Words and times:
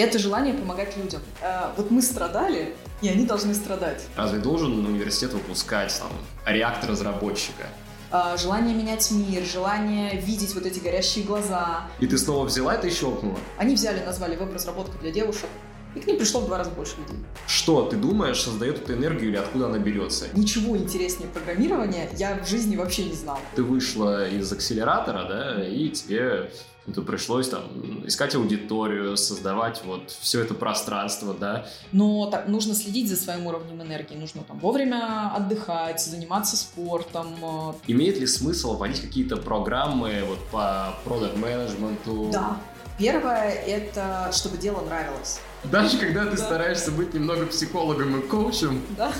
Это 0.00 0.18
желание 0.18 0.54
помогать 0.54 0.96
людям. 0.96 1.20
Э, 1.42 1.72
вот 1.76 1.90
мы 1.90 2.00
страдали, 2.00 2.74
и 3.02 3.08
они 3.08 3.26
должны 3.26 3.54
страдать. 3.54 4.02
Разве 4.16 4.38
должен 4.38 4.86
университет 4.86 5.34
выпускать 5.34 5.94
там, 5.98 6.10
реактор 6.46 6.90
разработчика? 6.90 7.66
Э, 8.10 8.36
желание 8.38 8.74
менять 8.74 9.10
мир, 9.10 9.44
желание 9.44 10.18
видеть 10.18 10.54
вот 10.54 10.64
эти 10.64 10.78
горящие 10.78 11.24
глаза. 11.24 11.82
И 11.98 12.06
ты 12.06 12.16
снова 12.16 12.46
взяла 12.46 12.76
это 12.76 12.86
и 12.86 12.90
щелкнула? 12.90 13.38
Они 13.58 13.74
взяли, 13.74 14.02
назвали 14.02 14.36
веб-разработка 14.36 14.96
для 14.98 15.10
девушек. 15.10 15.50
И 15.94 16.00
к 16.00 16.06
ним 16.06 16.18
пришло 16.18 16.40
в 16.40 16.46
два 16.46 16.58
раза 16.58 16.70
больше 16.70 16.96
людей. 16.98 17.16
Что, 17.46 17.86
ты 17.86 17.96
думаешь, 17.96 18.40
создает 18.40 18.82
эту 18.82 18.94
энергию 18.94 19.30
или 19.30 19.36
откуда 19.36 19.66
она 19.66 19.78
берется? 19.78 20.26
Ничего 20.34 20.76
интереснее 20.76 21.28
программирования 21.28 22.08
я 22.16 22.38
в 22.42 22.48
жизни 22.48 22.76
вообще 22.76 23.04
не 23.04 23.14
знал. 23.14 23.38
Ты 23.56 23.62
вышла 23.62 24.28
из 24.28 24.52
акселератора, 24.52 25.24
да, 25.28 25.66
и 25.66 25.88
тебе 25.88 26.50
то 26.94 27.02
пришлось 27.02 27.48
там 27.48 27.62
искать 28.06 28.34
аудиторию, 28.34 29.16
создавать 29.16 29.82
вот 29.84 30.10
все 30.10 30.40
это 30.40 30.54
пространство, 30.54 31.34
да. 31.34 31.66
Но 31.92 32.26
так, 32.26 32.48
нужно 32.48 32.74
следить 32.74 33.08
за 33.08 33.16
своим 33.16 33.46
уровнем 33.46 33.80
энергии, 33.82 34.14
нужно 34.14 34.42
там 34.42 34.58
вовремя 34.58 35.32
отдыхать, 35.34 36.00
заниматься 36.00 36.56
спортом. 36.56 37.28
Э. 37.42 37.72
Имеет 37.86 38.18
ли 38.18 38.26
смысл 38.26 38.76
вводить 38.76 39.00
какие-то 39.00 39.36
программы 39.36 40.24
вот 40.26 40.38
по 40.50 40.94
продукт 41.04 41.36
менеджменту? 41.36 42.30
Да. 42.32 42.56
Первое— 42.98 43.50
это 43.66 44.30
чтобы 44.32 44.58
дело 44.58 44.80
нравилось. 44.82 45.40
Даже 45.64 45.98
когда 45.98 46.24
ты 46.24 46.36
да. 46.36 46.44
стараешься 46.44 46.90
быть 46.90 47.12
немного 47.12 47.46
психологом 47.46 48.18
и 48.18 48.26
коучем. 48.26 48.82
Да. 48.96 49.12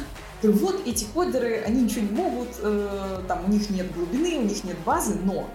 Вот 0.43 0.87
эти 0.87 1.05
кодеры, 1.05 1.63
они 1.67 1.83
ничего 1.83 2.01
не 2.01 2.13
могут, 2.13 2.49
э, 2.63 3.23
там 3.29 3.45
у 3.45 3.49
них 3.49 3.69
нет 3.69 3.93
глубины, 3.93 4.39
у 4.39 4.45
них 4.45 4.65
нет 4.65 4.79
базы, 4.87 5.17
но 5.23 5.51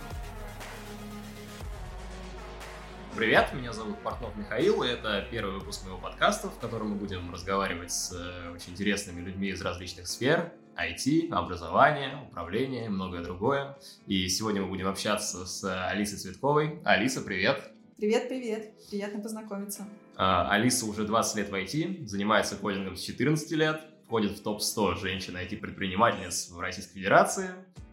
Привет, 3.16 3.54
меня 3.54 3.72
зовут 3.72 3.98
Портнов 4.00 4.36
Михаил, 4.36 4.84
и 4.84 4.90
это 4.90 5.26
первый 5.32 5.54
выпуск 5.54 5.86
моего 5.86 5.98
подкаста, 5.98 6.50
в 6.50 6.60
котором 6.60 6.90
мы 6.90 6.96
будем 6.98 7.32
разговаривать 7.32 7.94
с 7.94 8.12
э, 8.12 8.52
очень 8.54 8.74
интересными 8.74 9.22
людьми 9.22 9.48
из 9.48 9.62
различных 9.62 10.08
сфер, 10.08 10.52
IT, 10.76 11.32
образование, 11.32 12.20
управление 12.30 12.88
и 12.88 12.90
многое 12.90 13.24
другое. 13.24 13.78
И 14.06 14.28
сегодня 14.28 14.64
мы 14.64 14.68
будем 14.68 14.90
общаться 14.90 15.46
с 15.46 15.88
Алисой 15.88 16.20
Цветковой. 16.20 16.82
Алиса, 16.84 17.22
привет! 17.22 17.72
Привет, 17.96 18.28
привет! 18.28 18.74
Приятно 18.90 19.22
познакомиться. 19.22 19.88
А, 20.18 20.50
Алиса 20.50 20.86
уже 20.86 21.04
20 21.04 21.36
лет 21.38 21.50
в 21.50 21.54
IT, 21.54 22.08
занимается 22.08 22.56
кодингом 22.56 22.96
с 22.96 23.02
14 23.02 23.52
лет, 23.52 23.82
входит 24.06 24.32
в 24.32 24.44
топ-100 24.44 25.00
женщин 25.00 25.36
IT-предпринимательниц 25.36 26.52
в 26.52 26.60
Российской 26.60 27.00
Федерации, 27.00 27.50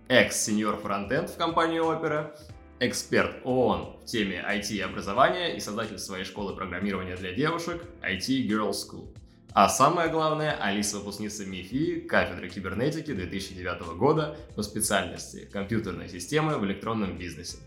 экс-сеньор 0.08 0.76
фронтенд 0.76 1.30
в 1.30 1.36
компании 1.36 1.80
Opera, 1.80 2.36
эксперт 2.78 3.36
ООН 3.44 3.96
в 4.02 4.04
теме 4.06 4.44
IT 4.48 4.72
и 4.72 4.80
образования 4.80 5.56
и 5.56 5.60
создатель 5.60 5.98
своей 5.98 6.24
школы 6.24 6.54
программирования 6.54 7.16
для 7.16 7.32
девушек 7.32 7.82
IT 8.02 8.46
Girls 8.46 8.72
School. 8.72 9.14
А 9.54 9.68
самое 9.68 10.08
главное, 10.08 10.56
Алиса 10.60 10.98
выпускница 10.98 11.44
МИФИ, 11.44 12.00
кафедры 12.00 12.48
кибернетики 12.48 13.12
2009 13.12 13.96
года 13.98 14.36
по 14.56 14.62
специальности 14.62 15.48
компьютерной 15.52 16.08
системы 16.08 16.56
в 16.56 16.64
электронном 16.64 17.18
бизнесе. 17.18 17.58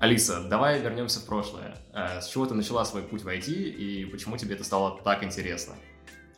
Алиса, 0.00 0.40
давай 0.48 0.80
вернемся 0.80 1.20
в 1.20 1.26
прошлое. 1.26 1.76
Э, 1.92 2.20
с 2.20 2.28
чего 2.28 2.46
ты 2.46 2.54
начала 2.54 2.84
свой 2.84 3.02
путь 3.02 3.22
в 3.22 3.28
IT 3.28 3.52
и 3.52 4.06
почему 4.06 4.36
тебе 4.36 4.54
это 4.54 4.64
стало 4.64 4.98
так 5.04 5.22
интересно? 5.22 5.74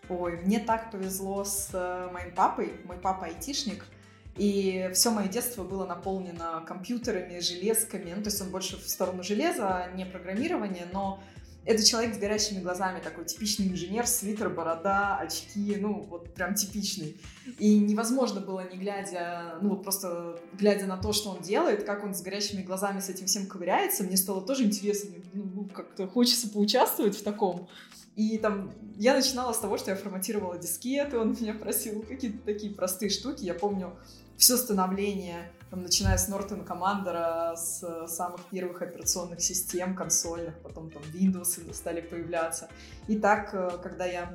Ой, 0.09 0.37
мне 0.45 0.59
так 0.59 0.91
повезло 0.91 1.45
с 1.45 1.71
э, 1.73 2.11
моим 2.13 2.35
папой. 2.35 2.75
Мой 2.85 2.99
папа 2.99 3.27
айтишник– 3.27 3.87
и 4.37 4.91
все 4.95 5.11
мое 5.11 5.29
детство 5.29 5.63
было 5.63 5.85
наполнено 5.85 6.63
компьютерами, 6.67 7.39
железками. 7.41 8.15
Ну, 8.17 8.23
то 8.23 8.31
есть 8.31 8.41
он 8.41 8.51
больше 8.51 8.77
в 8.77 8.89
сторону 8.89 9.23
железа, 9.23 9.89
не 9.95 10.07
программирования, 10.07 10.87
но 10.93 11.23
это 11.65 11.85
человек 11.85 12.15
с 12.15 12.19
горящими 12.19 12.61
глазами, 12.61 13.01
такой 13.01 13.25
типичный 13.25 13.69
инженер, 13.69 14.07
свитер, 14.07 14.51
борода, 14.51 15.17
очки, 15.19 15.77
ну, 15.79 16.07
вот 16.11 16.35
прям 16.35 16.55
типичный. 16.55 17.17
И 17.59 17.79
невозможно 17.79 18.41
было, 18.41 18.69
не 18.69 18.79
глядя, 18.79 19.59
ну, 19.61 19.71
вот 19.71 19.83
просто 19.85 20.41
глядя 20.55 20.87
на 20.87 20.97
то, 20.97 21.13
что 21.13 21.31
он 21.31 21.41
делает, 21.41 21.85
как 21.85 22.05
он 22.05 22.15
с 22.15 22.23
горящими 22.23 22.63
глазами 22.63 23.01
с 23.01 23.09
этим 23.09 23.27
всем 23.27 23.47
ковыряется, 23.47 24.03
мне 24.03 24.17
стало 24.17 24.43
тоже 24.43 24.65
интересно, 24.65 25.11
ну, 25.33 25.45
ну 25.55 25.65
как-то 25.67 26.09
хочется 26.09 26.49
поучаствовать 26.49 27.17
в 27.17 27.23
таком. 27.23 27.69
И 28.17 28.37
там 28.39 28.73
я 28.97 29.15
начинала 29.15 29.53
с 29.53 29.59
того, 29.59 29.79
что 29.79 29.91
я 29.91 29.97
форматировала 29.97 30.59
дискеты, 30.59 31.19
он 31.19 31.37
меня 31.41 31.55
просил 31.55 32.03
какие-то 32.03 32.39
такие 32.45 32.75
простые 32.75 33.11
штуки. 33.11 33.45
Я 33.45 33.55
помню, 33.55 33.97
все 34.37 34.57
становление, 34.57 35.51
там, 35.73 35.83
начиная 35.83 36.19
с 36.19 36.29
Нортона 36.29 36.65
Командера, 36.65 37.55
с 37.57 38.07
самых 38.07 38.45
первых 38.51 38.83
операционных 38.83 39.41
систем 39.41 39.97
консольных, 39.97 40.61
потом 40.63 40.91
там 40.91 41.03
Windows 41.15 41.73
стали 41.73 42.03
появляться. 42.03 42.69
И 43.09 43.17
так, 43.19 43.55
э, 43.55 43.79
когда 43.83 44.05
я 44.05 44.35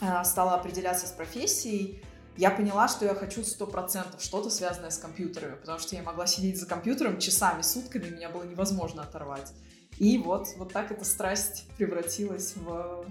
э, 0.00 0.24
стала 0.24 0.54
определяться 0.54 1.06
с 1.06 1.10
профессией, 1.10 2.02
я 2.38 2.50
поняла, 2.50 2.88
что 2.88 3.04
я 3.04 3.14
хочу 3.14 3.44
сто 3.44 3.66
процентов 3.66 4.22
что-то 4.22 4.48
связанное 4.48 4.88
с 4.88 4.96
компьютерами, 4.96 5.56
потому 5.56 5.78
что 5.78 5.94
я 5.94 6.02
могла 6.02 6.26
сидеть 6.26 6.58
за 6.58 6.64
компьютером 6.64 7.18
часами, 7.18 7.60
сутками, 7.60 8.08
меня 8.08 8.30
было 8.30 8.44
невозможно 8.44 9.02
оторвать. 9.02 9.52
И 9.98 10.16
вот, 10.16 10.48
вот 10.56 10.72
так 10.72 10.90
эта 10.90 11.04
страсть 11.04 11.66
превратилась 11.76 12.54
в, 12.56 13.04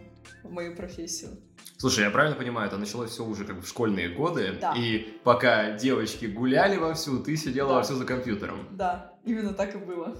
в 0.43 0.51
мою 0.51 0.75
профессию. 0.75 1.37
Слушай, 1.81 2.03
я 2.03 2.11
правильно 2.11 2.37
понимаю, 2.37 2.67
это 2.67 2.77
началось 2.77 3.09
все 3.09 3.25
уже 3.25 3.43
как 3.43 3.55
бы 3.55 3.63
в 3.63 3.67
школьные 3.67 4.09
годы, 4.09 4.55
да. 4.61 4.75
и 4.77 5.17
пока 5.23 5.71
девочки 5.71 6.27
гуляли 6.27 6.77
вовсю, 6.77 7.23
ты 7.23 7.35
сидела 7.35 7.69
да. 7.69 7.75
вовсю 7.77 7.95
за 7.95 8.05
компьютером. 8.05 8.67
Да, 8.69 9.15
именно 9.25 9.51
так 9.51 9.73
и 9.73 9.79
было. 9.79 10.15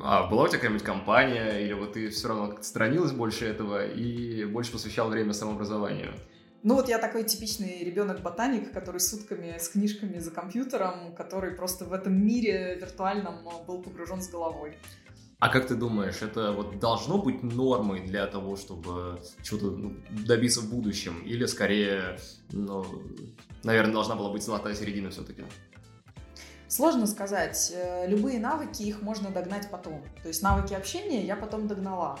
А 0.00 0.26
была 0.26 0.42
у 0.42 0.48
тебя 0.48 0.58
какая-нибудь 0.58 0.82
компания, 0.82 1.60
или 1.60 1.74
вот 1.74 1.92
ты 1.92 2.10
все 2.10 2.26
равно 2.26 2.48
как-то 2.48 2.64
сторонилась 2.64 3.12
больше 3.12 3.46
этого 3.46 3.86
и 3.86 4.46
больше 4.46 4.72
посвящал 4.72 5.08
время 5.08 5.32
самообразованию? 5.32 6.12
Ну 6.64 6.74
вот 6.74 6.88
я 6.88 6.98
такой 6.98 7.22
типичный 7.22 7.84
ребенок-ботаник, 7.84 8.72
который 8.72 8.98
сутками 8.98 9.58
с 9.60 9.68
книжками 9.68 10.18
за 10.18 10.32
компьютером, 10.32 11.14
который 11.14 11.52
просто 11.52 11.84
в 11.84 11.92
этом 11.92 12.20
мире 12.20 12.74
виртуальном 12.80 13.44
был 13.64 13.80
погружен 13.80 14.20
с 14.20 14.28
головой. 14.28 14.76
А 15.38 15.50
как 15.50 15.66
ты 15.66 15.74
думаешь, 15.74 16.22
это 16.22 16.52
вот 16.52 16.78
должно 16.78 17.18
быть 17.18 17.42
нормой 17.42 18.00
для 18.00 18.26
того, 18.26 18.56
чтобы 18.56 19.20
чего-то 19.42 19.70
ну, 19.70 19.96
добиться 20.26 20.60
в 20.60 20.70
будущем? 20.70 21.20
Или 21.26 21.44
скорее, 21.44 22.18
ну, 22.52 22.86
наверное, 23.62 23.92
должна 23.92 24.14
была 24.14 24.30
быть 24.30 24.42
золотая 24.42 24.74
середина 24.74 25.10
все-таки? 25.10 25.44
Сложно 26.68 27.06
сказать. 27.06 27.70
Э, 27.74 28.08
любые 28.08 28.40
навыки, 28.40 28.82
их 28.82 29.02
можно 29.02 29.30
догнать 29.30 29.68
потом. 29.70 30.02
То 30.22 30.28
есть 30.28 30.42
навыки 30.42 30.72
общения 30.72 31.24
я 31.24 31.36
потом 31.36 31.68
догнала. 31.68 32.18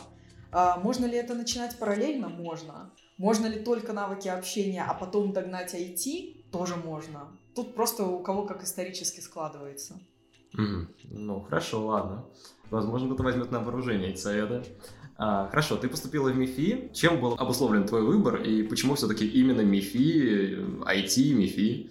А 0.52 0.78
можно 0.78 1.06
ли 1.06 1.16
это 1.16 1.34
начинать 1.34 1.78
параллельно? 1.78 2.28
Можно. 2.28 2.92
Можно 3.16 3.46
ли 3.46 3.60
только 3.64 3.94
навыки 3.94 4.28
общения, 4.28 4.84
а 4.86 4.92
потом 4.92 5.32
догнать 5.32 5.74
IT? 5.74 6.50
Тоже 6.50 6.76
можно. 6.76 7.28
Тут 7.54 7.74
просто 7.74 8.04
у 8.04 8.22
кого 8.22 8.44
как 8.44 8.62
исторически 8.62 9.20
складывается. 9.20 9.98
Mm, 10.56 10.86
ну, 11.04 11.40
хорошо, 11.40 11.86
ладно. 11.86 12.24
Возможно, 12.70 13.08
кто-то 13.08 13.22
возьмет 13.22 13.50
на 13.50 13.60
вооружение 13.60 14.10
эти 14.10 14.20
советы. 14.20 14.64
А, 15.18 15.48
хорошо, 15.48 15.76
ты 15.76 15.88
поступила 15.88 16.30
в 16.30 16.36
МИФИ. 16.36 16.90
Чем 16.92 17.20
был 17.20 17.34
обусловлен 17.34 17.86
твой 17.86 18.02
выбор 18.02 18.42
и 18.42 18.62
почему 18.62 18.94
все-таки 18.94 19.26
именно 19.26 19.62
МИФИ, 19.62 20.84
IT, 20.84 21.34
МИФИ? 21.34 21.90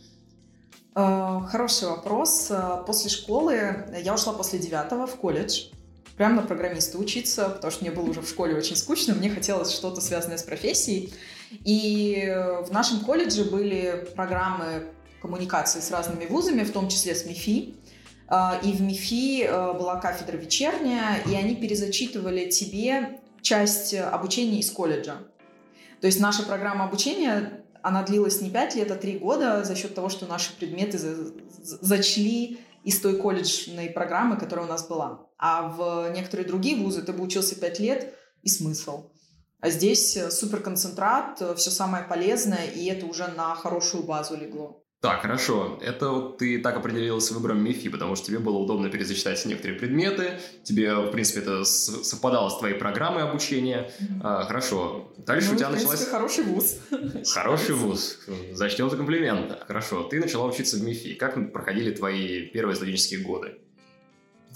А, 0.94 1.42
хороший 1.42 1.90
вопрос. 1.90 2.52
После 2.86 3.10
школы 3.10 3.86
я 4.04 4.14
ушла 4.14 4.34
после 4.34 4.60
девятого 4.60 5.08
в 5.08 5.16
колледж. 5.16 5.68
Прямо 6.18 6.38
на 6.38 6.42
программиста 6.44 6.98
учиться, 6.98 7.50
потому 7.50 7.72
что 7.72 7.84
мне 7.84 7.92
было 7.92 8.06
уже 8.06 8.22
в 8.22 8.30
школе 8.30 8.56
очень 8.56 8.78
скучно, 8.78 9.14
мне 9.14 9.30
хотелось 9.30 9.74
что-то 9.74 10.00
связанное 10.00 10.38
с 10.38 10.44
профессией. 10.44 11.14
И 11.66 12.26
в 12.66 12.72
нашем 12.72 13.02
колледже 13.02 13.44
были 13.44 14.08
программы 14.16 14.86
коммуникации 15.22 15.82
с 15.82 15.92
разными 15.92 16.26
вузами, 16.26 16.64
в 16.64 16.72
том 16.72 16.88
числе 16.88 17.16
с 17.16 17.26
МИФИ. 17.26 17.76
А, 18.28 18.60
и 18.64 18.72
в 18.72 18.82
МИФИ 18.82 19.44
э, 19.44 19.74
была 19.74 20.00
кафедра 20.00 20.38
вечерняя, 20.38 21.22
и 21.28 21.36
они 21.36 21.56
перезачитывали 21.56 22.50
тебе 22.50 23.20
часть 23.42 23.94
обучения 23.94 24.60
из 24.60 24.72
колледжа. 24.72 25.18
То 26.02 26.08
есть 26.08 26.20
наша 26.20 26.44
программа 26.44 26.86
обучения, 26.86 27.64
она 27.84 28.04
длилась 28.04 28.42
не 28.42 28.50
5 28.50 28.76
лет, 28.76 28.92
а 28.92 28.96
3 28.96 29.20
года 29.20 29.64
за 29.64 29.76
счет 29.76 29.94
того, 29.94 30.10
что 30.10 30.26
наши 30.26 30.56
предметы 30.56 30.98
зачли 30.98 32.60
из 32.84 33.00
той 33.00 33.18
колледжной 33.18 33.90
программы, 33.90 34.38
которая 34.38 34.66
у 34.66 34.70
нас 34.70 34.88
была. 34.88 35.28
А 35.38 35.68
в 35.68 36.12
некоторые 36.12 36.48
другие 36.48 36.78
вузы 36.78 37.04
ты 37.04 37.14
бы 37.14 37.24
учился 37.24 37.56
5 37.56 37.80
лет 37.80 38.14
и 38.42 38.50
смысл. 38.50 39.12
А 39.60 39.70
здесь 39.70 40.18
суперконцентрат, 40.32 41.42
все 41.58 41.72
самое 41.72 42.04
полезное, 42.04 42.66
и 42.66 42.86
это 42.86 43.06
уже 43.06 43.28
на 43.28 43.56
хорошую 43.56 44.04
базу 44.04 44.36
легло. 44.36 44.85
Так, 45.06 45.22
хорошо. 45.22 45.78
Это 45.82 46.10
вот 46.10 46.40
ты 46.40 46.60
так 46.60 46.78
определилась 46.78 47.28
с 47.28 47.32
выбором 47.32 47.64
МИФИ, 47.64 47.90
потому 47.90 48.16
что 48.16 48.26
тебе 48.26 48.40
было 48.40 48.58
удобно 48.58 48.90
перезачитать 48.90 49.46
некоторые 49.46 49.78
предметы, 49.78 50.40
тебе, 50.64 50.96
в 50.96 51.12
принципе, 51.12 51.42
это 51.42 51.64
совпадало 51.64 52.50
с 52.50 52.58
твоей 52.58 52.74
программой 52.74 53.22
обучения. 53.22 53.92
Mm-hmm. 54.00 54.22
А, 54.24 54.46
хорошо. 54.46 55.12
Дальше 55.18 55.50
ну, 55.50 55.54
у 55.54 55.58
тебя 55.58 55.68
в 55.68 55.74
принципе, 55.74 55.92
началась... 55.92 56.10
хороший 56.10 56.44
вуз. 56.46 56.78
Хороший 57.32 57.76
вуз. 57.76 58.18
Зачнем 58.54 58.90
за 58.90 58.98
комплимент. 58.98 59.56
Хорошо. 59.68 60.02
Ты 60.06 60.20
начала 60.20 60.48
учиться 60.48 60.78
в 60.78 60.82
МИФИ. 60.82 61.14
Как 61.14 61.54
проходили 61.54 61.94
твои 61.94 62.48
первые 62.48 62.76
студенческие 62.76 63.20
годы? 63.20 63.60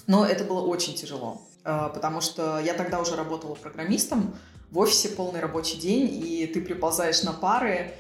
Ну, 0.08 0.24
это 0.24 0.46
было 0.46 0.62
очень 0.62 0.96
тяжело, 0.96 1.44
а, 1.64 1.90
потому 1.90 2.22
что 2.22 2.60
я 2.60 2.74
тогда 2.74 3.00
уже 3.00 3.16
работала 3.16 3.54
программистом, 3.54 4.34
в 4.72 4.80
офисе 4.80 5.10
полный 5.10 5.42
рабочий 5.42 5.78
день, 5.78 6.10
и 6.12 6.48
ты 6.48 6.62
приползаешь 6.62 7.22
на 7.22 7.34
пары, 7.34 7.94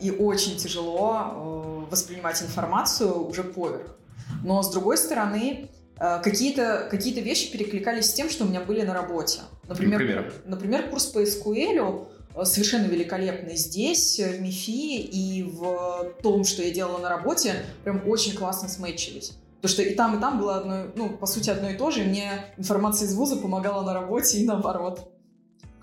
и 0.00 0.10
очень 0.10 0.56
тяжело 0.56 1.84
э, 1.86 1.90
воспринимать 1.90 2.42
информацию 2.42 3.26
уже 3.28 3.44
поверх. 3.44 3.96
Но 4.42 4.62
с 4.62 4.70
другой 4.70 4.96
стороны, 4.96 5.70
э, 5.98 6.20
какие-то 6.22 6.88
какие 6.90 7.18
вещи 7.20 7.52
перекликались 7.52 8.10
с 8.10 8.14
тем, 8.14 8.28
что 8.28 8.44
у 8.44 8.48
меня 8.48 8.60
были 8.60 8.82
на 8.82 8.92
работе. 8.92 9.42
Например, 9.68 10.00
например? 10.00 10.34
например 10.46 10.90
курс 10.90 11.06
по 11.06 11.22
SQL 11.22 12.08
э, 12.34 12.44
совершенно 12.44 12.86
великолепный 12.86 13.56
здесь, 13.56 14.18
в 14.18 14.40
МИФИ 14.40 15.02
и 15.02 15.42
в 15.44 16.14
том, 16.22 16.44
что 16.44 16.62
я 16.62 16.72
делала 16.72 16.98
на 16.98 17.08
работе, 17.08 17.64
прям 17.84 18.02
очень 18.08 18.34
классно 18.34 18.68
сметчились. 18.68 19.34
Потому 19.62 19.72
что 19.72 19.82
и 19.82 19.94
там, 19.94 20.18
и 20.18 20.20
там 20.20 20.40
было 20.40 20.56
одно, 20.56 20.86
ну, 20.94 21.08
по 21.10 21.26
сути, 21.26 21.48
одно 21.48 21.70
и 21.70 21.76
то 21.76 21.90
же, 21.90 22.02
и 22.02 22.04
мне 22.04 22.44
информация 22.58 23.06
из 23.06 23.14
вуза 23.14 23.36
помогала 23.36 23.82
на 23.82 23.94
работе 23.94 24.38
и 24.38 24.44
наоборот. 24.44 25.08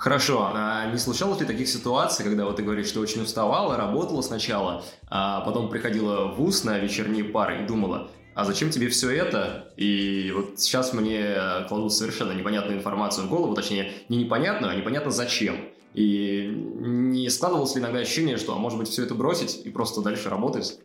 Хорошо, 0.01 0.49
а 0.51 0.87
не 0.91 0.97
случалось 0.97 1.39
ли 1.41 1.45
таких 1.45 1.67
ситуаций, 1.67 2.25
когда 2.25 2.45
вот 2.45 2.55
ты 2.55 2.63
говоришь, 2.63 2.87
что 2.87 3.01
очень 3.01 3.21
уставала, 3.21 3.77
работала 3.77 4.23
сначала, 4.23 4.83
а 5.07 5.41
потом 5.41 5.69
приходила 5.69 6.25
в 6.25 6.37
ВУЗ 6.37 6.63
на 6.63 6.79
вечерние 6.79 7.23
пары 7.23 7.61
и 7.61 7.67
думала, 7.67 8.09
а 8.33 8.43
зачем 8.43 8.71
тебе 8.71 8.89
все 8.89 9.11
это? 9.11 9.71
И 9.77 10.33
вот 10.35 10.59
сейчас 10.59 10.93
мне 10.93 11.35
кладут 11.67 11.93
совершенно 11.93 12.31
непонятную 12.31 12.79
информацию 12.79 13.27
в 13.27 13.29
голову, 13.29 13.53
точнее, 13.53 13.91
не 14.09 14.17
непонятную, 14.17 14.71
а 14.71 14.75
непонятно 14.75 15.11
зачем. 15.11 15.69
И 15.93 16.51
не 16.79 17.29
складывалось 17.29 17.75
ли 17.75 17.81
иногда 17.81 17.99
ощущение, 17.99 18.37
что, 18.37 18.55
а 18.55 18.57
может 18.57 18.79
быть, 18.79 18.89
все 18.89 19.03
это 19.03 19.13
бросить 19.13 19.61
и 19.63 19.69
просто 19.69 20.01
дальше 20.01 20.29
работать? 20.29 20.79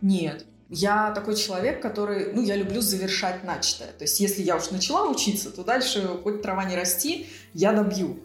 Нет. 0.00 0.46
Я 0.68 1.10
такой 1.10 1.34
человек, 1.34 1.82
который, 1.82 2.32
ну, 2.32 2.40
я 2.40 2.54
люблю 2.54 2.80
завершать 2.80 3.42
начатое. 3.42 3.88
То 3.88 4.04
есть, 4.04 4.20
если 4.20 4.42
я 4.42 4.54
уж 4.54 4.70
начала 4.70 5.10
учиться, 5.10 5.50
то 5.50 5.64
дальше, 5.64 6.08
хоть 6.22 6.40
трава 6.40 6.66
не 6.66 6.76
расти, 6.76 7.26
я 7.52 7.72
добью. 7.72 8.20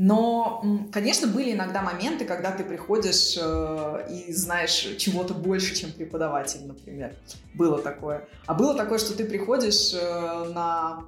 Но, 0.00 0.62
конечно, 0.92 1.26
были 1.26 1.54
иногда 1.54 1.82
моменты, 1.82 2.24
когда 2.24 2.52
ты 2.52 2.62
приходишь 2.62 3.36
э, 3.36 4.06
и 4.08 4.32
знаешь 4.32 4.86
чего-то 4.96 5.34
больше, 5.34 5.74
чем 5.74 5.90
преподаватель, 5.90 6.64
например. 6.64 7.16
Было 7.54 7.82
такое. 7.82 8.28
А 8.46 8.54
было 8.54 8.76
такое, 8.76 9.00
что 9.00 9.16
ты 9.16 9.24
приходишь 9.24 9.92
э, 9.94 10.52
на 10.54 11.04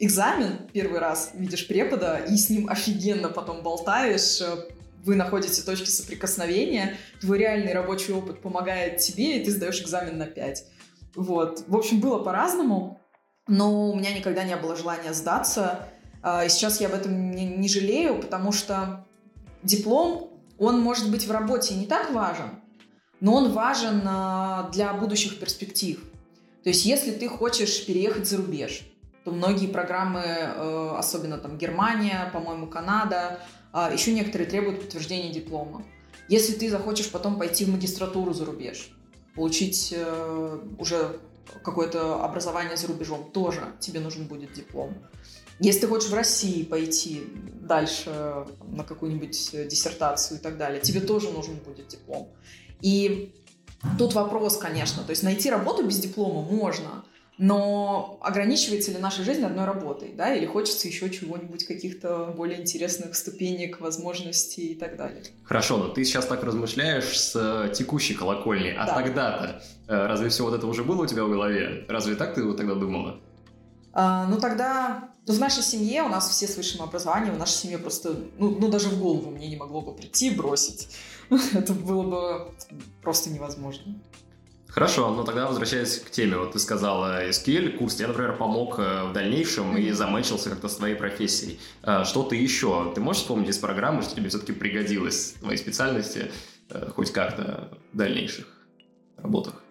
экзамен 0.00 0.68
первый 0.72 0.98
раз, 0.98 1.30
видишь 1.34 1.68
препода, 1.68 2.16
и 2.28 2.36
с 2.36 2.50
ним 2.50 2.68
офигенно 2.68 3.28
потом 3.28 3.62
болтаешь, 3.62 4.40
э, 4.40 4.66
вы 5.04 5.14
находите 5.14 5.62
точки 5.62 5.88
соприкосновения, 5.88 6.96
твой 7.20 7.38
реальный 7.38 7.72
рабочий 7.72 8.12
опыт 8.12 8.42
помогает 8.42 8.98
тебе, 8.98 9.38
и 9.38 9.44
ты 9.44 9.52
сдаешь 9.52 9.80
экзамен 9.80 10.18
на 10.18 10.26
5. 10.26 10.64
Вот. 11.14 11.62
В 11.68 11.76
общем, 11.76 12.00
было 12.00 12.18
по-разному, 12.18 13.00
но 13.46 13.90
у 13.90 13.94
меня 13.94 14.12
никогда 14.12 14.42
не 14.42 14.56
было 14.56 14.74
желания 14.74 15.12
сдаться. 15.12 15.88
А, 16.26 16.46
и 16.46 16.48
сейчас 16.48 16.80
я 16.80 16.88
об 16.88 16.94
этом 16.94 17.32
не, 17.32 17.44
не 17.44 17.68
жалею, 17.68 18.18
потому 18.18 18.50
что 18.50 19.04
диплом, 19.62 20.32
он 20.58 20.80
может 20.80 21.10
быть 21.10 21.26
в 21.26 21.30
работе 21.30 21.74
не 21.74 21.84
так 21.84 22.12
важен, 22.12 22.62
но 23.20 23.34
он 23.34 23.52
важен 23.52 24.00
а, 24.06 24.70
для 24.72 24.94
будущих 24.94 25.38
перспектив. 25.38 26.02
То 26.62 26.70
есть 26.70 26.86
если 26.86 27.10
ты 27.12 27.28
хочешь 27.28 27.84
переехать 27.84 28.26
за 28.26 28.38
рубеж, 28.38 28.90
то 29.26 29.32
многие 29.32 29.66
программы, 29.66 30.22
э, 30.22 30.94
особенно 30.98 31.38
там 31.38 31.56
Германия, 31.58 32.30
по-моему, 32.32 32.66
Канада, 32.66 33.40
а, 33.72 33.90
еще 33.92 34.12
некоторые 34.12 34.48
требуют 34.48 34.80
подтверждения 34.80 35.30
диплома. 35.30 35.84
Если 36.28 36.54
ты 36.54 36.70
захочешь 36.70 37.10
потом 37.10 37.38
пойти 37.38 37.66
в 37.66 37.68
магистратуру 37.68 38.32
за 38.32 38.46
рубеж, 38.46 38.90
получить 39.34 39.94
э, 39.94 40.58
уже 40.78 41.20
какое-то 41.62 42.24
образование 42.24 42.76
за 42.76 42.86
рубежом, 42.86 43.30
тоже 43.30 43.62
тебе 43.80 44.00
нужен 44.00 44.26
будет 44.26 44.52
диплом. 44.54 44.94
Если 45.60 45.82
ты 45.82 45.86
хочешь 45.86 46.10
в 46.10 46.14
России 46.14 46.62
пойти 46.62 47.22
дальше 47.60 48.44
на 48.66 48.84
какую-нибудь 48.84 49.68
диссертацию 49.68 50.38
и 50.38 50.42
так 50.42 50.58
далее, 50.58 50.80
тебе 50.80 51.00
тоже 51.00 51.30
нужен 51.30 51.56
будет 51.56 51.88
диплом. 51.88 52.28
И 52.82 53.32
тут 53.98 54.14
вопрос, 54.14 54.56
конечно, 54.56 55.02
то 55.02 55.10
есть 55.10 55.22
найти 55.22 55.50
работу 55.50 55.84
без 55.84 55.98
диплома 55.98 56.42
можно, 56.42 57.04
но 57.36 58.18
ограничивается 58.22 58.92
ли 58.92 58.98
наша 58.98 59.24
жизнь 59.24 59.42
одной 59.42 59.64
работой, 59.64 60.12
да, 60.16 60.34
или 60.34 60.46
хочется 60.46 60.86
еще 60.86 61.10
чего-нибудь, 61.10 61.66
каких-то 61.66 62.32
более 62.36 62.60
интересных 62.60 63.16
ступенек, 63.16 63.80
возможностей 63.80 64.68
и 64.68 64.74
так 64.74 64.96
далее. 64.96 65.22
Хорошо, 65.42 65.78
но 65.78 65.88
ты 65.88 66.04
сейчас 66.04 66.26
так 66.26 66.44
размышляешь 66.44 67.18
с 67.18 67.72
текущей 67.74 68.14
колокольни, 68.14 68.72
а 68.76 68.86
да. 68.86 68.94
тогда-то 68.94 69.62
э, 69.88 70.06
разве 70.06 70.28
все 70.28 70.44
вот 70.44 70.54
это 70.54 70.66
уже 70.66 70.84
было 70.84 71.02
у 71.02 71.06
тебя 71.06 71.24
в 71.24 71.30
голове? 71.30 71.84
Разве 71.88 72.14
так 72.14 72.34
ты 72.34 72.52
тогда 72.52 72.74
думала? 72.74 73.20
А, 73.94 74.26
ну 74.26 74.38
тогда 74.40 75.08
ну, 75.26 75.34
в 75.34 75.38
нашей 75.38 75.62
семье 75.62 76.02
у 76.02 76.08
нас 76.08 76.28
все 76.28 76.48
с 76.48 76.56
высшим 76.56 76.82
образованием, 76.82 77.34
в 77.34 77.38
нашей 77.38 77.52
семье 77.52 77.78
просто, 77.78 78.16
ну, 78.38 78.50
ну 78.58 78.68
даже 78.68 78.88
в 78.88 79.00
голову 79.00 79.30
мне 79.30 79.48
не 79.48 79.56
могло 79.56 79.80
бы 79.80 79.94
прийти 79.94 80.28
и 80.28 80.34
бросить. 80.34 80.88
Это 81.54 81.72
было 81.72 82.02
бы 82.02 82.54
просто 83.02 83.30
невозможно. 83.30 83.94
Хорошо, 84.66 85.08
но 85.10 85.22
тогда 85.22 85.46
возвращаясь 85.46 86.00
к 86.00 86.10
теме, 86.10 86.36
вот 86.36 86.52
ты 86.52 86.58
сказала 86.58 87.28
SQL, 87.28 87.76
курс 87.78 87.94
тебе, 87.94 88.08
например, 88.08 88.36
помог 88.36 88.80
э, 88.80 89.04
в 89.04 89.12
дальнейшем 89.12 89.76
и 89.76 89.92
замечился 89.92 90.50
как-то 90.50 90.68
с 90.68 90.74
твоей 90.74 90.96
профессией. 90.96 91.60
А, 91.84 92.04
что 92.04 92.24
ты 92.24 92.34
еще? 92.34 92.92
Ты 92.92 93.00
можешь 93.00 93.22
вспомнить 93.22 93.50
из 93.50 93.58
программы, 93.58 94.02
что 94.02 94.16
тебе 94.16 94.28
все-таки 94.28 94.50
пригодилось 94.50 95.34
в 95.36 95.40
твоей 95.42 95.58
специальности 95.58 96.32
э, 96.70 96.90
хоть 96.90 97.12
как-то 97.12 97.78
в 97.92 97.96
дальнейших 97.96 98.46
работах? 99.16 99.62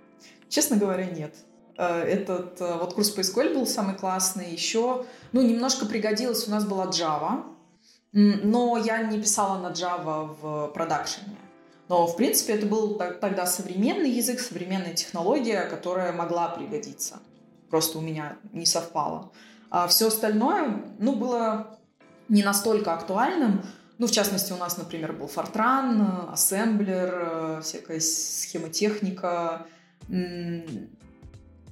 Честно 0.48 0.78
говоря, 0.78 1.06
нет. 1.06 1.36
Э, 1.78 2.02
этот 2.04 2.60
вот 2.60 2.94
курс 2.94 3.10
по 3.10 3.22
SQL 3.22 3.54
был 3.54 3.66
самый 3.66 3.96
классный. 3.96 4.52
Еще, 4.52 5.06
ну, 5.32 5.42
немножко 5.42 5.86
пригодилось, 5.86 6.48
у 6.48 6.52
нас 6.52 6.66
была 6.66 6.88
Java, 6.88 7.44
но 8.12 8.78
я 8.78 9.04
не 9.04 9.20
писала 9.20 9.58
на 9.60 9.72
Java 9.72 10.36
в 10.40 10.68
продакшене. 10.74 11.38
Но, 11.90 12.08
в 12.08 12.16
принципе, 12.16 12.54
это 12.54 12.66
был 12.66 12.96
тогда 12.96 13.46
современный 13.46 14.10
язык, 14.10 14.40
современная 14.40 14.94
технология, 14.94 15.64
которая 15.64 16.14
могла 16.14 16.48
пригодиться. 16.50 17.20
Просто 17.70 17.98
у 17.98 18.02
меня 18.02 18.38
не 18.52 18.66
совпало. 18.66 19.32
А 19.70 19.88
все 19.88 20.08
остальное, 20.08 20.84
ну, 21.00 21.16
было 21.16 21.80
не 22.30 22.44
настолько 22.44 22.94
актуальным. 22.94 23.64
Ну, 23.98 24.08
в 24.08 24.12
частности, 24.12 24.54
у 24.54 24.58
нас, 24.58 24.78
например, 24.78 25.14
был 25.14 25.26
Fortran, 25.26 26.32
ассемблер, 26.32 27.62
всякая 27.62 28.00
схемотехника, 28.00 29.66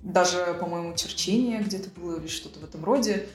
даже, 0.04 0.58
по-моему, 0.60 0.96
черчение 0.96 1.62
где-то 1.62 1.90
было 2.00 2.20
или 2.20 2.28
что-то 2.28 2.60
в 2.60 2.64
этом 2.64 2.84
роде. 2.84 3.28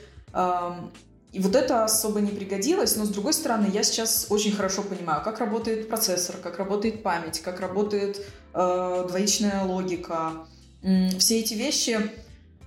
И 1.33 1.39
вот 1.39 1.55
это 1.55 1.83
особо 1.83 2.21
не 2.21 2.31
пригодилось, 2.31 2.95
но 2.95 3.05
с 3.05 3.09
другой 3.09 3.33
стороны, 3.33 3.69
я 3.71 3.83
сейчас 3.83 4.27
очень 4.29 4.53
хорошо 4.53 4.81
понимаю, 4.81 5.21
как 5.23 5.39
работает 5.39 5.89
процессор, 5.89 6.37
как 6.37 6.57
работает 6.57 7.03
память, 7.03 7.41
как 7.41 7.59
работает 7.59 8.25
э, 8.53 9.05
двоичная 9.07 9.63
логика. 9.65 10.47
Все 11.19 11.39
эти 11.39 11.53
вещи, 11.53 11.99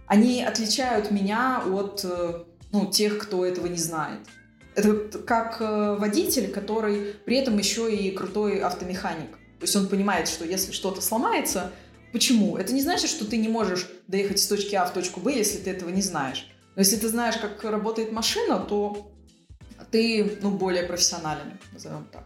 они 0.06 0.44
отличают 0.44 1.10
меня 1.10 1.62
от 1.66 2.04
э, 2.04 2.44
ну, 2.70 2.86
тех, 2.86 3.18
кто 3.18 3.46
этого 3.46 3.66
не 3.66 3.78
знает. 3.78 4.20
Это 4.74 5.18
как 5.18 5.56
э, 5.60 5.96
водитель, 5.98 6.52
который 6.52 7.14
при 7.24 7.38
этом 7.38 7.56
еще 7.56 7.94
и 7.94 8.10
крутой 8.10 8.60
автомеханик. 8.60 9.32
То 9.58 9.64
есть 9.64 9.74
он 9.74 9.88
понимает, 9.88 10.28
что 10.28 10.44
если 10.44 10.72
что-то 10.72 11.00
сломается, 11.00 11.72
почему? 12.12 12.56
Это 12.56 12.72
не 12.72 12.82
значит, 12.82 13.10
что 13.10 13.24
ты 13.24 13.36
не 13.36 13.48
можешь 13.48 13.88
доехать 14.06 14.38
с 14.38 14.46
точки 14.46 14.74
А 14.74 14.84
в 14.84 14.92
точку 14.92 15.20
Б, 15.20 15.36
если 15.36 15.58
ты 15.58 15.70
этого 15.70 15.90
не 15.90 16.02
знаешь. 16.02 16.46
Но 16.76 16.82
если 16.82 16.96
ты 16.96 17.08
знаешь, 17.08 17.36
как 17.36 17.62
работает 17.64 18.12
машина, 18.12 18.58
то 18.60 19.12
ты 19.90 20.38
ну, 20.42 20.50
более 20.50 20.84
профессионален, 20.84 21.58
назовем 21.72 22.06
так. 22.12 22.24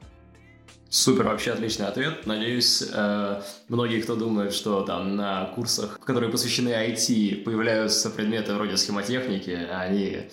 Супер, 0.90 1.24
вообще 1.24 1.52
отличный 1.52 1.86
ответ. 1.86 2.24
Надеюсь, 2.24 2.84
э, 2.92 3.42
многие, 3.68 4.00
кто 4.00 4.14
думает, 4.14 4.52
что 4.52 4.82
там 4.82 5.16
на 5.16 5.46
курсах, 5.46 5.98
которые 5.98 6.30
посвящены 6.30 6.68
IT, 6.68 7.42
появляются 7.42 8.10
предметы 8.10 8.54
вроде 8.54 8.76
схемотехники, 8.76 9.50
они 9.50 10.28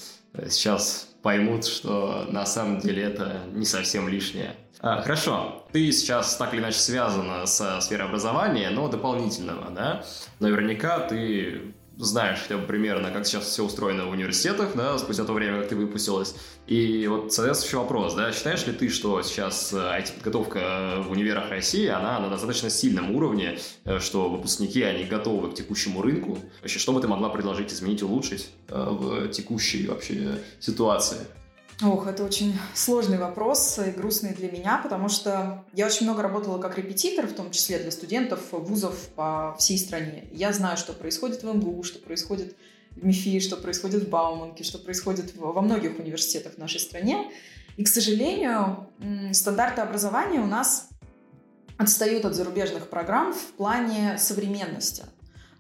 сейчас 0.50 1.08
поймут, 1.22 1.66
что 1.66 2.28
на 2.30 2.46
самом 2.46 2.80
деле 2.80 3.04
это 3.04 3.42
не 3.54 3.66
совсем 3.66 4.08
лишнее. 4.08 4.56
А, 4.84 5.00
хорошо, 5.04 5.64
ты 5.72 5.92
сейчас 5.92 6.36
так 6.38 6.54
или 6.54 6.60
иначе 6.60 6.80
связана 6.80 7.46
со 7.46 7.80
сферой 7.82 8.08
образования, 8.08 8.72
но 8.72 8.88
дополнительного, 8.88 9.70
да? 9.70 10.04
Наверняка 10.40 11.00
ты 11.00 11.76
знаешь 11.98 12.40
хотя 12.42 12.58
бы 12.58 12.66
примерно, 12.66 13.12
как 13.12 13.28
сейчас 13.28 13.44
все 13.44 13.64
устроено 13.64 14.06
в 14.06 14.10
университетах, 14.10 14.76
да, 14.76 14.98
спустя 14.98 15.24
то 15.24 15.34
время, 15.34 15.60
как 15.60 15.70
ты 15.70 15.76
выпустилась. 15.76 16.36
И 16.66 17.06
вот 17.08 17.32
соответствующий 17.32 17.78
вопрос, 17.78 18.16
да, 18.16 18.32
считаешь 18.32 18.66
ли 18.66 18.74
ты, 18.74 18.90
что 18.90 19.22
сейчас 19.22 19.72
IT-подготовка 19.72 20.60
э, 20.60 21.02
в 21.02 21.12
универах 21.12 21.52
России, 21.52 21.86
она 21.86 22.20
на 22.20 22.30
достаточно 22.30 22.72
сильном 22.72 23.12
уровне, 23.12 23.60
э, 23.86 24.00
что 24.00 24.30
выпускники, 24.30 24.82
они 24.82 25.04
готовы 25.04 25.52
к 25.52 25.54
текущему 25.54 26.02
рынку? 26.02 26.40
Вообще, 26.62 26.80
что 26.80 26.94
бы 26.94 27.02
ты 27.02 27.08
могла 27.08 27.30
предложить, 27.30 27.72
изменить, 27.72 28.02
улучшить 28.02 28.50
э, 28.70 28.88
в 28.90 29.28
текущей 29.28 29.86
вообще 29.86 30.40
ситуации? 30.60 31.20
Ох, 31.84 32.06
это 32.06 32.24
очень 32.24 32.54
сложный 32.76 33.18
вопрос 33.18 33.80
и 33.80 33.90
грустный 33.90 34.36
для 34.36 34.52
меня, 34.52 34.78
потому 34.78 35.10
что 35.10 35.66
я 35.74 35.88
очень 35.88 36.06
много 36.06 36.22
работала 36.22 36.60
как 36.60 36.78
репетитор, 36.78 37.26
в 37.26 37.34
том 37.34 37.50
числе 37.50 37.80
для 37.80 37.90
студентов 37.90 38.40
вузов 38.52 38.96
по 39.16 39.56
всей 39.58 39.80
стране. 39.80 40.26
Я 40.32 40.54
знаю, 40.54 40.78
что 40.78 40.94
происходит 40.94 41.42
в 41.42 41.52
МГУ, 41.52 41.82
что 41.82 41.98
происходит 41.98 42.56
в 42.92 43.04
МИФИ, 43.04 43.40
что 43.40 43.58
происходит 43.58 44.04
в 44.04 44.10
Бауманке, 44.10 44.64
что 44.64 44.78
происходит 44.78 45.36
во 45.36 45.60
многих 45.62 45.98
университетах 45.98 46.54
в 46.54 46.58
нашей 46.60 46.80
стране. 46.80 47.32
И, 47.78 47.84
к 47.84 47.88
сожалению, 47.88 48.88
стандарты 49.34 49.82
образования 49.82 50.40
у 50.40 50.48
нас 50.48 50.90
отстают 51.78 52.26
от 52.26 52.36
зарубежных 52.36 52.90
программ 52.90 53.34
в 53.34 53.54
плане 53.54 54.20
современности. 54.20 55.06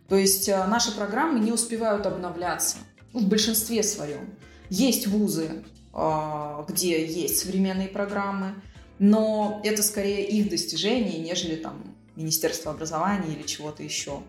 То 0.08 0.18
есть 0.18 0.50
э, 0.50 0.68
наши 0.68 0.94
программы 0.96 1.40
не 1.40 1.52
успевают 1.52 2.06
обновляться 2.06 2.78
в 3.14 3.28
большинстве 3.28 3.82
своем. 3.82 4.36
Есть 4.70 5.08
вузы, 5.08 5.64
где 5.94 7.06
есть 7.06 7.40
современные 7.40 7.88
программы, 7.88 8.56
но 9.00 9.62
это 9.64 9.84
скорее 9.84 10.28
их 10.28 10.50
достижение, 10.50 11.20
нежели 11.20 11.56
там 11.56 11.96
Министерство 12.16 12.72
образования 12.72 13.34
или 13.34 13.44
чего-то 13.48 13.84
еще. 13.84 14.22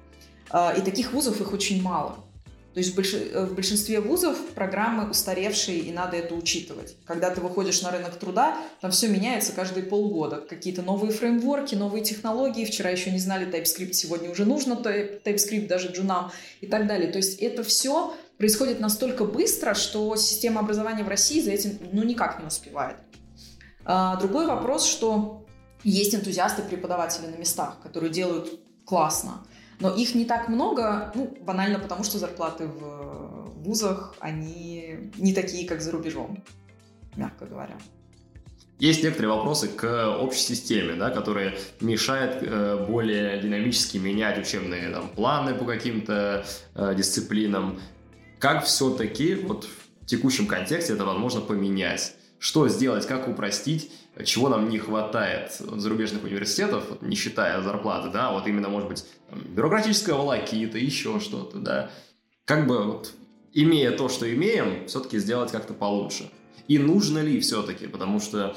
Э, 0.51 0.77
и 0.79 0.81
таких 0.81 1.13
вузов 1.13 1.41
их 1.41 1.53
очень 1.53 1.83
мало. 1.83 2.17
То 2.75 2.81
есть 2.81 2.97
э, 2.97 3.45
в 3.45 3.55
большинстве 3.55 4.01
вузов 4.01 4.39
программы 4.55 5.11
устаревшие, 5.11 5.79
и 5.79 5.93
надо 5.93 6.17
это 6.17 6.35
учитывать. 6.35 6.97
Когда 7.05 7.31
ты 7.31 7.41
выходишь 7.41 7.83
на 7.83 7.91
рынок 7.91 8.17
труда, 8.17 8.57
там 8.81 8.91
все 8.91 9.09
меняется 9.09 9.53
каждые 9.53 9.85
полгода. 9.85 10.41
Какие-то 10.41 10.83
новые 10.83 11.13
фреймворки, 11.13 11.75
новые 11.75 12.03
технологии. 12.03 12.65
Вчера 12.65 12.91
еще 12.91 13.11
не 13.11 13.19
знали 13.19 13.47
TypeScript, 13.47 13.93
сегодня 13.93 14.31
уже 14.31 14.45
нужно 14.45 14.75
TypeScript 14.75 15.67
даже 15.67 15.89
джунам 15.89 16.33
и 16.61 16.67
так 16.67 16.87
далее. 16.87 17.13
То 17.13 17.19
есть 17.19 17.39
это 17.41 17.63
все 17.63 18.15
происходит 18.39 18.81
настолько 18.81 19.25
быстро, 19.25 19.75
что 19.75 20.17
система 20.17 20.61
образования 20.61 21.05
в 21.05 21.09
России 21.09 21.41
за 21.41 21.51
этим 21.51 21.79
ну, 21.93 22.03
никак 22.03 22.41
не 22.41 22.47
успевает. 22.47 22.97
А, 23.85 24.17
другой 24.17 24.47
вопрос, 24.47 24.87
что 24.87 25.47
есть 25.85 26.15
энтузиасты, 26.15 26.63
преподаватели 26.63 27.27
на 27.27 27.37
местах, 27.37 27.81
которые 27.83 28.11
делают 28.11 28.61
классно. 28.85 29.47
Но 29.83 29.93
их 29.93 30.15
не 30.15 30.25
так 30.25 30.49
много, 30.49 31.11
ну, 31.17 31.37
банально 31.41 31.81
потому, 31.81 32.05
что 32.05 32.19
зарплаты 32.19 32.69
в 32.69 33.51
вузах, 33.65 34.15
они 34.21 35.11
не 35.19 35.35
такие, 35.35 35.67
как 35.67 35.81
за 35.81 35.91
рубежом, 35.91 36.41
мягко 37.17 37.47
говоря. 37.47 37.77
Есть 38.79 39.03
некоторые 39.03 39.35
вопросы 39.35 39.67
к 39.67 40.19
общей 40.21 40.55
системе, 40.55 40.95
да, 40.95 41.11
которые 41.11 41.59
мешают 41.81 42.43
э, 42.43 42.87
более 42.89 43.41
динамически 43.41 43.99
менять 43.99 44.39
учебные 44.39 44.89
там, 44.91 45.09
планы 45.09 45.53
по 45.53 45.65
каким-то 45.65 46.47
э, 46.77 46.95
дисциплинам. 46.97 47.81
Как 48.39 48.65
все-таки 48.65 49.35
вот 49.35 49.65
в 50.01 50.07
текущем 50.07 50.47
контексте 50.47 50.93
это 50.93 51.05
возможно 51.05 51.41
поменять? 51.41 52.15
Что 52.39 52.69
сделать, 52.69 53.07
как 53.07 53.27
упростить 53.27 53.91
чего 54.25 54.49
нам 54.49 54.69
не 54.69 54.79
хватает 54.79 55.53
зарубежных 55.53 56.25
университетов, 56.25 56.85
не 57.01 57.17
считая 57.17 57.63
зарплаты, 57.63 58.11
да, 58.11 58.33
вот 58.33 58.47
именно, 58.47 58.69
может 58.69 58.89
быть, 58.89 59.05
бюрократическая 59.31 60.15
волокита, 60.15 60.79
еще 60.79 61.21
что-то, 61.21 61.59
да. 61.59 61.91
Как 62.45 62.67
бы 62.67 62.85
вот, 62.85 63.13
имея 63.53 63.91
то, 63.93 64.09
что 64.09 64.33
имеем, 64.33 64.87
все-таки 64.87 65.19
сделать 65.19 65.51
как-то 65.51 65.73
получше. 65.75 66.31
И 66.69 66.79
нужно 66.79 67.19
ли 67.19 67.41
все-таки, 67.41 67.87
потому 67.87 68.21
что 68.21 68.55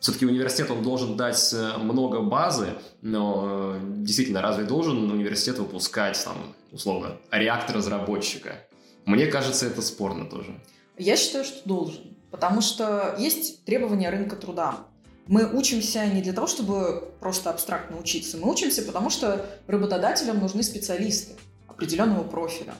все-таки 0.00 0.26
университет, 0.26 0.70
он 0.70 0.82
должен 0.82 1.16
дать 1.16 1.52
э, 1.52 1.76
много 1.78 2.20
базы, 2.20 2.74
но 3.02 3.74
э, 3.74 3.80
действительно, 3.96 4.40
разве 4.42 4.64
должен 4.64 5.10
университет 5.10 5.58
выпускать, 5.58 6.22
там, 6.24 6.54
условно, 6.70 7.16
реактор 7.32 7.76
разработчика? 7.76 8.64
Мне 9.06 9.26
кажется, 9.26 9.66
это 9.66 9.82
спорно 9.82 10.26
тоже. 10.26 10.60
Я 10.96 11.16
считаю, 11.16 11.44
что 11.44 11.68
должен. 11.68 12.16
Потому 12.30 12.60
что 12.60 13.16
есть 13.18 13.64
требования 13.64 14.10
рынка 14.10 14.36
труда. 14.36 14.86
Мы 15.26 15.50
учимся 15.50 16.06
не 16.06 16.22
для 16.22 16.32
того, 16.32 16.46
чтобы 16.46 17.12
просто 17.20 17.50
абстрактно 17.50 17.98
учиться. 17.98 18.38
Мы 18.38 18.50
учимся, 18.50 18.82
потому 18.82 19.10
что 19.10 19.46
работодателям 19.66 20.38
нужны 20.38 20.62
специалисты 20.62 21.34
определенного 21.66 22.24
профиля. 22.24 22.74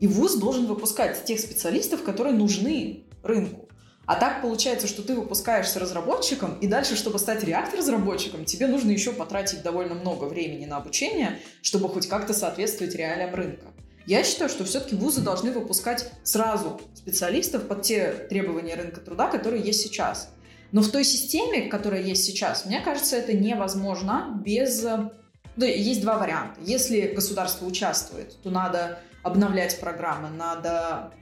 И 0.00 0.06
вуз 0.08 0.34
должен 0.34 0.66
выпускать 0.66 1.24
тех 1.24 1.38
специалистов, 1.38 2.02
которые 2.02 2.34
нужны 2.34 3.04
рынку. 3.22 3.68
А 4.04 4.16
так 4.16 4.42
получается, 4.42 4.88
что 4.88 5.02
ты 5.02 5.14
выпускаешься 5.14 5.78
разработчиком, 5.78 6.58
и 6.58 6.66
дальше, 6.66 6.96
чтобы 6.96 7.20
стать 7.20 7.44
реактор-разработчиком, 7.44 8.44
тебе 8.44 8.66
нужно 8.66 8.90
еще 8.90 9.12
потратить 9.12 9.62
довольно 9.62 9.94
много 9.94 10.24
времени 10.24 10.66
на 10.66 10.78
обучение, 10.78 11.38
чтобы 11.62 11.88
хоть 11.88 12.08
как-то 12.08 12.34
соответствовать 12.34 12.96
реалиям 12.96 13.32
рынка. 13.32 13.66
Я 14.06 14.24
считаю, 14.24 14.50
что 14.50 14.64
все-таки 14.64 14.96
вузы 14.96 15.20
должны 15.20 15.52
выпускать 15.52 16.10
сразу 16.22 16.80
специалистов 16.94 17.68
под 17.68 17.82
те 17.82 18.12
требования 18.28 18.74
рынка 18.74 19.00
труда, 19.00 19.28
которые 19.28 19.62
есть 19.62 19.80
сейчас. 19.80 20.30
Но 20.72 20.80
в 20.80 20.90
той 20.90 21.04
системе, 21.04 21.68
которая 21.68 22.02
есть 22.02 22.24
сейчас, 22.24 22.64
мне 22.64 22.80
кажется, 22.80 23.16
это 23.16 23.32
невозможно 23.32 24.40
без... 24.44 24.82
Да, 24.82 25.66
есть 25.66 26.00
два 26.00 26.18
варианта. 26.18 26.58
Если 26.62 27.08
государство 27.08 27.66
участвует, 27.66 28.40
то 28.42 28.50
надо 28.50 28.98
обновлять 29.22 29.78
программы, 29.78 30.30
надо 30.30 31.12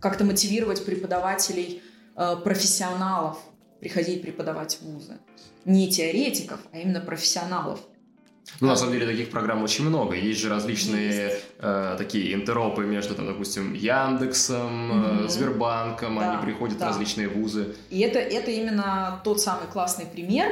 как-то 0.00 0.24
мотивировать 0.24 0.84
преподавателей, 0.84 1.82
э, 2.16 2.36
профессионалов 2.42 3.38
приходить 3.80 4.22
преподавать 4.22 4.76
в 4.76 4.82
вузы. 4.82 5.18
Не 5.64 5.90
теоретиков, 5.90 6.60
а 6.72 6.78
именно 6.78 7.00
профессионалов. 7.00 7.80
Ну, 8.60 8.66
на 8.66 8.76
самом 8.76 8.92
деле, 8.92 9.06
таких 9.06 9.30
программ 9.30 9.62
очень 9.62 9.84
много. 9.84 10.16
Есть 10.16 10.40
же 10.40 10.48
различные 10.48 11.38
э, 11.58 11.94
такие 11.96 12.34
интеропы 12.34 12.84
между, 12.84 13.14
там, 13.14 13.26
допустим, 13.26 13.72
Яндексом, 13.74 15.24
э, 15.24 15.28
Сбербанком, 15.28 16.16
да, 16.16 16.32
они 16.32 16.42
приходят 16.44 16.78
да. 16.78 16.86
в 16.86 16.88
различные 16.88 17.28
вузы. 17.28 17.76
И 17.90 18.00
это, 18.00 18.18
это 18.18 18.50
именно 18.50 19.20
тот 19.22 19.40
самый 19.40 19.68
классный 19.68 20.06
пример, 20.06 20.48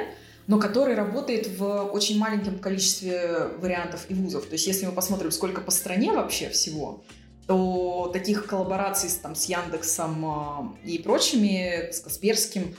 но 0.46 0.58
который 0.58 0.94
работает 0.94 1.58
в 1.58 1.84
очень 1.92 2.18
маленьком 2.18 2.58
количестве 2.58 3.48
вариантов 3.58 4.06
и 4.08 4.14
вузов. 4.14 4.46
То 4.46 4.52
есть, 4.52 4.66
если 4.66 4.86
мы 4.86 4.92
посмотрим, 4.92 5.32
сколько 5.32 5.60
по 5.60 5.72
стране 5.72 6.12
вообще 6.12 6.48
всего, 6.48 7.02
то 7.46 8.10
таких 8.12 8.46
коллабораций 8.46 9.10
там, 9.22 9.34
с 9.34 9.46
Яндексом 9.46 10.76
э, 10.84 10.88
и 10.88 10.98
прочими, 10.98 11.90
с 11.90 12.00
Касперским, 12.00 12.76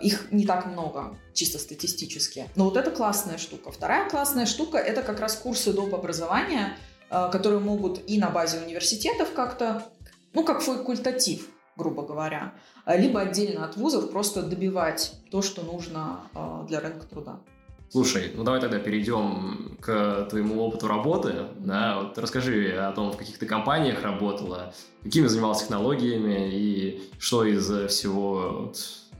их 0.00 0.32
не 0.32 0.46
так 0.46 0.66
много, 0.66 1.16
чисто 1.32 1.58
статистически. 1.58 2.48
Но 2.56 2.64
вот 2.64 2.76
это 2.76 2.90
классная 2.90 3.38
штука. 3.38 3.70
Вторая 3.70 4.08
классная 4.08 4.46
штука– 4.46 4.78
это 4.78 5.02
как 5.02 5.20
раз 5.20 5.36
курсы 5.36 5.72
доп. 5.72 5.94
образования, 5.94 6.76
э, 7.10 7.28
которые 7.30 7.60
могут 7.60 8.00
и 8.08 8.18
на 8.18 8.30
базе 8.30 8.58
университетов 8.58 9.32
как-то, 9.32 9.84
ну, 10.32 10.44
как 10.44 10.60
факультатив, 10.60 11.48
грубо 11.76 12.02
говоря, 12.02 12.54
э, 12.86 12.98
либо 12.98 13.20
отдельно 13.20 13.64
от 13.64 13.76
вузов 13.76 14.10
просто 14.10 14.42
добивать 14.42 15.12
то, 15.30 15.42
что 15.42 15.62
нужно 15.62 16.20
для 16.68 16.80
рынка 16.80 17.06
труда. 17.06 17.40
Слушай, 17.88 18.32
ну 18.34 18.42
давай 18.42 18.60
тогда 18.60 18.78
перейдем 18.78 19.76
к 19.80 20.26
твоему 20.28 20.60
опыту 20.60 20.88
работы. 20.88 21.46
Да? 21.60 22.00
Вот 22.00 22.18
расскажи 22.18 22.72
о 22.72 22.92
том, 22.92 23.12
в 23.12 23.16
каких 23.16 23.38
ты 23.38 23.46
компаниях 23.46 24.02
работала, 24.02 24.74
какими 25.02 25.28
занималась 25.28 25.60
технологиями 25.60 26.50
и 26.52 27.02
что 27.18 27.44
из 27.44 27.70
всего 27.88 28.72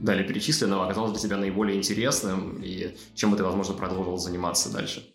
далее 0.05 0.27
перечисленного 0.27 0.85
оказалось 0.85 1.11
для 1.11 1.21
тебя 1.21 1.37
наиболее 1.37 1.77
интересным 1.77 2.61
и 2.61 2.95
чем 3.15 3.31
бы 3.31 3.37
ты, 3.37 3.43
возможно, 3.43 3.73
продолжил 3.73 4.17
заниматься 4.17 4.71
дальше? 4.71 5.11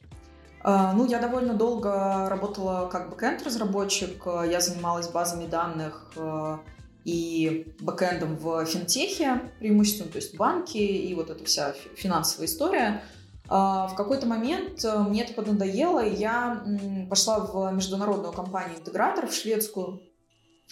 А, 0.65 0.93
ну, 0.93 1.07
я 1.07 1.19
довольно 1.19 1.55
долго 1.55 2.29
работала 2.29 2.89
как 2.89 3.11
бэкэнд-разработчик. 3.11 4.25
Я 4.49 4.61
занималась 4.61 5.09
базами 5.09 5.47
данных 5.47 6.13
э, 6.17 6.59
и 7.05 7.75
бэкэндом 7.81 8.37
в 8.37 8.65
финтехе 8.67 9.41
преимущественно, 9.59 10.11
то 10.11 10.17
есть 10.17 10.37
банки 10.37 10.79
и 10.79 11.15
вот 11.15 11.31
эта 11.31 11.45
вся 11.45 11.73
финансовая 11.97 12.47
история. 12.47 13.03
А, 13.49 13.89
в 13.89 13.97
какой-то 13.97 14.27
момент 14.27 14.85
э, 14.85 14.99
мне 15.01 15.25
это 15.25 15.35
поднадоело, 15.35 16.05
и 16.05 16.15
я 16.15 16.65
пошла 17.11 17.41
в 17.41 17.73
международную 17.73 18.33
компанию 18.33 18.79
интеграторов 18.79 19.35
шведскую. 19.35 20.01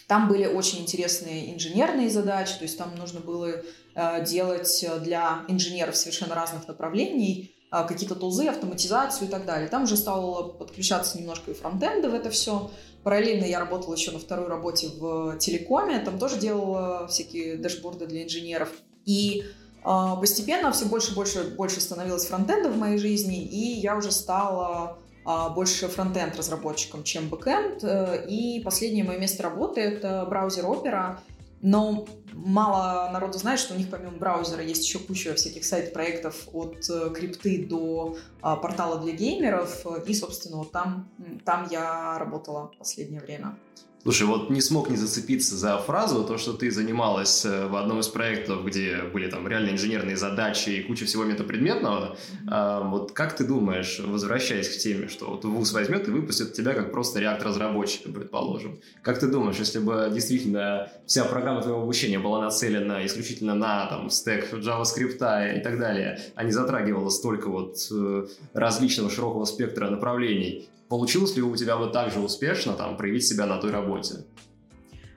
Там 0.07 0.29
были 0.29 0.47
очень 0.47 0.81
интересные 0.81 1.55
инженерные 1.55 2.11
задачи, 2.11 2.55
то 2.57 2.65
есть 2.65 2.77
там 2.77 2.95
нужно 2.97 3.21
было 3.21 3.63
Э, 3.95 4.25
делать 4.25 4.87
для 5.03 5.45
инженеров 5.49 5.97
совершенно 5.97 6.37
разных 6.37 6.69
направлений 6.69 7.53
э, 7.73 7.85
какие-то 7.89 8.15
тулзы, 8.15 8.47
автоматизацию 8.47 9.27
и 9.27 9.31
так 9.31 9.45
далее. 9.45 9.69
Там 9.69 9.83
уже 9.83 9.97
стало 9.97 10.45
подключаться 10.45 11.19
немножко 11.19 11.51
и 11.51 11.55
фронтенда 11.55 12.09
в 12.09 12.15
это 12.15 12.31
все. 12.31 12.71
Параллельно 13.03 13.45
я 13.45 13.59
работала 13.59 13.95
еще 13.95 14.13
на 14.13 14.21
второй 14.21 14.47
работе 14.47 14.89
в 14.89 15.39
телекоме, 15.39 15.99
там 15.99 16.19
тоже 16.21 16.39
делала 16.39 17.09
всякие 17.09 17.57
дашборды 17.57 18.07
для 18.07 18.23
инженеров. 18.23 18.71
И 19.07 19.43
э, 19.43 20.17
постепенно 20.21 20.71
все 20.71 20.85
больше 20.85 21.11
и 21.11 21.15
больше, 21.17 21.55
больше 21.57 21.81
становилось 21.81 22.27
фронтенда 22.27 22.69
в 22.69 22.79
моей 22.79 22.99
жизни, 22.99 23.43
и 23.43 23.81
я 23.81 23.97
уже 23.97 24.13
стала 24.13 24.99
больше 25.25 25.89
фронтенд 25.89 26.37
разработчиком, 26.37 27.05
чем 27.05 27.29
бэкенд. 27.29 27.85
И 28.29 28.63
последнее 28.65 29.05
мое 29.05 29.19
место 29.19 29.43
работы— 29.43 29.81
это 29.83 30.25
браузер 30.29 30.65
Opera, 30.65 31.19
но 31.63 32.07
мало 32.33 33.11
народу 33.13 33.39
знает, 33.39 33.61
что 33.61 33.75
у 33.75 33.77
них 33.77 33.91
помимо 33.91 34.13
браузера 34.13 34.63
есть 34.63 34.85
еще 34.85 34.99
куча 34.99 35.35
всяких 35.35 35.65
side 35.65 35.91
-проектов 35.91 36.49
от 36.55 36.89
э, 36.89 37.11
крипты 37.11 37.67
до 37.67 38.17
а, 38.41 38.57
портала 38.57 38.99
для 38.99 39.13
геймеров. 39.13 39.85
И, 40.07 40.15
собственно, 40.15 40.57
вот 40.57 40.73
там, 40.73 41.11
там 41.45 41.69
я 41.71 42.19
работала 42.19 42.73
последнее 42.79 43.21
время. 43.21 43.59
Слушай, 44.03 44.27
вот 44.27 44.49
не 44.49 44.63
смог 44.63 44.89
не 44.89 44.97
зацепиться 44.97 45.57
за 45.57 45.77
фразу, 45.77 46.25
то, 46.25 46.39
что 46.39 46.55
ты 46.55 46.71
занималась 46.71 47.45
э, 47.45 47.67
в 47.67 47.77
одном 47.77 48.01
из 48.01 48.09
проектов, 48.09 48.65
где 48.65 49.03
были 49.13 49.29
там 49.29 49.47
реально 49.47 49.71
инженерные 49.71 50.17
задачи 50.17 50.71
и 50.71 50.83
куча 50.83 51.05
всего 51.05 51.25
метапредметного. 51.25 52.17
А, 52.49 52.81
вот 52.81 53.13
как 53.13 53.37
ты 53.37 53.45
думаешь, 53.45 54.01
возвращаясь 54.03 54.71
к 54.71 54.79
теме, 54.79 55.09
что 55.09 55.27
вот 55.27 55.45
ВУЗ 55.45 55.75
возьмет 55.75 56.09
и 56.09 56.13
выпустит 56.13 56.55
тебя 56.55 56.73
как 56.73 56.93
просто 56.93 57.21
реактор-разработчика, 57.21 58.11
предположим. 58.11 58.81
Как 59.03 59.19
ты 59.19 59.27
думаешь, 59.27 59.59
если 59.59 59.81
бы 59.81 60.11
действительно 60.11 60.91
вся 61.05 61.27
программа 61.27 61.61
твоего 61.61 61.83
обучения 61.83 62.19
была 62.19 62.41
нацелена 62.41 63.05
исключительно 63.05 63.55
на 63.55 63.87
там 63.87 64.09
стек 64.09 64.51
JavaScript 64.51 65.59
и 65.59 65.61
так 65.61 65.79
далее, 65.79 66.19
а 66.37 66.45
не 66.45 66.53
затрагивала 66.53 67.11
столько 67.11 67.51
вот 67.51 67.77
э, 67.93 68.27
различного 68.55 69.11
широкого 69.11 69.45
спектра 69.45 69.91
направлений, 69.91 70.71
Получилось 70.91 71.37
ли 71.37 71.43
у 71.43 71.55
тебя 71.55 71.77
вот 71.77 71.93
так 71.93 72.11
же 72.11 72.19
успешно 72.19 72.73
там 72.73 72.97
проявить 72.97 73.25
себя 73.25 73.47
на 73.47 73.59
той 73.59 73.71
работе? 73.71 74.25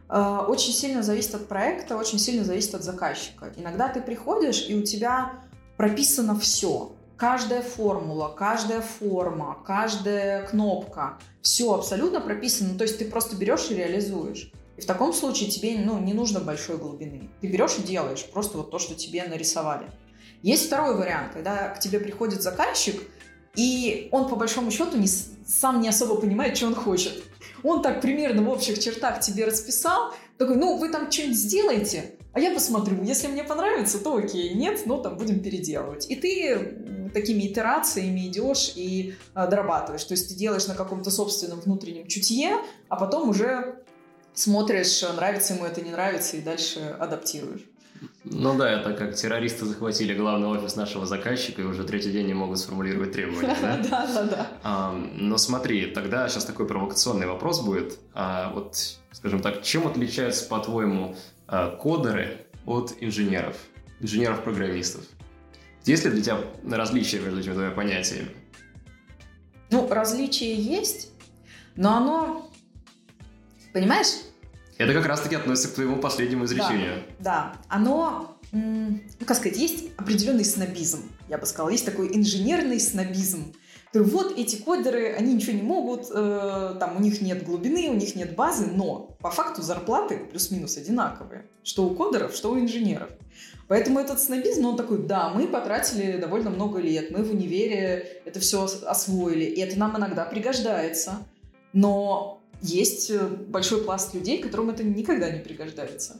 А, 0.07 0.45
очень 0.47 0.71
сильно 0.71 1.01
зависит 1.01 1.33
от 1.33 1.47
проекта, 1.47 1.97
очень 1.97 2.19
сильно 2.19 2.45
зависит 2.45 2.75
от 2.75 2.83
заказчика. 2.83 3.51
Иногда 3.57 3.89
ты 3.89 3.99
приходишь, 3.99 4.69
и 4.69 4.75
у 4.75 4.83
тебя 4.83 5.33
прописано 5.75 6.39
все. 6.39 6.91
Каждая 7.17 7.63
формула, 7.63 8.31
каждая 8.37 8.81
форма, 8.81 9.57
каждая 9.65 10.45
кнопка, 10.45 11.17
все 11.41 11.73
абсолютно 11.73 12.21
прописано. 12.21 12.77
То 12.77 12.83
есть 12.83 12.99
ты 12.99 13.05
просто 13.05 13.35
берешь 13.35 13.71
и 13.71 13.75
реализуешь. 13.75 14.51
И 14.77 14.81
в 14.81 14.85
таком 14.85 15.11
случае 15.11 15.49
тебе 15.49 15.79
ну, 15.79 15.99
не 15.99 16.13
нужно 16.13 16.39
большой 16.39 16.77
глубины. 16.77 17.31
Ты 17.41 17.47
берешь 17.47 17.79
и 17.79 17.81
делаешь 17.81 18.23
просто 18.31 18.59
вот 18.59 18.69
то, 18.69 18.77
что 18.77 18.93
тебе 18.93 19.23
нарисовали. 19.23 19.87
Есть 20.43 20.67
второй 20.67 20.95
вариант, 20.95 21.33
когда 21.33 21.69
к 21.69 21.79
тебе 21.79 21.99
приходит 21.99 22.43
заказчик, 22.43 23.01
и 23.55 24.09
он 24.11 24.27
по 24.29 24.35
большому 24.35 24.71
счету 24.71 24.97
не, 24.97 25.07
сам 25.07 25.81
не 25.81 25.89
особо 25.89 26.15
понимает, 26.15 26.57
что 26.57 26.67
он 26.67 26.75
хочет. 26.75 27.23
Он 27.63 27.81
так 27.81 28.01
примерно 28.01 28.41
в 28.43 28.49
общих 28.49 28.79
чертах 28.79 29.19
тебе 29.21 29.45
расписал, 29.45 30.13
такой, 30.37 30.57
ну, 30.57 30.77
вы 30.77 30.89
там 30.89 31.11
что-нибудь 31.11 31.37
сделаете, 31.37 32.15
а 32.33 32.39
я 32.39 32.53
посмотрю. 32.53 33.01
Если 33.03 33.27
мне 33.27 33.43
понравится, 33.43 33.99
то 33.99 34.17
окей, 34.17 34.53
нет, 34.53 34.81
ну, 34.85 35.01
там 35.01 35.17
будем 35.17 35.41
переделывать. 35.41 36.09
И 36.09 36.15
ты 36.15 37.11
такими 37.13 37.47
итерациями 37.47 38.27
идешь 38.27 38.73
и 38.75 39.15
а, 39.35 39.47
дорабатываешь. 39.47 40.03
То 40.03 40.13
есть 40.13 40.29
ты 40.29 40.35
делаешь 40.35 40.67
на 40.67 40.75
каком-то 40.75 41.11
собственном 41.11 41.59
внутреннем 41.59 42.07
чутье, 42.07 42.57
а 42.89 42.95
потом 42.95 43.29
уже 43.29 43.83
смотришь, 44.33 45.03
нравится 45.15 45.53
ему 45.53 45.65
это, 45.65 45.81
не 45.81 45.91
нравится, 45.91 46.37
и 46.37 46.41
дальше 46.41 46.79
адаптируешь. 46.99 47.61
Ну 48.23 48.57
да, 48.57 48.69
это 48.69 48.93
как 48.93 49.15
террористы 49.15 49.65
захватили 49.65 50.13
главный 50.13 50.47
офис 50.47 50.75
нашего 50.75 51.05
заказчика 51.05 51.61
и 51.61 51.65
уже 51.65 51.83
третий 51.83 52.11
день 52.11 52.27
не 52.27 52.33
могут 52.33 52.59
сформулировать 52.59 53.11
требования, 53.11 53.55
да? 53.61 53.77
Да, 53.89 54.07
да, 54.07 54.47
да. 54.63 54.91
Но 55.15 55.37
смотри, 55.37 55.87
тогда 55.87 56.27
сейчас 56.29 56.45
такой 56.45 56.67
провокационный 56.67 57.27
вопрос 57.27 57.61
будет. 57.61 57.99
А, 58.13 58.51
вот, 58.53 58.77
скажем 59.11 59.41
так, 59.41 59.61
чем 59.61 59.87
отличаются, 59.87 60.47
по-твоему, 60.47 61.15
а, 61.47 61.75
кодеры 61.75 62.45
от 62.65 62.93
инженеров, 62.99 63.57
инженеров-программистов? 63.99 65.03
Есть 65.85 66.05
ли 66.05 66.11
для 66.11 66.21
тебя 66.21 66.37
различия 66.71 67.19
между 67.19 67.39
этими 67.39 67.53
двумя 67.53 67.71
понятиями? 67.71 68.29
Ну, 69.69 69.87
различие 69.89 70.55
есть, 70.55 71.11
но 71.75 71.97
оно, 71.97 72.51
понимаешь, 73.73 74.07
это 74.77 74.93
как 74.93 75.05
раз-таки 75.05 75.35
относится 75.35 75.69
к 75.69 75.73
твоему 75.73 75.97
последнему 75.97 76.45
изречению. 76.45 77.03
Да, 77.19 77.53
да. 77.53 77.61
оно, 77.69 78.37
ну 78.51 78.99
как 79.25 79.37
сказать, 79.37 79.57
есть 79.57 79.89
определенный 79.97 80.45
снобизм, 80.45 81.03
я 81.29 81.37
бы 81.37 81.45
сказала. 81.45 81.69
Есть 81.69 81.85
такой 81.85 82.15
инженерный 82.15 82.79
снобизм. 82.79 83.53
Вот 83.93 84.37
эти 84.39 84.55
кодеры, 84.55 85.13
они 85.13 85.35
ничего 85.35 85.53
не 85.53 85.61
могут, 85.61 86.07
э, 86.09 86.75
там 86.79 86.97
у 86.97 86.99
них 86.99 87.21
нет 87.21 87.45
глубины, 87.45 87.89
у 87.89 87.93
них 87.93 88.15
нет 88.15 88.35
базы, 88.35 88.65
но 88.73 89.15
по 89.21 89.29
факту 89.29 89.61
зарплаты 89.61 90.17
плюс-минус 90.31 90.77
одинаковые. 90.77 91.45
Что 91.63 91.85
у 91.85 91.93
кодеров, 91.93 92.35
что 92.35 92.51
у 92.51 92.59
инженеров. 92.59 93.09
Поэтому 93.67 93.99
этот 93.99 94.19
снобизм, 94.19 94.65
он 94.65 94.77
такой, 94.77 95.05
да, 95.05 95.29
мы 95.29 95.47
потратили 95.47 96.17
довольно 96.17 96.49
много 96.49 96.79
лет, 96.79 97.11
мы 97.11 97.23
в 97.23 97.31
универе 97.31 98.21
это 98.25 98.39
все 98.39 98.67
освоили, 98.85 99.45
и 99.45 99.61
это 99.61 99.77
нам 99.77 99.95
иногда 99.95 100.25
пригождается. 100.25 101.25
Но 101.71 102.42
есть 102.63 103.11
э, 103.11 103.27
большой 103.27 103.83
пласт 103.83 104.13
людей, 104.13 104.41
которым 104.41 104.69
это 104.69 104.83
никогда 104.83 105.29
не 105.29 105.39
пригождается. 105.39 106.19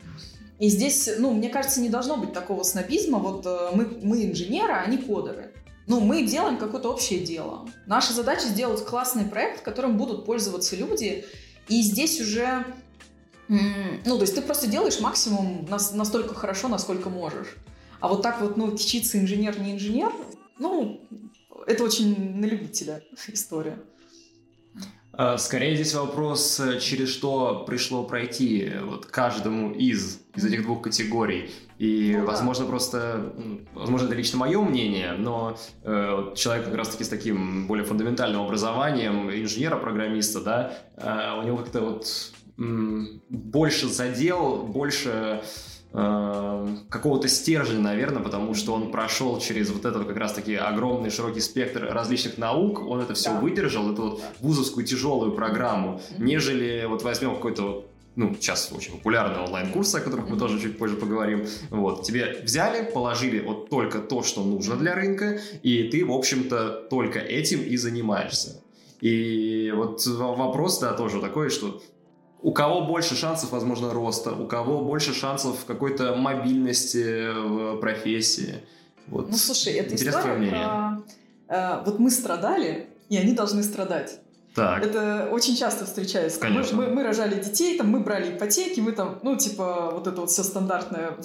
И 0.60 0.70
здесь, 0.70 1.10
ну, 1.18 1.34
мне 1.34 1.50
кажется, 1.50 1.82
не 1.82 1.90
должно 1.90 2.18
быть 2.18 2.34
такого 2.34 2.64
снобизма. 2.64 3.18
Вот 3.18 3.46
э, 3.46 3.70
мы, 3.74 3.86
мы 4.04 4.26
инженеры, 4.26 4.74
а 4.74 4.82
они 4.82 4.98
кодеры. 4.98 5.54
Ну, 5.88 6.00
мы 6.00 6.24
делаем 6.24 6.58
какое-то 6.58 6.90
общее 6.90 7.22
дело. 7.22 7.68
Наша 7.88 8.14
задача 8.14 8.48
сделать 8.48 8.86
классный 8.86 9.26
проект, 9.26 9.62
которым 9.62 9.98
будут 9.98 10.26
пользоваться 10.26 10.76
люди. 10.76 11.26
И 11.68 11.82
здесь 11.82 12.22
уже, 12.22 12.66
ну, 13.50 14.16
то 14.16 14.22
есть 14.22 14.36
ты 14.36 14.42
просто 14.42 14.68
делаешь 14.68 15.00
максимум 15.02 15.68
настолько 15.70 16.34
хорошо, 16.34 16.70
насколько 16.70 17.10
можешь. 17.10 17.58
А 18.00 18.08
вот 18.08 18.22
так 18.22 18.40
вот, 18.42 18.56
ну, 18.56 18.72
кичиться 18.72 19.20
инженер, 19.20 19.60
не 19.60 19.74
инженер, 19.74 20.12
ну, 20.58 21.02
это 21.68 21.84
очень 21.84 22.36
на 22.36 22.46
любителя 22.46 23.02
история. 23.28 23.80
А, 25.16 25.38
скорее 25.38 25.76
здесь 25.76 25.94
вопрос, 25.94 26.60
э, 26.60 26.80
через 26.80 27.10
что 27.10 27.64
пришло 27.68 28.04
пройти 28.04 28.72
вот 28.82 29.06
каждому 29.06 29.72
из, 29.72 30.20
из 30.34 30.46
этих 30.46 30.64
двух 30.64 30.82
категорий. 30.82 31.52
И, 31.78 32.16
ну, 32.18 32.26
возможно, 32.26 32.66
да. 32.66 32.70
просто, 32.70 33.34
возможно, 33.76 34.08
это 34.08 34.16
лично 34.16 34.40
мое 34.40 34.60
мнение, 34.62 35.14
но 35.14 35.56
э, 35.84 36.34
человек 36.36 36.66
как 36.66 36.76
раз-таки 36.76 37.04
с 37.04 37.10
таким 37.10 37.68
более 37.68 37.86
фундаментальным 37.86 38.42
образованием, 38.42 39.30
инженера-программиста, 39.30 40.42
да, 40.42 40.78
э, 40.98 41.40
у 41.40 41.44
него 41.44 41.58
как-то 41.58 41.82
вот 41.82 42.08
м, 42.58 43.22
больше 43.30 43.88
задел, 43.90 44.64
больше 44.64 45.44
какого-то 45.94 47.28
стержня, 47.28 47.80
наверное, 47.80 48.24
потому 48.24 48.56
что 48.56 48.74
он 48.74 48.92
прошел 48.92 49.40
через 49.40 49.70
вот 49.70 49.86
этот 49.86 50.08
как 50.08 50.18
раз-таки 50.18 50.56
огромный 50.56 51.12
широкий 51.12 51.40
спектр 51.40 51.88
различных 51.92 52.40
наук, 52.40 52.82
он 52.88 53.02
это 53.02 53.14
все 53.14 53.30
да. 53.30 53.40
выдержал, 53.40 53.92
эту 53.92 54.02
вот 54.02 54.22
вузовскую 54.40 54.86
тяжелую 54.86 55.34
программу, 55.34 56.02
нежели 56.18 56.86
вот 56.88 57.04
возьмем 57.04 57.36
какой-то 57.36 57.86
ну, 58.16 58.36
сейчас 58.36 58.72
очень 58.72 58.94
популярный 58.94 59.44
онлайн-курсы, 59.44 59.96
о 59.98 60.00
которых 60.00 60.30
мы 60.30 60.38
тоже 60.38 60.60
чуть 60.60 60.78
позже 60.78 60.96
поговорим. 60.96 61.48
Вот, 61.72 62.04
тебе 62.04 62.42
взяли, 62.44 62.84
положили 62.92 63.40
вот 63.40 63.70
только 63.70 64.00
то, 64.00 64.22
что 64.22 64.44
нужно 64.44 64.76
для 64.76 64.94
рынка, 64.94 65.40
и 65.64 65.84
ты, 65.84 66.06
в 66.06 66.12
общем-то, 66.12 66.88
только 66.90 67.20
этим 67.20 67.62
и 67.62 67.76
занимаешься. 67.76 68.62
И 69.02 69.74
вот 69.76 70.06
вопрос, 70.06 70.80
да, 70.80 70.94
тоже 70.94 71.20
такой, 71.20 71.50
что 71.50 71.82
у 72.44 72.52
кого 72.52 72.82
больше 72.82 73.16
шансов, 73.16 73.52
возможно, 73.52 73.94
роста, 73.94 74.34
у 74.34 74.46
кого 74.46 74.84
больше 74.84 75.14
шансов 75.14 75.64
какой-то 75.66 76.16
мобильности 76.16 77.32
в 77.32 77.80
профессии. 77.80 78.56
Вот. 79.08 79.30
Ну, 79.30 79.38
слушай, 79.38 79.74
это 79.74 79.96
история 79.96 80.50
про... 80.50 81.04
Э, 81.48 81.84
вот 81.86 82.00
мы 82.00 82.12
страдали, 82.12 82.90
и 83.08 83.18
они 83.18 83.34
должны 83.34 83.64
страдать. 83.64 84.20
Так. 84.56 84.86
Это 84.86 85.30
очень 85.32 85.56
часто 85.56 85.86
встречается. 85.86 86.40
Конечно. 86.40 86.78
Мы, 86.78 86.88
мы, 86.88 86.96
мы 86.96 87.04
рожали 87.04 87.42
детей, 87.42 87.78
там, 87.78 87.90
мы 87.90 88.02
брали 88.02 88.36
ипотеки, 88.36 88.82
мы 88.82 88.92
там, 88.92 89.20
ну, 89.24 89.36
типа, 89.38 89.92
вот 89.94 90.06
это 90.06 90.22
вот 90.22 90.30
все 90.30 90.44
стандартное 90.44 91.18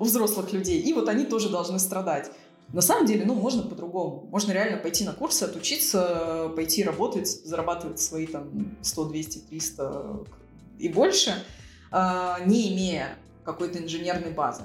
у 0.00 0.04
взрослых 0.04 0.52
людей. 0.52 0.80
И 0.80 0.92
вот 0.94 1.08
они 1.08 1.24
тоже 1.24 1.48
должны 1.50 1.78
страдать. 1.78 2.32
На 2.72 2.80
самом 2.80 3.06
деле, 3.06 3.24
ну, 3.26 3.34
можно 3.34 3.62
по-другому. 3.62 4.26
Можно 4.30 4.52
реально 4.52 4.78
пойти 4.78 5.04
на 5.04 5.12
курсы, 5.12 5.44
отучиться, 5.44 6.50
пойти 6.56 6.82
работать, 6.82 7.28
зарабатывать 7.28 8.00
свои 8.00 8.26
там 8.26 8.74
100, 8.80 9.04
200, 9.04 9.38
300 9.38 10.24
и 10.82 10.88
больше, 10.88 11.32
а, 11.90 12.40
не 12.44 12.74
имея 12.74 13.16
какой-то 13.44 13.78
инженерной 13.78 14.32
базы. 14.32 14.62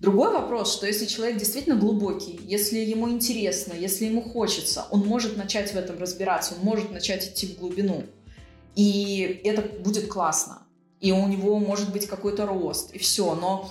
Другой 0.00 0.32
вопрос, 0.32 0.74
что 0.74 0.86
если 0.86 1.04
человек 1.04 1.36
действительно 1.36 1.76
глубокий, 1.76 2.40
если 2.42 2.78
ему 2.78 3.10
интересно, 3.10 3.74
если 3.74 4.06
ему 4.06 4.22
хочется, 4.22 4.86
он 4.90 5.00
может 5.00 5.36
начать 5.36 5.72
в 5.72 5.76
этом 5.76 5.98
разбираться, 5.98 6.54
он 6.54 6.64
может 6.64 6.90
начать 6.90 7.28
идти 7.28 7.46
в 7.46 7.58
глубину. 7.58 8.04
И 8.74 9.42
это 9.44 9.60
будет 9.60 10.08
классно. 10.08 10.62
И 11.00 11.12
у 11.12 11.28
него 11.28 11.58
может 11.58 11.92
быть 11.92 12.06
какой-то 12.06 12.46
рост, 12.46 12.94
и 12.94 12.98
все. 12.98 13.34
Но 13.34 13.70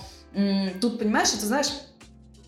тут, 0.80 1.00
понимаешь, 1.00 1.34
это 1.34 1.46
знаешь, 1.46 1.70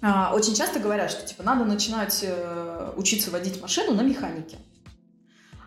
а, 0.00 0.32
очень 0.34 0.54
часто 0.54 0.78
говорят, 0.78 1.10
что 1.10 1.26
типа 1.26 1.42
надо 1.42 1.64
начинать 1.64 2.20
э, 2.22 2.92
учиться 2.96 3.30
водить 3.30 3.60
машину 3.60 3.94
на 3.94 4.02
механике. 4.02 4.58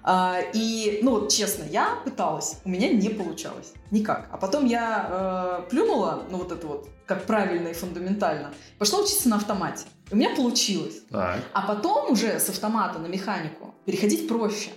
А, 0.08 0.40
и, 0.54 1.00
ну 1.02 1.20
вот 1.20 1.32
честно, 1.32 1.64
я 1.64 1.96
пыталась, 2.06 2.58
у 2.64 2.70
меня 2.70 2.94
не 2.94 3.10
получалось 3.10 3.74
никак. 3.90 4.30
А 4.32 4.38
потом 4.38 4.66
я 4.66 5.64
э, 5.66 5.70
плюнула, 5.72 6.26
ну 6.30 6.38
вот 6.38 6.52
это 6.52 6.68
вот, 6.68 6.88
как 7.08 7.26
правильно 7.26 7.70
и 7.70 7.74
фундаментально, 7.74 8.54
пошла 8.78 9.00
учиться 9.00 9.28
на 9.30 9.38
автомате. 9.38 9.88
У 10.12 10.16
меня 10.16 10.36
получилось. 10.36 11.02
Так. 11.10 11.40
А 11.54 11.62
потом 11.64 12.12
уже 12.12 12.40
с 12.40 12.48
автомата 12.50 13.00
на 13.00 13.08
механику 13.08 13.74
переходить 13.86 14.28
проще. 14.28 14.70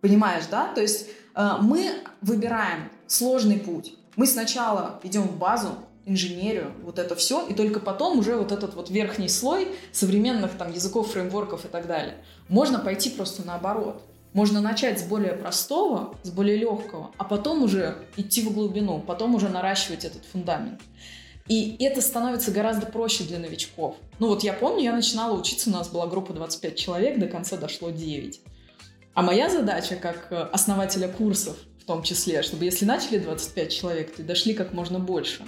Понимаешь, 0.00 0.44
да? 0.50 0.72
То 0.72 0.80
есть 0.80 1.08
э, 1.34 1.50
мы 1.60 2.02
выбираем 2.22 2.88
сложный 3.06 3.58
путь. 3.58 3.92
Мы 4.16 4.26
сначала 4.26 4.98
идем 5.02 5.24
в 5.24 5.36
базу, 5.36 5.74
инженерию, 6.06 6.72
вот 6.82 6.98
это 6.98 7.14
все, 7.16 7.46
и 7.46 7.54
только 7.54 7.80
потом 7.80 8.18
уже 8.18 8.36
вот 8.36 8.50
этот 8.50 8.74
вот 8.74 8.88
верхний 8.88 9.28
слой 9.28 9.68
современных 9.92 10.52
там 10.52 10.72
языков, 10.72 11.12
фреймворков 11.12 11.66
и 11.66 11.68
так 11.68 11.86
далее. 11.86 12.16
Можно 12.48 12.78
пойти 12.78 13.10
просто 13.10 13.46
наоборот. 13.46 14.02
Можно 14.32 14.60
начать 14.60 14.98
с 14.98 15.02
более 15.02 15.32
простого, 15.32 16.16
с 16.22 16.30
более 16.30 16.56
легкого, 16.56 17.10
а 17.18 17.24
потом 17.24 17.62
уже 17.62 17.96
идти 18.16 18.42
в 18.42 18.52
глубину, 18.52 19.00
потом 19.00 19.34
уже 19.34 19.48
наращивать 19.48 20.04
этот 20.04 20.24
фундамент. 20.24 20.80
И 21.48 21.76
это 21.84 22.00
становится 22.00 22.50
гораздо 22.50 22.86
проще 22.86 23.24
для 23.24 23.38
новичков. 23.38 23.96
Ну 24.18 24.28
вот 24.28 24.42
я 24.42 24.52
помню, 24.52 24.84
я 24.84 24.92
начинала 24.94 25.38
учиться, 25.38 25.68
у 25.68 25.72
нас 25.72 25.88
была 25.88 26.06
группа 26.06 26.32
25 26.32 26.76
человек, 26.76 27.18
до 27.18 27.26
конца 27.26 27.56
дошло 27.56 27.90
9. 27.90 28.40
А 29.14 29.22
моя 29.22 29.50
задача 29.50 29.96
как 29.96 30.28
э, 30.30 30.36
основателя 30.52 31.08
курсов 31.08 31.56
в 31.78 31.84
том 31.84 32.02
числе, 32.02 32.42
чтобы 32.42 32.64
если 32.64 32.84
начали 32.84 33.18
25 33.18 33.72
человек, 33.72 34.14
то 34.14 34.22
дошли 34.22 34.54
как 34.54 34.72
можно 34.72 35.00
больше. 35.00 35.44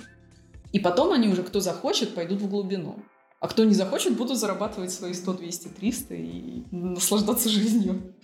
И 0.73 0.81
потом 0.81 1.13
они 1.13 1.29
уже, 1.29 1.45
кто 1.45 1.61
захочет, 1.61 2.15
пойдут 2.15 2.43
в 2.43 2.51
глубину. 2.51 2.97
А 3.41 3.47
кто 3.47 3.65
не 3.65 3.75
захочет, 3.75 4.17
будут 4.17 4.39
зарабатывать 4.39 4.91
свои 4.91 5.15
100, 5.15 5.35
200, 5.35 5.69
300 5.69 6.15
и 6.15 6.65
наслаждаться 6.73 7.49
жизнью. 7.49 8.15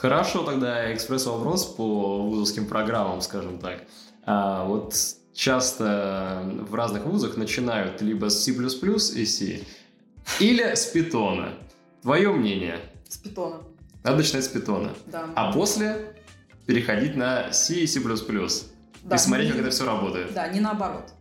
Хорошо, 0.00 0.44
тогда 0.44 0.94
экспресс-вопрос 0.94 1.66
по 1.66 2.22
вузовским 2.22 2.64
программам, 2.64 3.20
скажем 3.20 3.58
так. 3.58 3.82
А, 4.24 4.64
вот 4.64 4.94
часто 5.34 6.42
в 6.68 6.74
разных 6.74 7.04
вузах 7.04 7.36
начинают 7.36 8.00
либо 8.00 8.30
с 8.30 8.42
C++ 8.42 8.52
и 8.52 9.26
C, 9.26 9.60
или 10.38 10.74
с 10.74 10.94
Python. 10.94 11.50
Твое 12.00 12.32
мнение? 12.32 12.78
С 13.06 13.22
Python. 13.22 13.62
Надо 14.02 14.16
начинать 14.16 14.44
с 14.46 14.54
Python. 14.54 14.90
Да. 15.04 15.26
А 15.36 15.52
после 15.52 16.16
переходить 16.64 17.14
на 17.14 17.52
C 17.52 17.74
и 17.74 17.86
C++. 17.86 18.00
Да, 19.02 19.16
и 19.16 19.18
смотреть, 19.18 19.48
не, 19.48 19.52
как 19.52 19.60
это 19.60 19.70
все 19.70 19.84
работает. 19.84 20.32
Да, 20.32 20.48
не 20.48 20.60
наоборот. 20.60 21.12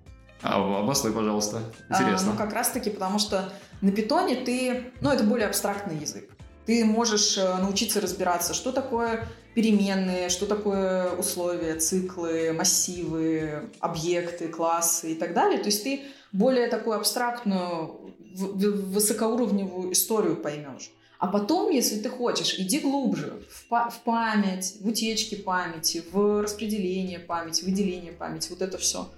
А 0.42 0.56
обоснуй, 0.80 1.12
пожалуйста. 1.12 1.64
Интересно. 1.90 2.30
А, 2.30 2.32
ну, 2.32 2.38
как 2.38 2.54
раз-таки, 2.54 2.92
потому 2.92 3.20
что 3.20 3.52
на 3.82 3.92
питоне 3.92 4.38
ты... 4.38 4.94
Ну, 5.02 5.12
это 5.12 5.26
более 5.26 5.50
абстрактный 5.50 5.98
язык. 5.98 6.30
Ты 6.70 6.86
можешь 6.86 7.36
э, 7.36 7.58
научиться 7.58 8.00
разбираться, 8.00 8.54
что 8.54 8.72
такое 8.72 9.28
переменные, 9.56 10.30
что 10.30 10.46
такое 10.46 11.10
условия, 11.14 11.74
циклы, 11.80 12.54
массивы, 12.54 13.72
объекты, 13.80 14.50
классы 14.50 15.14
и 15.14 15.16
так 15.16 15.34
далее. 15.34 15.58
То 15.58 15.66
есть 15.66 15.84
ты 15.84 16.02
более 16.32 16.68
такую 16.68 16.96
абстрактную, 16.96 18.14
высокоуровневую 18.36 19.94
историю 19.94 20.36
поймешь. 20.36 20.92
А 21.18 21.26
потом, 21.26 21.72
если 21.72 21.98
ты 21.98 22.10
хочешь, 22.10 22.60
иди 22.60 22.80
глубже 22.82 23.42
в, 23.50 23.68
па- 23.68 23.90
в 23.90 24.04
память, 24.04 24.76
в 24.80 24.88
утечки 24.90 25.34
памяти, 25.34 26.04
в 26.12 26.44
распределение 26.44 27.18
памяти, 27.18 27.66
выделение 27.66 28.12
памяти, 28.12 28.52
вот 28.52 28.62
это 28.62 28.78
все. 28.78 29.10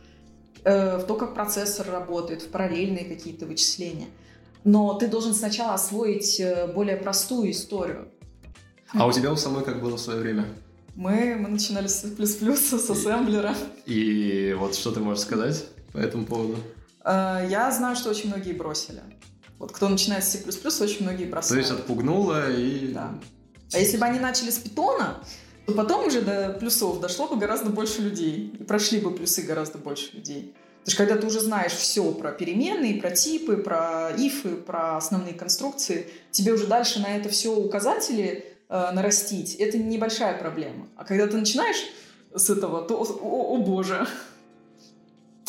Э, 0.63 0.99
в 0.99 1.03
то, 1.03 1.15
как 1.15 1.33
процессор 1.33 1.85
работает, 1.91 2.43
в 2.43 2.47
параллельные 2.47 3.03
какие-то 3.03 3.45
вычисления. 3.45 4.07
Но 4.63 4.93
ты 4.93 5.08
должен 5.08 5.34
сначала 5.34 5.74
освоить 5.74 6.39
э, 6.39 6.71
более 6.74 6.97
простую 6.97 7.52
историю. 7.52 8.08
А 8.93 9.08
у 9.08 9.12
тебя 9.12 9.32
у 9.32 9.36
самой 9.36 9.63
как 9.63 9.82
было 9.82 9.97
в 9.97 10.00
свое 10.00 10.19
время? 10.19 10.45
Мы, 10.95 11.36
мы 11.36 11.50
начинали 11.50 11.88
с 11.88 12.02
C++, 12.02 12.08
с 12.15 12.89
ассемблера. 12.89 13.56
И 13.86 14.56
вот 14.60 14.76
что 14.76 14.91
ты 14.91 15.00
можешь 15.00 15.24
сказать 15.24 15.65
по 15.93 15.97
этому 15.97 16.26
поводу? 16.26 16.58
Э, 17.04 17.45
я 17.50 17.71
знаю, 17.71 17.95
что 17.95 18.10
очень 18.10 18.30
многие 18.30 18.54
бросили. 18.54 19.02
Вот 19.58 19.71
кто 19.71 19.89
начинает 19.89 20.24
с 20.24 20.32
C++, 20.32 20.84
очень 20.84 21.04
многие 21.04 21.26
бросают. 21.26 21.65
То 21.65 21.74
есть 21.74 21.82
отпугнуло 21.82 22.52
и... 22.52 22.91
Да. 22.93 23.13
А 23.74 23.78
если 23.78 23.97
бы 23.97 24.06
они 24.06 24.19
начали 24.19 24.50
с 24.50 24.58
питона, 24.58 25.24
то 25.65 25.74
потом 25.74 26.08
уже 26.08 26.21
до 26.21 26.58
плюсов 26.60 27.00
дошло 27.00 27.28
бы 27.28 27.38
гораздо 27.38 27.69
больше 27.69 28.02
людей. 28.02 28.54
И 28.60 28.63
прошли 28.63 29.00
бы 29.00 29.12
плюсы 29.12 29.43
гораздо 29.43 29.78
больше 29.78 30.15
людей. 30.15 30.54
Потому 30.84 30.94
что 30.94 30.98
когда 31.06 31.17
ты 31.17 31.28
уже 31.28 31.39
знаешь 31.41 31.74
все 31.74 32.12
про 32.12 32.32
переменные, 32.32 33.00
про 33.00 33.12
типы, 33.12 33.58
про 33.58 34.10
ифы, 34.17 34.56
про 34.56 34.98
основные 34.98 35.36
конструкции, 35.36 36.08
тебе 36.32 36.54
уже 36.54 36.65
дальше 36.65 37.00
на 37.00 37.15
это 37.15 37.30
все 37.30 37.56
указатели 37.56 38.46
э, 38.67 38.91
нарастить, 38.91 39.56
это 39.56 39.78
небольшая 39.78 40.36
проблема. 40.39 40.88
А 40.96 41.06
когда 41.06 41.28
ты 41.28 41.38
начинаешь 41.38 41.78
с 42.34 42.50
этого, 42.50 42.82
то, 42.82 42.98
о, 43.00 43.56
о 43.56 43.58
боже. 43.58 44.08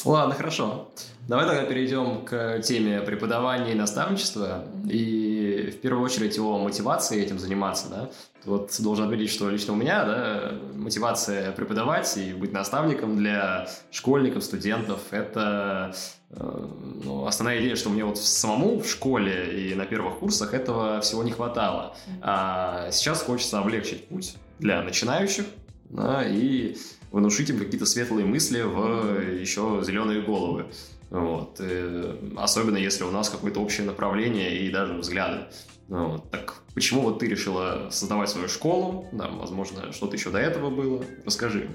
Ладно, 0.04 0.34
хорошо. 0.34 0.90
Давай 1.28 1.46
тогда 1.46 1.64
перейдем 1.64 2.24
к 2.24 2.60
теме 2.62 3.00
преподавания 3.00 3.72
и 3.72 3.74
наставничества. 3.76 4.64
И 4.90 5.72
в 5.72 5.80
первую 5.80 6.04
очередь 6.04 6.36
о 6.38 6.58
мотивации 6.58 7.22
этим 7.22 7.38
заниматься. 7.38 7.88
Да? 7.88 8.10
Вот 8.44 8.74
должен 8.80 9.04
отметить, 9.04 9.30
что 9.30 9.48
лично 9.48 9.74
у 9.74 9.76
меня 9.76 10.04
да, 10.04 10.52
мотивация 10.74 11.52
преподавать 11.52 12.16
и 12.16 12.32
быть 12.32 12.52
наставником 12.52 13.16
для 13.16 13.68
школьников, 13.92 14.42
студентов– 14.42 15.00
это 15.12 15.94
э, 16.30 16.68
ну, 17.04 17.24
основная 17.26 17.60
идея, 17.60 17.76
что 17.76 17.88
мне 17.90 18.04
вот 18.04 18.18
самому 18.18 18.80
в 18.80 18.88
школе 18.88 19.70
и 19.70 19.74
на 19.76 19.86
первых 19.86 20.18
курсах 20.18 20.54
этого 20.54 21.00
всего 21.02 21.22
не 21.22 21.30
хватало. 21.30 21.96
А 22.20 22.90
сейчас 22.90 23.22
хочется 23.22 23.60
облегчить 23.60 24.08
путь 24.08 24.34
для 24.58 24.82
начинающих 24.82 25.44
да, 25.88 26.24
и 26.26 26.76
внушить 27.12 27.50
им 27.50 27.58
какие-то 27.58 27.86
светлые 27.86 28.26
мысли 28.26 28.62
в 28.62 29.38
еще 29.38 29.82
зеленые 29.84 30.22
головы. 30.22 30.66
Вот. 31.12 31.60
И 31.60 32.32
особенно 32.38 32.78
если 32.78 33.04
у 33.04 33.10
нас 33.10 33.28
какое-то 33.28 33.60
общее 33.60 33.86
направление 33.86 34.56
и 34.60 34.70
даже 34.70 34.94
взгляды. 34.94 35.44
Вот. 35.88 36.30
Так 36.30 36.62
почему 36.74 37.02
вот 37.02 37.18
ты 37.18 37.26
решила 37.26 37.90
создавать 37.90 38.30
свою 38.30 38.48
школу? 38.48 39.06
Да, 39.12 39.28
возможно, 39.28 39.92
что-то 39.92 40.16
еще 40.16 40.30
до 40.30 40.38
этого 40.38 40.70
было. 40.70 41.04
Расскажи. 41.26 41.68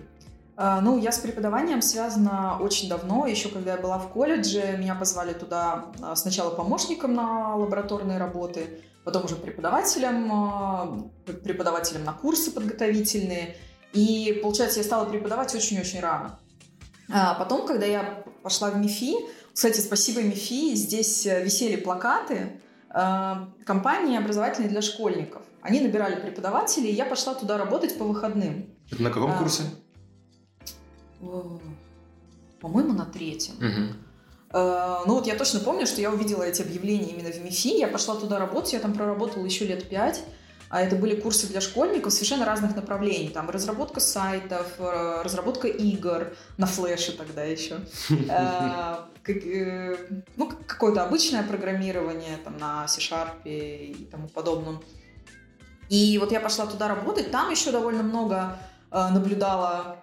А, 0.55 0.81
ну, 0.81 0.97
я 0.97 1.11
с 1.11 1.19
преподаванием 1.19 1.83
связана 1.83 2.57
очень 2.59 2.89
давно. 2.89 3.27
Еще 3.27 3.49
когда 3.49 3.73
я 3.73 3.77
была 3.77 3.99
в 3.99 4.09
колледже, 4.09 4.75
меня 4.79 4.95
позвали 4.95 5.33
туда 5.33 5.91
а, 6.01 6.15
сначала 6.15 6.49
помощником 6.49 7.13
на 7.13 7.55
лабораторные 7.55 8.17
работы, 8.17 8.81
потом 9.03 9.25
уже 9.25 9.35
преподавателем, 9.35 10.31
а, 10.33 11.09
преподавателем 11.43 12.03
на 12.03 12.13
курсы 12.13 12.49
подготовительные. 12.49 13.55
И, 13.93 14.39
получается, 14.41 14.79
я 14.79 14.83
стала 14.83 15.05
преподавать 15.05 15.53
очень-очень 15.53 15.99
рано. 15.99 16.39
А 17.09 17.35
потом, 17.35 17.67
когда 17.67 17.85
я 17.85 18.23
пошла 18.47 18.71
в 18.71 18.77
МИФИ, 18.77 19.13
кстати, 19.53 19.81
спасибо 19.81 20.21
МИФИ, 20.21 20.73
здесь 20.75 21.25
э, 21.25 21.43
висели 21.43 21.75
плакаты 21.75 22.61
э, 22.89 23.33
компании 23.65 24.17
образовательной 24.17 24.69
для 24.69 24.81
школьников. 24.81 25.41
Они 25.61 25.81
набирали 25.81 26.15
преподавателей, 26.15 26.91
и 26.91 26.93
я 26.93 27.03
пошла 27.03 27.33
туда 27.33 27.57
работать 27.57 27.97
по 27.97 28.05
выходным. 28.05 28.69
Это 28.89 29.03
на 29.03 29.09
каком 29.09 29.31
а, 29.31 29.37
курсе? 29.37 29.63
По-моему, 32.61 32.93
на 32.93 33.05
третьем. 33.05 33.55
Угу. 33.55 35.07
ну 35.07 35.13
вот 35.15 35.27
я 35.27 35.35
точно 35.35 35.59
помню, 35.59 35.85
что 35.85 35.99
я 35.99 36.09
увидела 36.09 36.43
эти 36.43 36.61
объявления 36.61 37.09
именно 37.09 37.33
в 37.33 37.43
МИФИ, 37.43 37.79
я 37.79 37.89
пошла 37.89 38.15
туда 38.15 38.39
работать, 38.39 38.71
я 38.71 38.79
там 38.79 38.93
проработала 38.93 39.43
еще 39.43 39.65
лет 39.65 39.89
пять. 39.89 40.23
А 40.69 40.81
это 40.81 40.95
были 40.97 41.19
курсы 41.19 41.47
для 41.47 41.61
школьников 41.61 42.11
совершенно 42.11 42.45
разных 42.45 42.75
направлений. 42.75 43.29
Там 43.29 43.49
разработка 43.49 43.99
сайтов, 43.99 44.67
э, 44.79 45.21
разработка 45.23 45.67
игр 45.67 46.33
на 46.57 46.67
флеше 46.67 47.13
тогда 47.13 47.43
еще. 47.43 47.77
Э, 48.29 49.33
э, 49.33 49.95
ну, 50.37 50.49
какое-то 50.67 51.03
обычное 51.03 51.43
программирование 51.43 52.37
там 52.43 52.57
на 52.57 52.87
C-Sharp 52.87 53.43
и 53.43 54.07
тому 54.09 54.29
подобном. 54.29 54.81
И 55.89 56.17
вот 56.17 56.31
я 56.31 56.39
пошла 56.39 56.65
туда 56.65 56.87
работать, 56.87 57.31
там 57.31 57.49
еще 57.49 57.71
довольно 57.71 58.03
много 58.03 58.57
наблюдала 58.91 59.97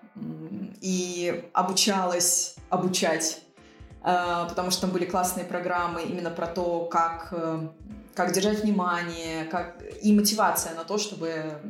и 0.81 1.45
обучалась 1.55 2.57
обучать, 2.69 3.41
потому 4.03 4.71
что 4.71 4.83
там 4.83 4.91
были 4.91 5.07
классные 5.07 5.47
программы 5.47 6.03
именно 6.03 6.31
про 6.31 6.47
то, 6.47 6.85
как 6.85 7.33
как 8.15 8.33
держать 8.33 8.63
внимание, 8.63 9.45
как... 9.45 9.83
и 10.03 10.13
мотивация 10.13 10.75
на 10.75 10.85
то, 10.85 10.99
чтобы 10.99 11.61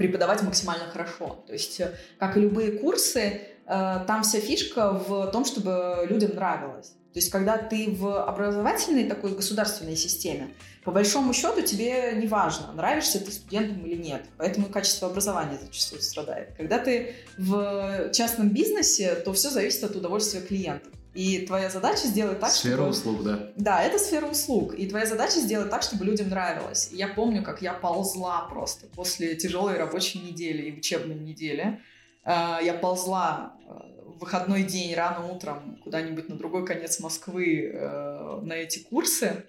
преподавать 0.00 0.42
максимально 0.42 0.84
хорошо. 0.86 1.44
То 1.46 1.52
есть, 1.52 1.78
э, 1.80 1.94
как 2.18 2.36
и 2.36 2.40
любые 2.40 2.72
курсы, 2.78 3.20
э, 3.20 4.04
там 4.06 4.22
вся 4.22 4.40
фишка 4.40 4.92
в 4.92 5.30
том, 5.30 5.44
чтобы 5.44 6.06
людям 6.08 6.34
нравилось. 6.34 6.94
То 7.12 7.18
есть, 7.18 7.30
когда 7.30 7.58
ты 7.58 7.90
в 7.90 8.24
образовательной 8.24 9.08
такой 9.08 9.34
государственной 9.34 9.96
системе, 9.96 10.54
по 10.84 10.90
большому 10.92 11.34
счету 11.34 11.60
тебе 11.60 12.12
не 12.14 12.26
важно, 12.26 12.72
нравишься 12.72 13.20
ты 13.20 13.30
студентам 13.30 13.84
или 13.84 14.00
нет. 14.00 14.22
Поэтому 14.38 14.68
качество 14.68 15.08
образования 15.08 15.58
зачастую 15.60 16.00
страдает. 16.00 16.54
Когда 16.56 16.78
ты 16.78 17.14
в 17.36 18.10
частном 18.12 18.48
бизнесе, 18.48 19.16
то 19.16 19.32
все 19.32 19.50
зависит 19.50 19.84
от 19.84 19.96
удовольствия 19.96 20.40
клиентов. 20.40 20.92
И 21.20 21.44
твоя 21.44 21.68
задача 21.68 22.06
сделать 22.06 22.40
так, 22.40 22.50
сфера 22.50 22.76
чтобы... 22.76 22.90
услуг, 22.92 23.22
да. 23.24 23.52
Да, 23.54 23.82
это 23.82 23.98
сфера 23.98 24.24
услуг. 24.24 24.72
И 24.72 24.86
твоя 24.86 25.04
задача 25.04 25.38
сделать 25.40 25.68
так, 25.68 25.82
чтобы 25.82 26.06
людям 26.06 26.30
нравилось. 26.30 26.88
И 26.92 26.96
я 26.96 27.08
помню, 27.08 27.42
как 27.42 27.60
я 27.60 27.74
ползла 27.74 28.48
просто 28.48 28.86
после 28.86 29.36
тяжелой 29.36 29.76
рабочей 29.76 30.20
недели 30.20 30.62
и 30.62 30.78
учебной 30.78 31.16
недели. 31.16 31.82
Э, 32.24 32.56
я 32.62 32.72
ползла 32.72 33.52
э, 33.52 33.72
в 34.06 34.20
выходной 34.20 34.62
день 34.62 34.94
рано 34.94 35.30
утром 35.30 35.78
куда-нибудь 35.84 36.30
на 36.30 36.36
другой 36.36 36.64
конец 36.64 37.00
Москвы 37.00 37.70
э, 37.70 38.40
на 38.42 38.54
эти 38.54 38.78
курсы. 38.78 39.44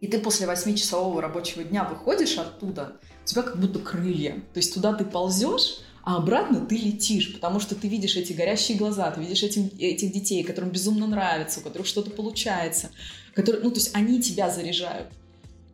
И 0.00 0.06
ты 0.06 0.18
после 0.18 0.46
восьмичасового 0.46 1.20
рабочего 1.20 1.64
дня 1.64 1.84
выходишь 1.84 2.38
оттуда, 2.38 2.96
у 3.24 3.26
тебя 3.26 3.42
как 3.42 3.58
будто 3.58 3.78
крылья. 3.78 4.40
То 4.54 4.56
есть 4.56 4.72
туда 4.72 4.94
ты 4.94 5.04
ползешь, 5.04 5.80
а 6.04 6.16
обратно 6.18 6.60
ты 6.60 6.76
летишь, 6.76 7.32
потому 7.32 7.60
что 7.60 7.74
ты 7.74 7.88
видишь 7.88 8.16
эти 8.16 8.34
горящие 8.34 8.76
глаза, 8.76 9.10
ты 9.10 9.20
видишь 9.20 9.42
этим, 9.42 9.70
этих 9.78 10.12
детей, 10.12 10.44
которым 10.44 10.70
безумно 10.70 11.06
нравится, 11.06 11.60
у 11.60 11.62
которых 11.62 11.86
что-то 11.86 12.10
получается, 12.10 12.90
которые, 13.32 13.62
ну, 13.62 13.70
то 13.70 13.76
есть 13.76 13.94
они 13.94 14.20
тебя 14.20 14.50
заряжают. 14.50 15.08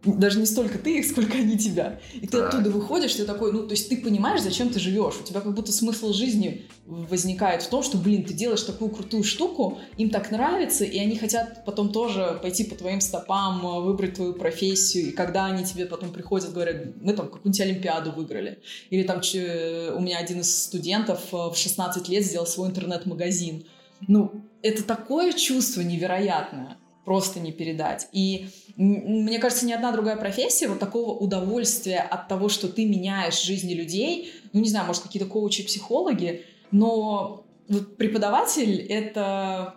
Даже 0.05 0.39
не 0.39 0.47
столько 0.47 0.79
ты 0.79 0.99
их, 0.99 1.07
сколько 1.11 1.37
они 1.39 1.59
тебя. 1.59 2.01
И 2.15 2.27
ты 2.27 2.39
Так. 2.39 2.55
оттуда 2.55 2.71
выходишь, 2.71 3.15
ты 3.15 3.25
такой, 3.25 3.53
ну, 3.53 3.65
то 3.67 3.73
есть 3.73 3.89
ты 3.89 3.97
понимаешь, 3.99 4.41
зачем 4.41 4.71
ты 4.71 4.81
живешь. 4.81 5.15
У 5.21 5.25
тебя 5.25 5.41
как 5.41 5.55
будто 5.55 5.73
смысл 5.73 6.13
жизни 6.13 6.67
возникает 6.87 7.63
в 7.63 7.69
том, 7.69 7.83
что, 7.83 7.99
блин, 7.99 8.25
ты 8.25 8.33
делаешь 8.35 8.63
такую 8.63 8.91
крутую 8.91 9.23
штуку, 9.25 9.79
им 9.97 10.11
так 10.11 10.31
нравится, 10.31 10.85
и 10.85 10.99
они 10.99 11.17
хотят 11.17 11.65
потом 11.65 11.93
тоже 11.93 12.39
пойти 12.43 12.65
по 12.65 12.75
твоим 12.75 13.01
стопам, 13.01 13.65
э, 13.65 13.81
выбрать 13.83 14.15
твою 14.15 14.33
профессию. 14.33 15.09
И 15.09 15.11
когда 15.13 15.47
они 15.47 15.65
тебе 15.65 15.87
потом 15.87 16.11
приходят, 16.13 16.53
говорят, 16.53 16.77
мы 17.01 17.13
там 17.13 17.27
какую-нибудь 17.27 17.61
Олимпиаду 17.61 18.13
выиграли. 18.13 18.59
Или 18.91 19.03
там 19.05 19.21
че- 19.21 19.93
у 19.97 20.01
меня 20.01 20.19
один 20.19 20.41
из 20.41 20.65
студентов 20.65 21.21
э, 21.33 21.37
в 21.37 21.55
16 21.57 22.09
лет 22.09 22.25
сделал 22.25 22.47
свой 22.47 22.69
интернет-магазин. 22.71 23.65
Ну, 24.09 24.33
это 24.63 24.83
такое 24.83 25.33
чувство 25.33 25.83
невероятное 25.83 26.77
просто 27.05 27.41
не 27.41 27.53
передать. 27.53 28.09
И 28.13 28.49
мне 28.77 29.39
кажется, 29.39 29.67
ни 29.67 29.73
одна 29.73 29.93
другая 29.93 30.17
профессия 30.17 30.69
вот 30.69 30.79
такого 30.79 31.13
удовольствия 31.13 31.99
от 31.99 32.29
того, 32.29 32.49
что 32.49 32.69
ты 32.69 32.85
меняешь 32.85 33.43
жизни 33.43 33.75
людей, 33.75 34.33
ну, 34.53 34.61
не 34.61 34.69
знаю, 34.69 34.87
может, 34.87 35.03
какие-то 35.03 35.29
коучи, 35.29 35.65
психологи, 35.65 36.45
но 36.71 37.45
вот 37.69 37.97
преподаватель— 37.97 38.77
это 38.89 39.75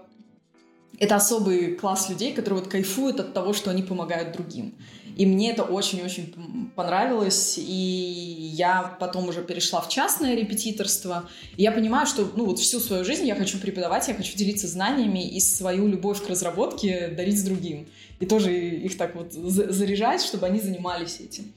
это 1.00 1.16
особый 1.16 1.76
класс 1.76 2.10
людей, 2.10 2.34
которые 2.34 2.62
вот 2.62 2.72
кайфуют 2.72 3.20
от 3.20 3.34
того, 3.34 3.54
что 3.54 3.72
они 3.72 3.82
помогают 3.82 4.32
другим. 4.32 4.76
И 5.16 5.26
мне 5.26 5.52
это 5.52 5.64
очень-очень 5.64 6.34
понравилось, 6.76 7.58
и 7.58 8.52
я 8.56 8.96
потом 9.00 9.28
уже 9.30 9.44
перешла 9.44 9.82
в 9.82 9.90
частное 9.90 10.36
репетиторство. 10.36 11.30
И 11.58 11.64
я 11.64 11.72
понимаю, 11.72 12.08
что 12.08 12.28
ну, 12.36 12.46
вот 12.46 12.60
всю 12.60 12.80
свою 12.80 13.06
жизнь 13.06 13.26
я 13.26 13.36
хочу 13.36 13.60
преподавать, 13.60 14.08
я 14.08 14.16
хочу 14.16 14.36
делиться 14.36 14.68
знаниями 14.68 15.28
и 15.28 15.40
свою 15.40 15.88
любовь 15.88 16.24
к 16.24 16.30
разработке 16.30 17.10
дарить 17.10 17.44
другим. 17.46 17.88
И 18.20 18.26
тоже 18.26 18.52
их 18.54 18.98
так 18.98 19.16
вот 19.16 19.34
за- 19.34 19.72
заряжать, 19.72 20.22
чтобы 20.24 20.48
они 20.48 20.60
занимались 20.60 21.20
этим. 21.20 21.52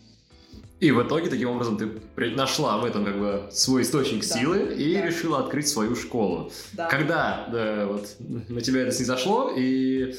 И 0.78 0.90
в 0.90 1.02
итоге, 1.02 1.30
таким 1.30 1.48
образом, 1.48 1.78
ты 1.78 2.30
нашла 2.32 2.76
в 2.76 2.84
этом 2.84 3.06
как 3.06 3.18
бы 3.18 3.48
свой 3.50 3.80
источник 3.82 4.28
Да, 4.28 4.38
силы 4.38 4.74
и 4.74 4.94
да. 4.94 5.06
решила 5.06 5.38
открыть 5.38 5.68
свою 5.68 5.96
школу. 5.96 6.52
Да. 6.74 6.86
Когда 6.88 7.48
да, 7.50 7.86
вот, 7.86 8.16
на 8.18 8.60
тебя 8.60 8.82
это 8.82 8.92
снизошло, 8.92 9.52
и 9.56 10.14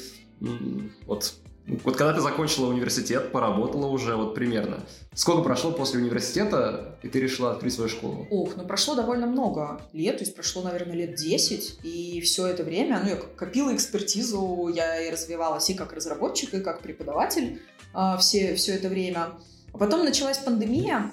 вот, 1.06 1.34
вот 1.68 1.96
когда 1.96 2.14
ты 2.14 2.20
закончила 2.20 2.68
университет, 2.68 3.30
поработала 3.30 3.86
уже 3.86 4.16
вот 4.16 4.34
примерно, 4.34 4.80
сколько 5.14 5.42
прошло 5.42 5.70
после 5.70 6.00
университета, 6.00 6.96
и 7.02 7.08
ты 7.08 7.20
решила 7.20 7.52
открыть 7.52 7.74
свою 7.74 7.90
школу? 7.90 8.26
Ох, 8.30 8.56
ну 8.56 8.64
прошло 8.64 8.94
довольно 8.94 9.26
много 9.26 9.80
лет, 9.92 10.16
то 10.16 10.24
есть 10.24 10.34
прошло, 10.34 10.62
наверное, 10.62 10.96
лет 10.96 11.14
10, 11.14 11.80
и 11.82 12.20
все 12.22 12.46
это 12.46 12.64
время, 12.64 13.00
ну, 13.02 13.10
я 13.10 13.16
копила 13.16 13.74
экспертизу, 13.74 14.70
я 14.74 15.06
и 15.06 15.10
развивалась 15.10 15.68
и 15.68 15.74
как 15.74 15.92
разработчик, 15.92 16.54
и 16.54 16.60
как 16.60 16.80
преподаватель 16.80 17.60
а, 17.92 18.16
все, 18.16 18.54
все 18.54 18.72
это 18.72 18.88
время. 18.88 19.28
А 19.72 19.78
потом 19.78 20.04
началась 20.04 20.38
пандемия, 20.38 21.12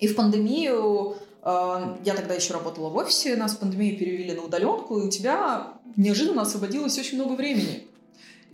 и 0.00 0.08
в 0.08 0.16
пандемию 0.16 1.16
а, 1.42 1.98
я 2.04 2.14
тогда 2.14 2.32
еще 2.32 2.54
работала 2.54 2.88
в 2.88 2.96
офисе, 2.96 3.36
нас 3.36 3.52
в 3.52 3.58
пандемию 3.58 3.98
перевели 3.98 4.32
на 4.32 4.42
удаленку, 4.42 4.98
и 4.98 5.06
у 5.06 5.10
тебя 5.10 5.74
неожиданно 5.96 6.42
освободилось 6.42 6.98
очень 6.98 7.16
много 7.16 7.34
времени. 7.34 7.86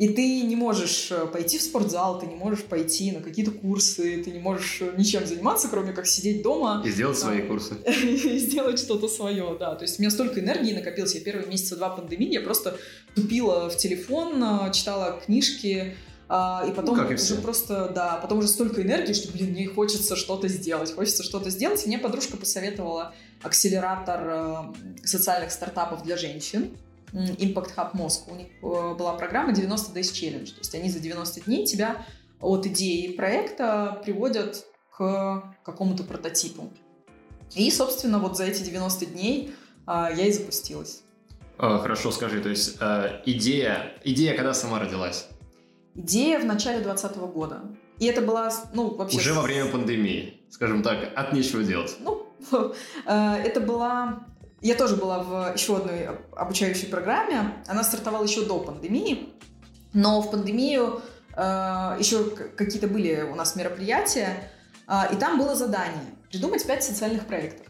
И 0.00 0.08
ты 0.08 0.40
не 0.42 0.56
можешь 0.56 1.10
э, 1.12 1.26
пойти 1.26 1.58
в 1.58 1.62
спортзал, 1.62 2.18
ты 2.18 2.26
не 2.26 2.34
можешь 2.34 2.64
пойти 2.64 3.12
на 3.12 3.20
какие-то 3.20 3.50
курсы, 3.52 4.22
ты 4.24 4.30
не 4.30 4.38
можешь 4.38 4.78
э, 4.80 4.94
ничем 4.96 5.26
заниматься, 5.26 5.68
кроме 5.68 5.92
как 5.92 6.06
сидеть 6.06 6.42
дома 6.42 6.82
И 6.86 6.90
сделать 6.90 7.18
Да. 7.18 7.26
свои 7.26 7.42
курсы. 7.42 7.74
и 7.84 8.38
сделать 8.38 8.78
что-то 8.78 9.08
свое, 9.08 9.56
да. 9.60 9.74
То 9.74 9.84
есть 9.84 9.98
у 9.98 10.02
меня 10.02 10.10
столько 10.10 10.40
энергии 10.40 10.72
накопилось. 10.72 11.14
Я 11.14 11.20
первые 11.20 11.46
месяца 11.48 11.76
два 11.76 11.90
пандемии 11.90 12.32
я 12.32 12.40
просто 12.40 12.78
тупила 13.14 13.68
в 13.68 13.76
телефон, 13.76 14.42
а, 14.42 14.70
читала 14.70 15.20
книжки, 15.26 15.94
а, 16.30 16.64
и 16.66 16.72
потом 16.72 16.96
Ну, 16.96 17.02
как 17.02 17.10
и 17.10 17.14
уже 17.16 17.22
все. 17.24 17.36
просто, 17.42 17.92
да, 17.94 18.16
потом 18.22 18.38
уже 18.38 18.48
столько 18.48 18.80
энергии, 18.80 19.12
что, 19.12 19.30
блин, 19.32 19.50
мне 19.50 19.66
хочется 19.66 20.16
что-то 20.16 20.48
сделать, 20.48 20.94
хочется 20.94 21.22
что-то 21.24 21.50
сделать. 21.50 21.84
И 21.84 21.88
мне 21.88 21.98
подружка 21.98 22.38
посоветовала 22.38 23.12
акселератор 23.42 24.20
э, 24.28 24.56
социальных 25.04 25.50
стартапов 25.52 26.04
для 26.04 26.16
женщин. 26.16 26.70
Impact 27.12 27.74
Hub 27.76 27.94
Moscow. 27.94 28.32
У 28.32 28.34
них 28.36 28.48
э, 28.62 28.94
была 28.94 29.14
программа 29.14 29.52
90 29.52 29.98
Days 29.98 30.12
Challenge. 30.12 30.46
То 30.46 30.58
есть 30.58 30.74
они 30.74 30.90
за 30.90 31.00
90 31.00 31.42
дней 31.42 31.66
тебя 31.66 32.04
от 32.40 32.66
идеи 32.66 33.12
проекта 33.12 34.00
приводят 34.04 34.64
к 34.96 35.54
какому-то 35.64 36.04
прототипу. 36.04 36.70
И, 37.54 37.70
собственно, 37.70 38.18
вот 38.18 38.36
за 38.36 38.44
эти 38.44 38.62
90 38.62 39.06
дней 39.06 39.54
а, 39.86 40.10
я 40.10 40.26
и 40.26 40.32
запустилась. 40.32 41.02
А, 41.58 41.78
Хорошо, 41.78 42.10
скажи, 42.12 42.40
то 42.40 42.48
есть 42.48 42.76
э, 42.80 43.22
идея, 43.26 43.92
идея 44.04 44.36
когда 44.36 44.54
сама 44.54 44.78
родилась? 44.78 45.26
Идея 45.94 46.38
в 46.38 46.44
начале 46.44 46.80
2020 46.80 47.16
года. 47.32 47.62
И 47.98 48.06
это 48.06 48.22
была, 48.22 48.52
ну, 48.72 48.94
вообще... 48.94 49.18
Уже 49.18 49.34
во 49.34 49.42
время 49.42 49.70
пандемии, 49.70 50.40
скажем 50.48 50.82
так, 50.82 51.12
от 51.14 51.32
нечего 51.32 51.62
делать. 51.62 51.96
Ну, 52.00 52.26
э, 53.06 53.34
это 53.44 53.60
была... 53.60 54.26
Я 54.60 54.74
тоже 54.74 54.96
была 54.96 55.22
в 55.22 55.54
еще 55.54 55.76
одной 55.76 56.08
обучающей 56.36 56.88
программе. 56.88 57.54
Она 57.66 57.82
стартовала 57.82 58.24
еще 58.24 58.44
до 58.44 58.58
пандемии. 58.58 59.30
Но 59.92 60.20
в 60.20 60.30
пандемию 60.30 61.02
э, 61.34 61.96
еще 61.98 62.24
какие-то 62.30 62.86
были 62.86 63.22
у 63.22 63.34
нас 63.34 63.56
мероприятия. 63.56 64.50
а, 64.86 65.08
И 65.12 65.16
там 65.16 65.38
было 65.38 65.54
задание 65.54 66.04
придумать 66.30 66.64
пять 66.66 66.84
социальных 66.84 67.26
проектов. 67.26 67.66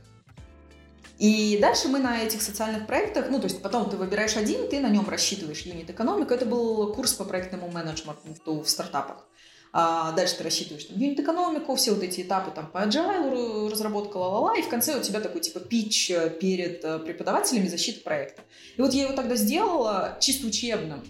И 1.18 1.58
дальше 1.60 1.88
мы 1.88 1.98
на 1.98 2.22
этих 2.22 2.40
социальных 2.40 2.86
проектах, 2.86 3.26
ну, 3.28 3.38
то 3.38 3.44
есть 3.44 3.60
потом 3.60 3.90
ты 3.90 3.98
выбираешь 3.98 4.36
один, 4.36 4.68
ты 4.68 4.80
на 4.80 4.88
нем 4.88 5.06
рассчитываешь 5.08 5.60
юнит 5.60 5.90
экономику. 5.90 6.32
Это 6.32 6.46
был 6.46 6.94
курс 6.94 7.12
по 7.12 7.24
проектному 7.24 7.70
менеджменту 7.70 8.62
в 8.62 8.68
стартапах. 8.68 9.26
А 9.72 10.10
дальше 10.12 10.36
ты 10.36 10.44
рассчитываешь 10.44 10.84
там 10.84 10.98
юнит 10.98 11.20
экономику, 11.20 11.76
все 11.76 11.92
вот 11.94 12.02
эти 12.02 12.22
этапы 12.22 12.50
там 12.50 12.66
по 12.66 12.78
agile, 12.78 13.70
разработка 13.70 14.16
ла-ла-ла, 14.16 14.56
и 14.58 14.62
в 14.62 14.68
конце 14.68 14.98
у 14.98 15.02
тебя 15.02 15.20
такой 15.20 15.40
типа 15.40 15.60
пич 15.60 16.10
э, 16.10 16.28
перед 16.28 16.84
э, 16.84 16.98
преподавателями 16.98 17.68
защиты 17.68 18.00
проекта. 18.00 18.42
И 18.76 18.82
вот 18.82 18.92
я 18.92 19.04
его 19.04 19.14
тогда 19.14 19.36
сделала 19.36 20.16
чисто 20.20 20.48
учебным. 20.48 21.02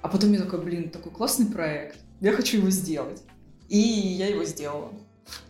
А 0.00 0.08
потом 0.08 0.32
я 0.32 0.40
такой, 0.40 0.62
блин, 0.62 0.88
такой 0.88 1.12
классный 1.12 1.46
проект, 1.46 1.98
я 2.20 2.32
хочу 2.32 2.56
его 2.58 2.70
сделать. 2.70 3.22
И 3.68 3.78
я 3.78 4.28
его 4.28 4.44
сделала. 4.44 4.90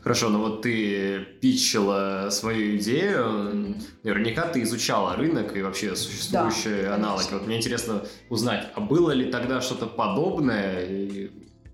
Хорошо, 0.01 0.29
но 0.29 0.39
вот 0.41 0.63
ты 0.63 1.21
питчила 1.41 2.29
свою 2.31 2.77
идею, 2.77 3.77
наверняка 4.03 4.49
ты 4.49 4.63
изучала 4.63 5.17
рынок 5.17 5.57
и 5.57 5.63
вообще 5.63 5.97
существующие 5.97 6.83
Да, 6.85 6.95
аналоги. 6.97 7.19
конечно. 7.21 7.39
Вот 7.39 7.47
мне 7.47 7.57
интересно 7.59 8.05
узнать, 8.29 8.67
а 8.75 8.81
было 8.81 9.13
ли 9.13 9.31
тогда 9.31 9.61
что-то 9.61 9.87
подобное 9.87 11.31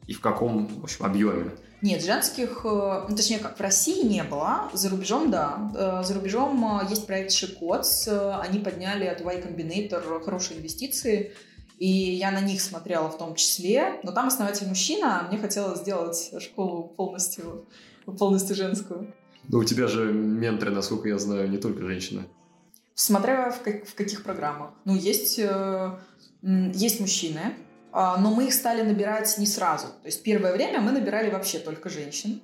и, 0.09 0.13
в 0.15 0.21
каком 0.21 0.67
в 0.81 0.83
общем, 0.85 1.05
объеме? 1.05 1.53
Нет, 1.83 2.03
женских, 2.03 2.63
э, 2.65 3.07
ну, 3.09 3.15
точнее, 3.15 3.39
как 3.39 3.57
в 3.57 3.61
России 3.61 4.05
не 4.05 4.25
было, 4.25 4.69
за 4.73 4.89
рубежом, 4.89 5.31
да. 5.31 5.71
Э, 5.77 6.03
За 6.05 6.15
рубежом 6.15 6.81
э, 6.81 6.87
есть 6.91 7.07
проект 7.07 7.31
Шикотс, 7.31 8.09
они 8.09 8.59
подняли 8.59 9.05
от 9.05 9.21
Y 9.21 9.41
Combinator 9.47 10.25
хорошие 10.25 10.59
инвестиции, 10.59 11.33
и 11.79 11.87
я 11.87 12.33
на 12.33 12.41
них 12.41 12.61
смотрела 12.61 13.09
в 13.09 13.17
том 13.19 13.37
числе, 13.37 14.01
но 14.03 14.11
там 14.11 14.27
основатель 14.27 14.67
мужчина, 14.67 15.21
а 15.21 15.29
мне 15.29 15.39
хотелось 15.39 15.81
сделать 15.81 16.33
школу 16.41 16.89
полностью, 16.97 17.69
полностью 18.19 18.57
женскую. 18.57 19.15
Ну, 19.47 19.59
у 19.59 19.65
тебя 19.65 19.87
же 19.87 20.13
менторы, 20.13 20.73
насколько 20.73 21.09
я 21.09 21.19
знаю, 21.19 21.49
не 21.49 21.59
только 21.59 21.83
женщины. 21.87 22.23
Смотря 22.95 23.51
в, 23.53 23.63
как- 23.63 23.87
в 23.87 23.95
каких 23.95 24.25
программах. 24.25 24.73
Ну, 24.85 24.97
есть, 24.97 25.39
есть 26.43 27.01
мужчины, 27.01 27.55
но 27.93 28.35
мы 28.35 28.47
их 28.47 28.55
стали 28.55 28.83
набирать 28.83 29.39
не 29.39 29.47
сразу. 29.47 29.87
То 29.87 30.07
есть 30.07 30.23
первое 30.23 30.53
время 30.53 30.81
мы 30.81 30.93
набирали 30.93 31.31
вообще 31.31 31.59
только 31.59 31.89
женщин. 31.89 32.41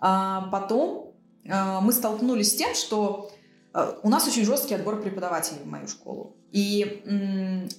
А 0.00 0.48
потом 0.50 1.14
э, 1.44 1.80
мы 1.80 1.92
столкнулись 1.92 2.52
с 2.52 2.56
тем, 2.56 2.74
что 2.74 3.30
у 4.02 4.08
нас 4.08 4.26
очень 4.26 4.44
жесткий 4.44 4.74
отбор 4.74 5.00
преподавателей 5.00 5.60
в 5.62 5.66
мою 5.66 5.88
школу. 5.88 6.36
И 6.52 7.02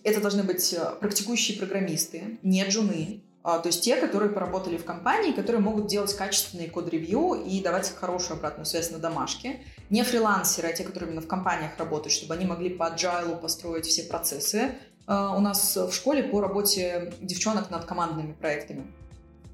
это 0.03 0.19
должны 0.19 0.43
быть 0.43 0.73
э, 0.73 0.95
практикующие 0.99 1.57
программисты, 1.59 2.39
не 2.41 2.67
джуны. 2.67 3.21
А, 3.43 3.59
То 3.59 3.67
есть 3.67 3.83
те, 3.83 3.97
которые 3.97 4.31
поработали 4.31 4.77
в 4.77 4.85
компании, 4.85 5.31
которые 5.33 5.61
могут 5.61 5.87
делать 5.87 6.15
качественные 6.15 6.69
код-ревью 6.69 7.43
и 7.45 7.61
давать 7.61 7.93
хорошую 7.93 8.37
обратную 8.37 8.65
связь 8.65 8.89
на 8.89 8.97
домашке 8.97 9.61
не 9.89 10.01
фрилансеры, 10.03 10.69
а 10.69 10.73
те, 10.73 10.83
которые 10.83 11.09
именно 11.09 11.21
в 11.21 11.27
компаниях 11.27 11.77
работают, 11.77 12.13
чтобы 12.13 12.33
они 12.33 12.45
могли 12.45 12.71
по 12.71 12.89
agile 12.89 13.39
построить 13.39 13.85
все 13.85 14.03
процессы. 14.03 14.71
Э, 15.07 15.33
У 15.35 15.39
нас 15.39 15.75
в 15.75 15.91
школе 15.93 16.23
по 16.23 16.41
работе 16.41 17.13
девчонок 17.21 17.69
над 17.69 17.85
командными 17.85 18.33
проектами. 18.33 18.85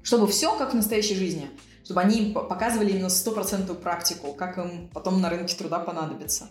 Чтобы 0.02 0.26
все 0.28 0.56
как 0.56 0.72
в 0.72 0.76
настоящей 0.76 1.14
жизни. 1.14 1.50
Чтобы 1.84 2.00
они 2.00 2.32
показывали 2.32 2.90
именно 2.90 3.08
стопроцентную 3.08 3.78
практику, 3.78 4.32
как 4.32 4.58
им 4.58 4.88
потом 4.92 5.20
на 5.20 5.28
рынке 5.30 5.56
труда 5.56 5.80
понадобится. 5.80 6.48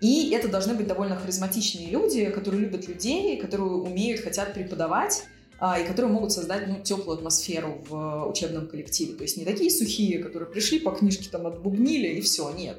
И 0.00 0.30
это 0.32 0.48
должны 0.48 0.74
быть 0.74 0.86
довольно 0.86 1.16
харизматичные 1.16 1.88
люди, 1.88 2.26
которые 2.26 2.62
любят 2.62 2.86
людей, 2.86 3.40
которые 3.40 3.70
умеют, 3.70 4.20
хотят 4.20 4.52
преподавать, 4.52 5.24
а, 5.58 5.78
и 5.78 5.86
которые 5.86 6.12
могут 6.12 6.32
создать 6.32 6.68
ну, 6.68 6.82
теплую 6.82 7.16
атмосферу 7.16 7.82
в 7.88 8.26
учебном 8.28 8.66
коллективе. 8.68 9.14
То 9.14 9.22
есть 9.22 9.38
не 9.38 9.44
такие 9.44 9.70
сухие, 9.70 10.22
которые 10.22 10.50
пришли 10.50 10.80
по 10.80 10.90
книжке 10.90 11.30
там 11.30 11.46
отбубнили 11.46 12.08
и 12.08 12.20
все, 12.20 12.50
нет. 12.50 12.78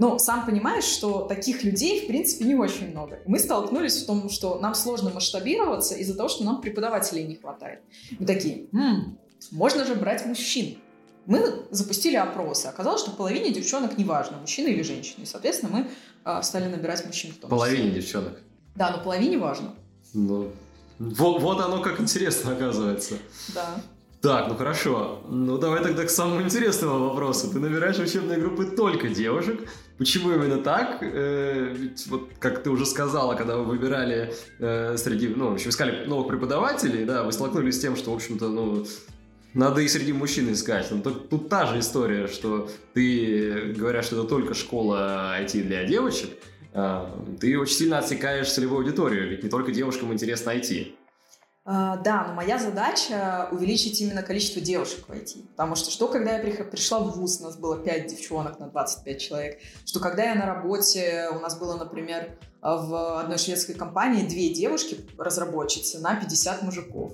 Но 0.00 0.18
сам 0.18 0.46
понимаешь, 0.46 0.84
что 0.84 1.20
таких 1.26 1.62
людей, 1.62 2.00
в 2.04 2.06
принципе, 2.06 2.46
не 2.46 2.54
очень 2.54 2.90
много. 2.90 3.20
Мы 3.26 3.38
столкнулись 3.38 4.02
в 4.02 4.06
том, 4.06 4.30
что 4.30 4.58
нам 4.58 4.74
сложно 4.74 5.10
масштабироваться 5.10 5.94
из-за 5.94 6.16
того, 6.16 6.28
что 6.30 6.42
нам 6.42 6.62
преподавателей 6.62 7.24
не 7.24 7.36
хватает. 7.36 7.80
Мы 8.18 8.24
такие, 8.26 8.66
«М, 8.72 9.18
можно 9.50 9.84
же 9.84 9.94
брать 9.94 10.24
мужчин. 10.24 10.78
Мы 11.26 11.66
запустили 11.70 12.16
опросы. 12.16 12.66
Оказалось, 12.66 13.02
что 13.02 13.10
половине 13.10 13.52
девчонок 13.52 13.98
неважно, 13.98 14.38
мужчина 14.38 14.68
или 14.68 14.82
женщина. 14.82 15.22
И, 15.22 15.26
соответственно, 15.26 15.70
мы 15.70 15.90
э, 16.24 16.42
стали 16.42 16.64
набирать 16.70 17.04
мужчин 17.06 17.32
в 17.32 17.36
том 17.36 17.50
Половине 17.50 17.88
числе. 17.90 18.00
девчонок. 18.00 18.40
Да, 18.74 18.90
но 18.96 19.02
половине 19.04 19.36
важно. 19.36 19.74
Ну, 20.14 20.50
вот, 20.98 21.42
вот 21.42 21.60
оно 21.60 21.82
как 21.82 22.00
интересно 22.00 22.52
оказывается. 22.52 23.16
Да. 23.54 23.82
Так, 24.22 24.48
ну 24.48 24.54
хорошо. 24.54 25.22
Ну 25.30 25.56
давай 25.56 25.82
тогда 25.82 26.04
к 26.04 26.10
самому 26.10 26.42
интересному 26.42 27.08
вопросу. 27.08 27.50
Ты 27.50 27.58
набираешь 27.58 27.98
учебные 27.98 28.38
группы 28.38 28.66
только 28.66 29.08
девушек. 29.08 29.60
Почему 29.96 30.30
именно 30.32 30.58
так? 30.58 30.98
Э, 31.00 31.74
ведь 31.74 32.06
вот 32.08 32.28
как 32.38 32.62
ты 32.62 32.68
уже 32.68 32.84
сказала, 32.84 33.34
когда 33.34 33.56
вы 33.56 33.64
выбирали 33.64 34.34
э, 34.58 34.96
среди, 34.98 35.28
ну, 35.28 35.50
в 35.50 35.54
общем, 35.54 35.70
искали 35.70 36.04
новых 36.04 36.28
преподавателей, 36.28 37.06
да, 37.06 37.22
вы 37.22 37.32
столкнулись 37.32 37.76
с 37.76 37.80
тем, 37.80 37.96
что, 37.96 38.10
в 38.12 38.14
общем-то, 38.14 38.48
ну, 38.48 38.84
надо 39.54 39.80
и 39.80 39.88
среди 39.88 40.12
мужчин 40.12 40.52
искать. 40.52 40.90
Но 40.90 41.00
тут, 41.00 41.30
тут 41.30 41.48
та 41.48 41.64
же 41.64 41.78
история, 41.78 42.26
что 42.26 42.68
ты 42.92 43.72
говоришь, 43.74 44.04
что 44.04 44.20
это 44.20 44.28
только 44.28 44.52
школа 44.52 45.34
IT 45.40 45.62
для 45.62 45.84
девочек, 45.84 46.30
а, 46.72 47.10
ты 47.40 47.58
очень 47.58 47.74
сильно 47.74 47.98
отсекаешь 47.98 48.52
целевую 48.52 48.80
аудиторию, 48.80 49.30
ведь 49.30 49.42
не 49.42 49.48
только 49.48 49.72
девушкам 49.72 50.12
интересно 50.12 50.50
IT. 50.50 50.92
А, 51.72 51.98
да, 51.98 52.24
но 52.26 52.34
моя 52.34 52.58
задача 52.58 53.48
увеличить 53.52 54.00
именно 54.00 54.24
количество 54.24 54.60
девушек 54.60 55.04
в 55.06 55.12
IT. 55.12 55.50
Потому 55.50 55.76
что 55.76 55.92
что, 55.92 56.08
когда 56.08 56.36
я 56.36 56.42
пришла 56.42 56.98
в 56.98 57.12
ВУЗ, 57.16 57.42
у 57.42 57.44
нас 57.44 57.56
было 57.56 57.78
5 57.78 58.06
девчонок 58.08 58.58
на 58.58 58.66
25 58.66 59.20
человек, 59.20 59.60
что 59.86 60.00
когда 60.00 60.24
я 60.24 60.34
на 60.34 60.46
работе, 60.46 61.28
у 61.32 61.38
нас 61.38 61.56
было, 61.56 61.76
например, 61.76 62.36
в 62.60 63.20
одной 63.20 63.38
шведской 63.38 63.76
компании 63.76 64.26
две 64.26 64.52
девушки-разработчицы 64.52 66.00
на 66.00 66.16
50 66.16 66.62
мужиков. 66.62 67.12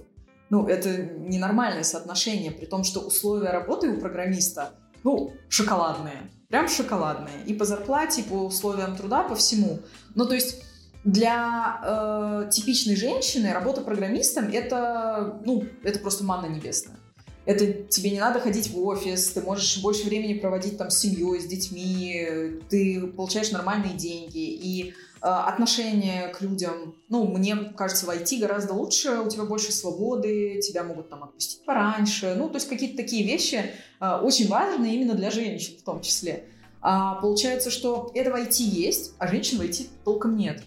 Ну, 0.48 0.66
это 0.66 1.02
ненормальное 1.02 1.84
соотношение, 1.84 2.50
при 2.50 2.64
том, 2.64 2.82
что 2.82 3.00
условия 3.00 3.50
работы 3.50 3.90
у 3.90 4.00
программиста, 4.00 4.70
ну, 5.04 5.34
шоколадные. 5.50 6.30
Прям 6.48 6.68
шоколадные. 6.68 7.44
И 7.44 7.52
по 7.52 7.66
зарплате, 7.66 8.22
и 8.22 8.24
по 8.24 8.46
условиям 8.46 8.96
труда, 8.96 9.22
по 9.24 9.34
всему. 9.34 9.80
Ну, 10.14 10.24
то 10.24 10.34
есть 10.34 10.62
для 11.06 11.80
э, 11.84 12.50
типичной 12.50 12.96
женщины 12.96 13.52
работа 13.52 13.80
программистом 13.80 14.50
это, 14.52 15.40
ну, 15.44 15.64
это 15.84 16.00
просто 16.00 16.24
манна 16.24 16.46
небесная. 16.46 16.96
Это 17.44 17.72
тебе 17.72 18.10
не 18.10 18.18
надо 18.18 18.40
ходить 18.40 18.70
в 18.70 18.84
офис, 18.84 19.30
ты 19.30 19.40
можешь 19.40 19.80
больше 19.80 20.04
времени 20.04 20.34
проводить 20.34 20.78
там 20.78 20.90
с 20.90 20.98
семьей, 20.98 21.40
с 21.40 21.46
детьми, 21.46 22.58
ты 22.68 23.06
получаешь 23.06 23.52
нормальные 23.52 23.94
деньги 23.94 24.50
и 24.50 24.90
э, 24.90 24.92
отношение 25.20 26.26
к 26.26 26.40
людям. 26.40 26.96
Ну, 27.08 27.24
мне 27.28 27.54
кажется, 27.76 28.04
в 28.04 28.10
IT 28.10 28.40
гораздо 28.40 28.74
лучше, 28.74 29.20
у 29.20 29.30
тебя 29.30 29.44
больше 29.44 29.70
свободы, 29.70 30.60
тебя 30.60 30.82
могут 30.82 31.08
там 31.08 31.22
отпустить 31.22 31.64
пораньше. 31.64 32.34
Ну, 32.36 32.48
то 32.48 32.56
есть 32.56 32.68
какие-то 32.68 32.96
такие 32.96 33.24
вещи 33.24 33.62
э, 34.00 34.18
очень 34.24 34.48
важные 34.48 34.96
именно 34.96 35.14
для 35.14 35.30
женщин 35.30 35.78
в 35.78 35.84
том 35.84 36.00
числе. 36.00 36.46
А 36.82 37.14
получается, 37.14 37.70
что 37.70 38.10
этого 38.12 38.40
IT 38.40 38.56
есть, 38.56 39.12
а 39.18 39.28
женщин 39.28 39.58
в 39.58 39.60
IT 39.60 39.86
толком 40.04 40.36
нет. 40.36 40.64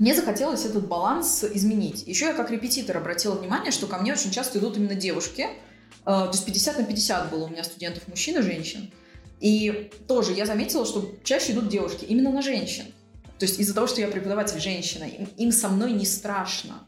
Мне 0.00 0.14
захотелось 0.14 0.64
этот 0.64 0.88
баланс 0.88 1.44
изменить. 1.44 2.06
Еще 2.06 2.24
я 2.24 2.32
как 2.32 2.50
репетитор 2.50 2.96
обратила 2.96 3.34
внимание, 3.34 3.70
что 3.70 3.86
ко 3.86 3.98
мне 3.98 4.14
очень 4.14 4.30
часто 4.30 4.58
идут 4.58 4.78
именно 4.78 4.94
девушки. 4.94 5.42
Э, 5.42 5.50
То 6.04 6.30
есть 6.32 6.46
50 6.46 6.78
на 6.78 6.84
50 6.84 7.30
было 7.30 7.44
у 7.44 7.48
меня 7.48 7.62
студентов 7.62 8.08
мужчин 8.08 8.38
и 8.38 8.42
женщин. 8.42 8.90
И 9.40 9.90
тоже 10.08 10.32
я 10.32 10.46
заметила, 10.46 10.86
что 10.86 11.14
чаще 11.22 11.52
идут 11.52 11.68
девушки 11.68 12.06
именно 12.06 12.30
на 12.30 12.40
женщин. 12.40 12.86
То 13.38 13.44
есть 13.44 13.60
из-за 13.60 13.74
того, 13.74 13.86
что 13.86 14.00
я 14.00 14.08
преподаватель 14.08 14.58
женщина, 14.58 15.04
им, 15.04 15.28
им 15.36 15.52
со 15.52 15.68
мной 15.68 15.92
не 15.92 16.06
страшно. 16.06 16.82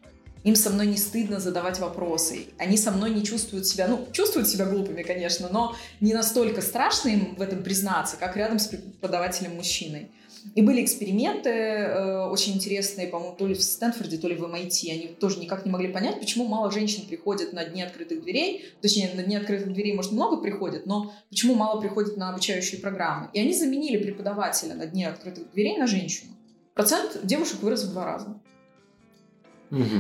Им 0.45 0.57
со 0.57 0.71
мной 0.71 0.87
не 0.87 0.97
стыдно 0.97 1.39
задавать 1.39 1.81
вопросы. 1.81 2.47
Они 2.57 2.79
со 2.79 2.93
мной 2.93 3.11
не 3.11 3.23
чувствуют 3.25 3.67
себя, 3.67 3.89
ну, 3.89 4.09
чувствуют 4.13 4.49
себя 4.49 4.65
глупыми, 4.65 5.03
конечно, 5.03 5.51
но 5.51 5.77
не 6.01 6.15
настолько 6.15 6.63
страшно 6.63 7.11
им 7.11 7.35
в 7.35 7.43
этом 7.43 7.63
признаться, 7.63 8.17
как 8.17 8.39
рядом 8.39 8.59
с 8.59 8.69
преподавателем 8.69 9.57
мужчиной. 9.57 10.11
И 10.55 10.63
были 10.63 10.83
эксперименты 10.83 11.51
э, 11.51 12.27
очень 12.27 12.55
интересные, 12.55 13.09
по-моему, 13.09 13.37
то 13.37 13.47
ли 13.47 13.55
в 13.55 13.63
Стэнфорде, 13.63 14.19
то 14.19 14.29
ли 14.29 14.35
в 14.35 14.43
MIT. 14.45 14.91
Они 14.91 15.07
тоже 15.19 15.39
никак 15.39 15.65
не 15.65 15.71
могли 15.71 15.89
понять, 15.89 16.19
почему 16.21 16.47
мало 16.47 16.71
женщин 16.71 17.07
приходят 17.07 17.53
на 17.53 17.65
дни 17.65 17.83
открытых 17.83 18.23
дверей. 18.23 18.65
Точнее, 18.81 19.11
на 19.15 19.23
дни 19.23 19.37
открытых 19.37 19.73
дверей, 19.73 19.95
может, 19.95 20.13
много 20.13 20.39
приходит, 20.39 20.87
но 20.87 21.13
почему 21.31 21.55
мало 21.55 21.81
приходят 21.81 22.17
на 22.17 22.31
обучающие 22.31 22.81
программы. 22.81 23.31
И 23.33 23.41
они 23.41 23.55
заменили 23.55 24.03
преподавателя 24.03 24.75
на 24.75 24.87
дни 24.87 25.05
открытых 25.05 25.51
дверей 25.53 25.79
на 25.79 25.87
женщину. 25.87 26.33
Процент 26.75 27.21
девушек 27.23 27.63
вырос 27.63 27.85
в 27.85 27.93
два 27.93 28.05
раза. 28.05 28.41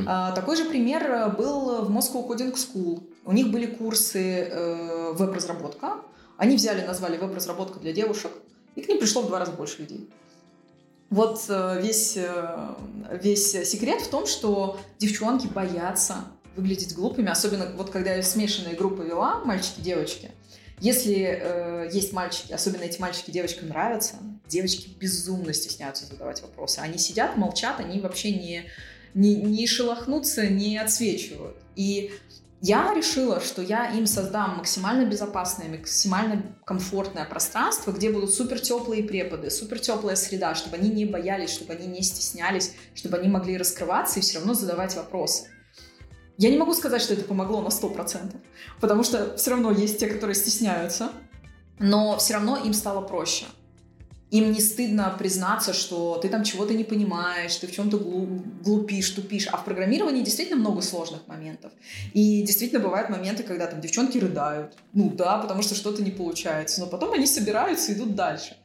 А, 0.06 0.32
Такой 0.32 0.56
же 0.56 0.64
пример 0.64 1.34
был 1.36 1.84
в 1.84 1.90
Moscow 1.90 2.26
Coding 2.28 2.54
School. 2.54 3.02
У 3.24 3.32
них 3.32 3.50
были 3.50 3.66
курсы 3.66 4.48
э, 4.50 5.12
веб-разработка. 5.12 6.02
Они 6.36 6.56
взяли, 6.56 6.84
назвали 6.84 7.16
веб-разработка 7.16 7.78
для 7.78 7.92
девушек, 7.92 8.32
и 8.74 8.80
к 8.80 8.88
ним 8.88 8.98
пришло 8.98 9.22
в 9.22 9.28
два 9.28 9.38
раза 9.38 9.52
больше 9.52 9.82
людей. 9.82 10.10
Вот 11.12 11.44
э, 11.50 11.78
весь, 11.82 12.16
э, 12.16 12.74
весь 13.22 13.50
секрет 13.68 14.00
в 14.00 14.08
том, 14.08 14.26
что 14.26 14.80
девчонки 14.98 15.46
боятся 15.46 16.24
выглядеть 16.56 16.94
глупыми, 16.94 17.28
особенно 17.28 17.70
вот 17.76 17.90
когда 17.90 18.14
я 18.14 18.22
смешанные 18.22 18.74
группы 18.74 19.04
вела, 19.04 19.44
мальчики-девочки. 19.44 20.30
Если 20.80 21.38
э, 21.38 21.90
есть 21.92 22.14
мальчики, 22.14 22.54
особенно 22.54 22.84
эти 22.84 22.98
мальчики 22.98 23.30
девочкам 23.30 23.68
нравятся, 23.68 24.14
девочки 24.48 24.88
безумно 24.98 25.52
стесняются 25.52 26.06
задавать 26.06 26.40
вопросы. 26.40 26.78
Они 26.78 26.96
сидят, 26.96 27.36
молчат, 27.36 27.78
они 27.78 28.00
вообще 28.00 28.32
не, 28.32 28.64
не, 29.12 29.34
не 29.34 29.66
шелохнутся, 29.66 30.46
не 30.46 30.78
отсвечивают. 30.78 31.58
И 31.76 32.10
я 32.64 32.94
решила, 32.94 33.40
что 33.40 33.60
я 33.60 33.90
им 33.90 34.06
создам 34.06 34.58
максимально 34.58 35.04
безопасное, 35.04 35.68
максимально 35.68 36.56
комфортное 36.64 37.24
пространство, 37.24 37.90
где 37.90 38.08
будут 38.12 38.32
супер 38.32 38.60
теплые 38.60 39.02
преподы, 39.02 39.50
супер 39.50 39.80
теплая 39.80 40.14
среда, 40.14 40.54
чтобы 40.54 40.76
они 40.76 40.88
не 40.88 41.04
боялись, 41.04 41.50
чтобы 41.50 41.72
они 41.72 41.88
не 41.88 42.02
стеснялись, 42.02 42.74
чтобы 42.94 43.16
они 43.16 43.28
могли 43.28 43.58
раскрываться 43.58 44.20
и 44.20 44.22
все 44.22 44.38
равно 44.38 44.54
задавать 44.54 44.94
вопросы. 44.94 45.48
Я 46.38 46.50
не 46.50 46.56
могу 46.56 46.72
сказать, 46.72 47.02
что 47.02 47.14
это 47.14 47.24
помогло 47.24 47.62
на 47.62 47.68
100%, 47.68 48.36
потому 48.80 49.02
что 49.02 49.36
все 49.36 49.50
равно 49.50 49.72
есть 49.72 49.98
те, 49.98 50.06
которые 50.06 50.36
стесняются, 50.36 51.10
но 51.80 52.16
все 52.18 52.34
равно 52.34 52.58
им 52.58 52.74
стало 52.74 53.00
проще. 53.00 53.46
Им 54.32 54.50
не 54.50 54.60
стыдно 54.60 55.14
признаться, 55.18 55.74
что 55.74 56.16
ты 56.16 56.30
там 56.30 56.42
чего-то 56.42 56.72
не 56.72 56.84
понимаешь, 56.84 57.54
ты 57.56 57.66
в 57.66 57.72
чем-то 57.72 57.98
глупишь, 57.98 59.10
тупишь. 59.10 59.46
А 59.52 59.58
в 59.58 59.64
программировании 59.66 60.22
действительно 60.22 60.58
много 60.58 60.80
сложных 60.80 61.28
моментов. 61.28 61.70
И 62.14 62.42
действительно 62.42 62.80
бывают 62.80 63.10
моменты, 63.10 63.42
когда 63.42 63.66
там 63.66 63.82
девчонки 63.82 64.16
рыдают. 64.16 64.72
Ну 64.94 65.10
да, 65.10 65.36
потому 65.36 65.60
что 65.60 65.74
что-то 65.74 66.02
не 66.02 66.10
получается. 66.10 66.80
Но 66.80 66.86
потом 66.86 67.12
они 67.12 67.26
собираются 67.26 67.92
и 67.92 67.94
идут 67.94 68.14
дальше. 68.14 68.56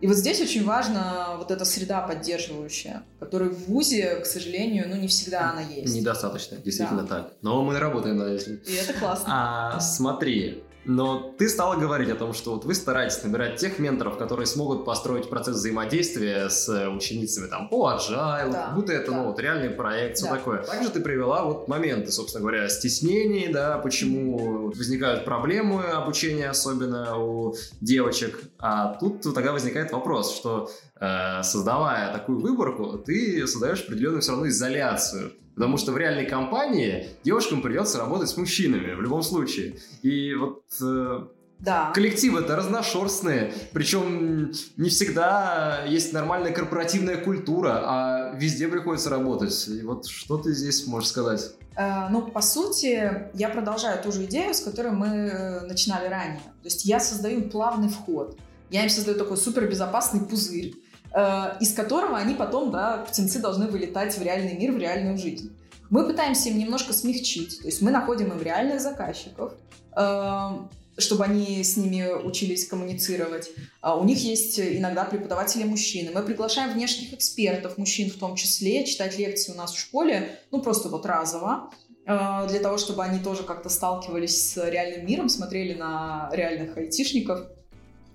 И 0.00 0.06
вот 0.06 0.16
здесь 0.16 0.40
очень 0.40 0.62
важна 0.64 1.36
вот 1.38 1.50
эта 1.50 1.64
среда 1.64 2.02
поддерживающая, 2.02 3.02
которая 3.18 3.48
в 3.48 3.64
ВУЗе, 3.66 4.16
к 4.16 4.26
сожалению, 4.26 4.88
ну 4.88 4.94
не 4.94 5.08
всегда 5.08 5.50
она 5.50 5.62
есть. 5.62 5.92
Недостаточно, 5.92 6.58
действительно 6.58 7.02
Да. 7.02 7.08
так. 7.08 7.32
Но 7.42 7.64
мы 7.64 7.78
работаем 7.80 8.18
над 8.18 8.28
этим. 8.28 8.60
И 8.66 8.74
это 8.74 8.92
классно. 8.92 9.26
А, 9.28 9.80
смотри, 9.80 10.62
но 10.86 11.34
ты 11.36 11.48
стала 11.48 11.76
говорить 11.76 12.10
о 12.10 12.14
том, 12.14 12.32
что 12.32 12.54
вот 12.54 12.64
вы 12.64 12.74
стараетесь 12.74 13.22
набирать 13.22 13.56
тех 13.56 13.78
менторов, 13.78 14.16
которые 14.18 14.46
смогут 14.46 14.84
построить 14.84 15.28
процесс 15.28 15.56
взаимодействия 15.56 16.48
с 16.48 16.88
ученицами 16.88 17.48
там 17.48 17.68
по 17.68 17.90
agile, 17.90 18.52
Да, 18.52 18.72
будто 18.74 18.92
это 18.92 19.10
да. 19.10 19.16
ну, 19.18 19.24
вот 19.26 19.40
реальный 19.40 19.70
проект, 19.70 20.16
все 20.16 20.26
Да. 20.26 20.36
такое. 20.36 20.62
Также 20.62 20.90
ты 20.90 21.00
привела 21.00 21.44
вот 21.44 21.68
моменты, 21.68 22.12
собственно 22.12 22.40
говоря, 22.42 22.68
стеснений, 22.68 23.48
да, 23.52 23.78
почему 23.78 24.68
возникают 24.70 25.24
проблемы 25.24 25.82
обучения, 25.82 26.48
особенно 26.48 27.18
у 27.18 27.54
девочек. 27.80 28.40
А 28.58 28.94
тут 28.94 29.22
тогда 29.22 29.52
возникает 29.52 29.92
вопрос, 29.92 30.34
что 30.36 30.70
э, 30.95 30.95
создавая 30.98 32.12
такую 32.12 32.40
выборку, 32.40 32.98
ты 32.98 33.46
создаешь 33.46 33.82
определенную 33.82 34.22
все 34.22 34.32
равно 34.32 34.48
изоляцию. 34.48 35.32
Потому 35.54 35.78
что 35.78 35.92
в 35.92 35.96
реальной 35.96 36.26
компании 36.26 37.08
девушкам 37.24 37.62
придется 37.62 37.98
работать 37.98 38.28
с 38.28 38.36
мужчинами 38.36 38.92
в 38.94 39.00
любом 39.00 39.22
случае. 39.22 39.76
И 40.02 40.34
вот 40.34 40.64
э, 40.82 41.20
Да. 41.60 41.92
коллективы 41.94 42.40
это 42.40 42.56
разношерстные, 42.56 43.54
причем 43.72 44.52
не 44.76 44.90
всегда 44.90 45.82
есть 45.86 46.12
нормальная 46.12 46.52
корпоративная 46.52 47.16
культура, 47.16 47.80
а 47.86 48.34
везде 48.36 48.68
приходится 48.68 49.08
работать. 49.08 49.68
И 49.68 49.82
вот 49.82 50.06
что 50.06 50.36
ты 50.36 50.52
здесь 50.52 50.86
можешь 50.86 51.08
сказать? 51.08 51.52
Э, 51.74 52.08
Ну, 52.10 52.20
по 52.26 52.42
сути, 52.42 53.30
я 53.32 53.48
продолжаю 53.48 54.02
ту 54.02 54.12
же 54.12 54.26
идею, 54.26 54.52
с 54.52 54.60
которой 54.60 54.92
мы 54.92 55.06
э, 55.06 55.60
начинали 55.66 56.08
ранее. 56.08 56.40
То 56.62 56.66
есть 56.66 56.84
я 56.84 57.00
создаю 57.00 57.48
плавный 57.48 57.88
вход. 57.88 58.38
Я 58.70 58.82
им 58.82 58.90
создаю 58.90 59.16
такой 59.16 59.36
супербезопасный 59.38 60.20
пузырь, 60.20 60.74
э, 60.74 60.85
из 61.14 61.72
которого 61.72 62.18
они 62.18 62.34
потом, 62.34 62.70
да, 62.70 62.98
птенцы 63.08 63.38
должны 63.38 63.68
вылетать 63.68 64.16
в 64.18 64.22
реальный 64.22 64.56
мир, 64.56 64.72
в 64.72 64.78
реальную 64.78 65.16
жизнь. 65.16 65.56
Мы 65.90 66.04
пытаемся 66.06 66.48
им 66.48 66.58
немножко 66.58 66.92
смягчить. 66.92 67.60
То 67.60 67.66
есть 67.66 67.80
мы 67.82 67.90
находим 67.90 68.32
им 68.32 68.42
реальных 68.42 68.80
заказчиков, 68.80 69.52
э, 69.96 70.50
чтобы 70.98 71.24
они 71.24 71.62
с 71.62 71.76
ними 71.76 72.12
учились 72.24 72.66
коммуницировать. 72.66 73.50
А 73.80 73.96
У 73.96 74.04
них 74.04 74.18
есть 74.18 74.58
иногда 74.58 75.04
преподаватели 75.04 75.64
мужчины. 75.64 76.10
Мы 76.12 76.22
приглашаем 76.22 76.72
внешних 76.72 77.14
экспертов, 77.14 77.78
мужчин 77.78 78.10
в 78.10 78.16
том 78.16 78.34
числе, 78.34 78.84
читать 78.84 79.18
лекции 79.18 79.52
у 79.52 79.56
нас 79.56 79.72
в 79.72 79.78
школе, 79.78 80.40
ну 80.50 80.60
просто 80.60 80.88
вот 80.88 81.06
разово. 81.06 81.70
э, 82.06 82.46
для 82.48 82.60
того, 82.60 82.78
чтобы 82.78 83.04
они 83.04 83.20
тоже 83.20 83.42
как-то 83.42 83.68
сталкивались 83.68 84.52
с 84.52 84.70
реальным 84.70 85.06
миром, 85.06 85.28
смотрели 85.28 85.74
на 85.74 86.30
реальных 86.32 86.76
айтишников. 86.76 87.46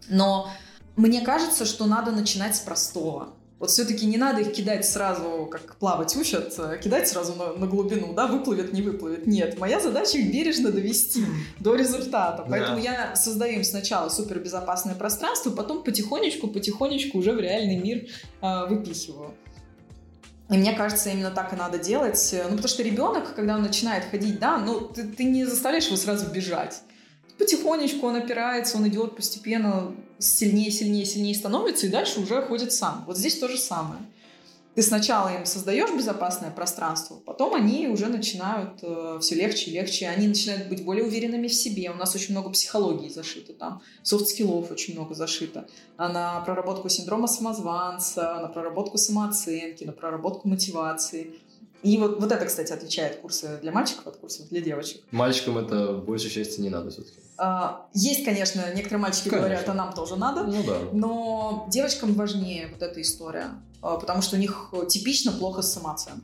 Но 0.10 0.50
мне 0.96 1.22
кажется, 1.22 1.66
что 1.66 1.86
надо 1.86 2.12
начинать 2.12 2.56
с 2.56 2.60
простого. 2.60 3.34
Вот 3.62 3.70
все-таки 3.70 4.08
не 4.08 4.18
надо 4.18 4.42
их 4.42 4.54
кидать 4.54 4.88
сразу, 4.88 5.48
как 5.52 5.76
плавать 5.76 6.16
учат, 6.16 6.56
э, 6.58 6.80
кидать 6.84 7.08
сразу 7.08 7.36
на, 7.36 7.54
на 7.54 7.68
глубину, 7.68 8.12
да, 8.16 8.26
выплывет, 8.26 8.74
не 8.74 8.82
выплывет. 8.82 9.28
Нет, 9.28 9.60
моя 9.60 9.80
задача 9.80 10.18
их 10.18 10.34
бережно 10.34 10.72
довести 10.72 11.24
до 11.60 11.76
результата. 11.76 12.44
Поэтому 12.50 12.78
да. 12.78 12.82
я 12.82 13.16
создаю 13.16 13.58
им 13.58 13.64
сначала 13.64 14.10
супербезопасное 14.10 14.96
пространство, 14.96 15.52
потом 15.52 15.84
потихонечку, 15.84 16.48
потихонечку 16.48 17.20
уже 17.20 17.34
в 17.34 17.40
реальный 17.40 17.76
мир 17.76 18.08
э, 18.42 18.66
выпихиваю. 18.68 19.36
И 20.50 20.58
мне 20.58 20.74
кажется, 20.74 21.12
именно 21.12 21.30
так 21.30 21.54
и 21.54 21.56
надо 21.56 21.78
делать. 21.78 22.34
Ну, 22.34 22.50
потому 22.50 22.68
что 22.68 22.82
ребенок, 22.82 23.36
когда 23.36 23.56
он 23.56 23.62
начинает 23.62 24.06
ходить, 24.06 24.40
да, 24.40 24.58
ну, 24.58 24.82
ты, 24.82 25.04
ты 25.04 25.24
не 25.24 25.46
заставляешь 25.46 25.86
его 25.86 25.98
сразу 25.98 26.26
бежать 26.32 26.82
потихонечку 27.42 28.06
он 28.08 28.16
опирается, 28.16 28.78
он 28.78 28.88
идет 28.88 29.16
постепенно, 29.16 29.96
сильнее, 30.20 30.72
сильнее, 30.72 31.06
сильнее 31.06 31.36
становится, 31.36 31.88
и 31.88 31.90
дальше 31.90 32.20
уже 32.20 32.42
ходит 32.44 32.72
сам. 32.72 33.04
Вот 33.08 33.18
здесь 33.18 33.40
то 33.40 33.48
же 33.48 33.58
самое. 33.58 34.02
Ты 34.76 34.84
сначала 34.84 35.28
им 35.36 35.46
создаешь 35.46 35.90
безопасное 35.92 36.50
пространство, 36.50 37.18
потом 37.26 37.56
они 37.56 37.90
уже 37.90 38.08
начинают 38.08 38.80
э, 38.84 39.18
все 39.20 39.36
легче 39.36 39.70
и 39.70 39.74
легче, 39.74 40.08
они 40.08 40.28
начинают 40.28 40.70
быть 40.70 40.86
более 40.86 41.04
уверенными 41.04 41.48
в 41.48 41.54
себе. 41.54 41.92
У 41.92 41.96
нас 41.96 42.16
очень 42.16 42.32
много 42.32 42.50
психологии 42.52 43.10
зашито 43.10 43.52
там, 43.52 43.82
soft 44.04 44.29
skill 44.29 44.59
ов 44.59 44.72
очень 44.72 44.94
много 44.94 45.14
зашито. 45.14 45.68
А 45.98 46.08
на 46.08 46.40
проработку 46.42 46.88
синдрома 46.88 47.28
самозванца, 47.28 48.40
на 48.42 48.48
проработку 48.48 48.98
самооценки, 48.98 49.84
на 49.84 49.92
проработку 49.92 50.48
мотивации– 50.48 51.34
и 51.84 51.98
вот, 51.98 52.20
вот 52.20 52.32
это, 52.32 52.46
кстати, 52.46 52.72
отличает 52.72 53.18
курсы 53.18 53.60
для 53.62 53.72
мальчиков 53.72 54.08
от 54.08 54.18
курсов 54.18 54.48
для 54.50 54.62
девочек. 54.62 55.02
Мальчикам 55.12 55.58
это 55.58 55.94
большей 55.94 56.30
части 56.30 56.62
не 56.62 56.70
надо 56.70 56.92
все-таки. 56.92 57.18
А, 57.38 57.88
есть, 57.94 58.24
конечно, 58.24 58.62
некоторые 58.74 59.02
мальчики 59.02 59.30
конечно. 59.30 59.48
говорят, 59.50 59.70
а 59.70 59.74
нам 59.74 59.94
тоже 59.94 60.16
надо. 60.16 60.44
Ну 60.44 60.64
да. 60.64 60.78
Но 60.94 61.68
девочкам 61.70 62.14
важнее 62.14 62.68
вот 62.72 62.82
эта 62.82 63.02
история, 63.02 63.48
а, 63.82 63.98
потому 63.98 64.22
что 64.22 64.36
у 64.36 64.40
них 64.40 64.72
типично 64.90 65.32
плохо 65.32 65.62
с 65.62 65.74
самооценкой. 65.74 66.24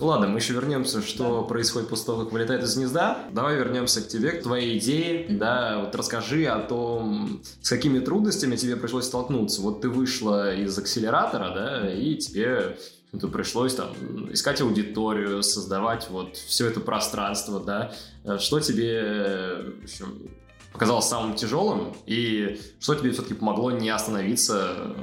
Ладно, 0.00 0.28
мы 0.28 0.38
еще 0.38 0.54
вернемся, 0.54 1.02
что 1.02 1.42
да. 1.42 1.46
происходит 1.46 1.90
после 1.90 2.06
того, 2.06 2.24
как 2.24 2.32
вылетает 2.32 2.62
из 2.62 2.74
гнезда. 2.74 3.18
Давай 3.32 3.56
вернемся 3.56 4.00
к 4.00 4.08
тебе, 4.08 4.32
к 4.32 4.42
твоей 4.42 4.78
идее. 4.78 5.26
Mm-hmm. 5.26 5.38
Да, 5.38 5.78
вот 5.84 5.94
расскажи 5.94 6.46
о 6.46 6.58
том, 6.58 7.42
с 7.60 7.68
какими 7.68 7.98
трудностями 7.98 8.56
тебе 8.56 8.76
пришлось 8.76 9.04
столкнуться. 9.04 9.60
Вот 9.60 9.82
ты 9.82 9.90
вышла 9.90 10.54
из 10.54 10.76
акселератора, 10.78 11.54
да, 11.54 11.92
и 11.92 12.16
тебе 12.16 12.78
то 13.18 13.28
пришлось 13.28 13.74
там 13.74 13.92
искать 14.32 14.60
аудиторию, 14.60 15.42
создавать 15.42 16.08
вот 16.10 16.36
все 16.36 16.68
это 16.68 16.80
пространство, 16.80 17.60
да. 17.60 17.92
Э, 18.24 18.38
что 18.38 18.60
тебе 18.60 19.72
в 19.80 19.84
общем, 19.84 20.30
показалось 20.72 21.06
самым 21.06 21.34
тяжелым 21.34 21.94
и 22.06 22.60
что 22.78 22.94
тебе 22.94 23.10
все-таки 23.10 23.34
помогло 23.34 23.72
не 23.72 23.90
остановиться, 23.90 24.94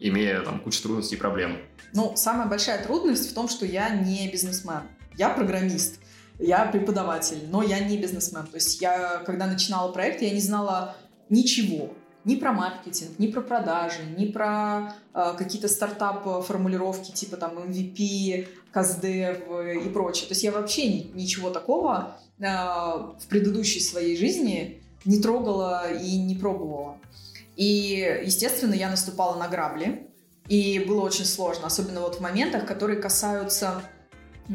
имея 0.00 0.40
там 0.42 0.60
кучу 0.60 0.82
трудностей 0.82 1.14
и 1.14 1.18
проблем? 1.18 1.58
Ну, 1.94 2.14
самая 2.16 2.48
большая 2.48 2.82
трудность 2.82 3.30
в 3.30 3.34
том, 3.34 3.48
что 3.48 3.64
я 3.64 3.90
не 3.90 4.28
бизнесмен, 4.30 4.82
я 5.16 5.28
программист. 5.30 6.00
Я 6.38 6.64
преподаватель, 6.64 7.38
но 7.50 7.62
я 7.62 7.78
не 7.78 7.98
бизнесмен. 7.98 8.46
То 8.46 8.56
есть 8.56 8.80
я, 8.80 9.18
когда 9.18 9.46
начинала 9.46 9.92
проект, 9.92 10.22
я 10.22 10.30
не 10.30 10.40
знала 10.40 10.96
ничего 11.28 11.94
ни 12.24 12.36
про 12.36 12.52
маркетинг, 12.52 13.18
ни 13.18 13.26
про 13.26 13.40
продажи, 13.40 14.02
ни 14.16 14.26
про 14.26 14.94
э, 15.14 15.34
какие-то 15.36 15.68
стартап-формулировки 15.68 17.10
типа 17.10 17.36
там 17.36 17.58
MVP, 17.58 18.48
CastDev 18.72 19.84
и 19.84 19.88
прочее. 19.88 20.28
То 20.28 20.32
есть 20.32 20.44
я 20.44 20.52
вообще 20.52 20.86
ни, 20.86 21.10
ничего 21.14 21.50
такого 21.50 22.16
э, 22.38 22.44
в 22.44 23.26
предыдущей 23.28 23.80
своей 23.80 24.16
жизни 24.16 24.80
не 25.04 25.20
трогала 25.20 25.92
и 25.92 26.16
не 26.18 26.36
пробовала. 26.36 26.98
И, 27.56 28.22
естественно, 28.24 28.74
я 28.74 28.88
наступала 28.88 29.36
на 29.36 29.48
грабли, 29.48 30.08
и 30.48 30.80
было 30.80 31.02
очень 31.02 31.24
сложно, 31.24 31.66
особенно 31.66 32.00
вот 32.00 32.16
в 32.16 32.20
моментах, 32.20 32.66
которые 32.66 33.00
касаются 33.00 33.82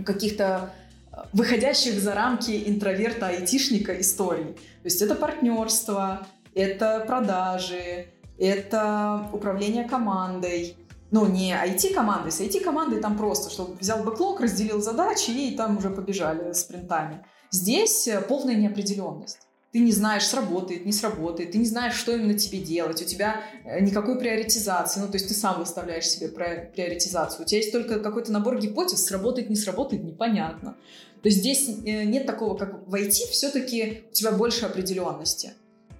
каких-то 0.05 0.74
э, 1.11 1.18
выходящих 1.34 1.99
за 1.99 2.13
рамки 2.13 2.63
интроверта-айтишника 2.65 3.99
историй. 3.99 4.53
То 4.53 4.86
есть 4.86 5.01
это 5.01 5.15
партнерство, 5.15 6.28
это 6.58 7.03
продажи, 7.05 8.08
это 8.38 9.30
управление 9.32 9.88
командой. 9.88 10.76
Ну, 11.10 11.26
не 11.26 11.53
IT-командой, 11.53 12.32
с 12.32 12.41
IT-командой 12.41 12.99
там 12.99 13.18
просто, 13.18 13.49
чтобы 13.49 13.76
взял 13.76 14.03
бэклог, 14.03 14.41
разделил 14.41 14.82
задачи 14.82 15.30
и 15.30 15.55
там 15.55 15.78
уже 15.78 15.89
побежали 15.89 16.51
спринтами. 16.51 17.24
Здесь 17.49 18.10
э, 18.10 18.20
полная 18.20 18.55
неопределенность. 18.55 19.39
Ты 19.72 19.80
не 19.80 19.93
знаешь, 19.93 20.26
сработает, 20.26 20.86
не 20.86 20.91
сработает, 20.91 21.51
ты 21.51 21.60
не 21.60 21.66
знаешь, 21.66 21.93
что 21.93 22.14
именно 22.14 22.38
тебе 22.38 22.60
делать, 22.60 23.01
у 23.01 23.05
тебя 23.05 23.41
э, 23.64 23.80
никакой 23.80 24.20
приоритизации, 24.20 24.99
ну, 24.99 25.08
то 25.08 25.14
есть 25.14 25.30
ты 25.30 25.34
сам 25.34 25.60
выставляешь 25.60 26.08
себе 26.08 26.28
приоритизацию, 26.28 27.43
у 27.43 27.47
тебя 27.47 27.60
есть 27.60 27.72
только 27.72 27.99
какой-то 27.99 28.34
набор 28.34 28.60
гипотез, 28.60 29.05
сработает, 29.05 29.49
не 29.49 29.55
сработает, 29.55 30.03
непонятно. 30.03 30.76
То 31.22 31.30
есть 31.30 31.39
здесь 31.39 31.70
э, 31.70 32.03
нет 32.03 32.26
такого, 32.26 32.58
как 32.58 32.86
в 32.86 32.95
IT, 32.95 33.12
все-таки 33.32 34.03
у 34.10 34.14
тебя 34.14 34.32
больше 34.32 34.66
определенности. 34.66 35.53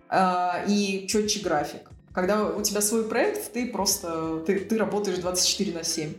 А, 0.10 0.64
и 0.68 1.08
четче 1.08 1.41
график. 1.41 1.89
Когда 2.14 2.45
у 2.45 2.62
тебя 2.62 2.82
свой 2.82 3.08
проект, 3.08 3.53
ты 3.53 3.68
просто 3.68 4.41
ты, 4.45 4.60
ты 4.60 4.78
работаешь 4.78 5.20
24 5.20 5.74
на 5.74 5.84
7. 5.84 6.14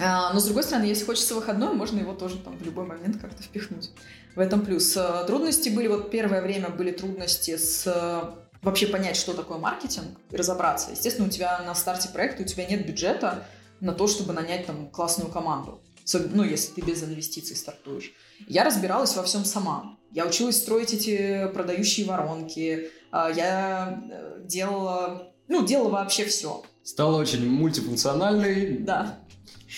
А, 0.00 0.32
но 0.32 0.40
с 0.40 0.44
другой 0.44 0.62
стороны, 0.62 0.84
если 0.84 1.04
хочется 1.04 1.34
выходной, 1.34 1.74
можно 1.74 1.98
его 1.98 2.14
тоже 2.14 2.38
там 2.38 2.56
в 2.56 2.62
любой 2.64 2.86
момент 2.86 3.20
как-то 3.20 3.42
впихнуть. 3.42 3.90
В 4.34 4.40
этом 4.40 4.64
плюс. 4.64 4.96
А, 4.96 5.24
трудности 5.24 5.68
были, 5.68 5.88
вот 5.88 6.10
первое 6.10 6.42
время 6.42 6.70
были 6.70 6.90
трудности 6.90 7.56
с 7.56 8.34
вообще 8.62 8.86
понять, 8.86 9.16
что 9.16 9.32
такое 9.32 9.58
маркетинг 9.58 10.18
и 10.30 10.36
разобраться. 10.36 10.90
Естественно, 10.90 11.28
у 11.28 11.30
тебя 11.30 11.60
на 11.62 11.74
старте 11.74 12.08
проекта 12.08 12.42
у 12.42 12.46
тебя 12.46 12.66
нет 12.66 12.86
бюджета 12.86 13.46
на 13.80 13.92
то, 13.92 14.06
чтобы 14.06 14.32
нанять 14.32 14.66
там 14.66 14.88
классную 14.88 15.30
команду. 15.30 15.80
Ну, 16.18 16.42
если 16.42 16.72
ты 16.72 16.80
без 16.80 17.02
инвестиций 17.02 17.56
стартуешь. 17.56 18.12
Я 18.48 18.64
разбиралась 18.64 19.16
во 19.16 19.22
всем 19.22 19.44
сама. 19.44 19.96
Я 20.12 20.26
училась 20.26 20.56
строить 20.56 20.92
эти 20.92 21.48
продающие 21.54 22.06
воронки. 22.06 22.90
А, 23.12 23.30
я 23.30 24.02
э, 24.10 24.40
делала, 24.44 25.32
ну, 25.48 25.64
делала 25.64 25.90
вообще 25.90 26.24
все. 26.24 26.62
Стала 26.82 27.16
очень 27.16 27.48
мультифункциональной. 27.48 28.78
Да. 28.78 29.20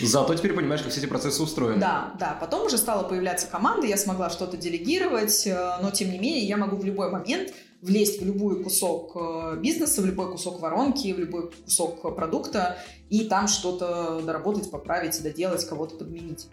Зато 0.01 0.35
теперь 0.35 0.55
понимаешь, 0.55 0.81
как 0.81 0.91
все 0.91 1.01
эти 1.01 1.09
процессы 1.09 1.43
устроены. 1.43 1.79
Да, 1.79 2.15
да. 2.19 2.37
Потом 2.41 2.67
уже 2.67 2.79
стала 2.79 3.03
появляться 3.03 3.47
команда, 3.47 3.87
я 3.87 3.99
смогла 3.99 4.31
что-то 4.31 4.57
делегировать, 4.57 5.47
э, 5.47 5.77
но 5.83 5.91
тем 5.91 6.11
не 6.11 6.19
менее 6.19 6.47
я 6.47 6.57
могу 6.57 6.77
в 6.77 6.85
любой 6.85 7.11
момент 7.11 7.53
влезть 7.83 8.23
в 8.23 8.25
любой 8.25 8.63
кусок 8.63 9.17
э, 9.17 9.59
бизнеса, 9.61 10.01
в 10.01 10.07
любой 10.07 10.31
кусок 10.31 10.61
воронки, 10.61 11.13
в 11.13 11.19
любой 11.19 11.51
кусок 11.51 12.01
продукта 12.15 12.79
и 13.11 13.25
там 13.25 13.49
что-то 13.49 14.23
доработать, 14.25 14.71
поправить, 14.71 15.21
доделать, 15.23 15.65
кого-то 15.67 15.97
подменить. 15.97 16.47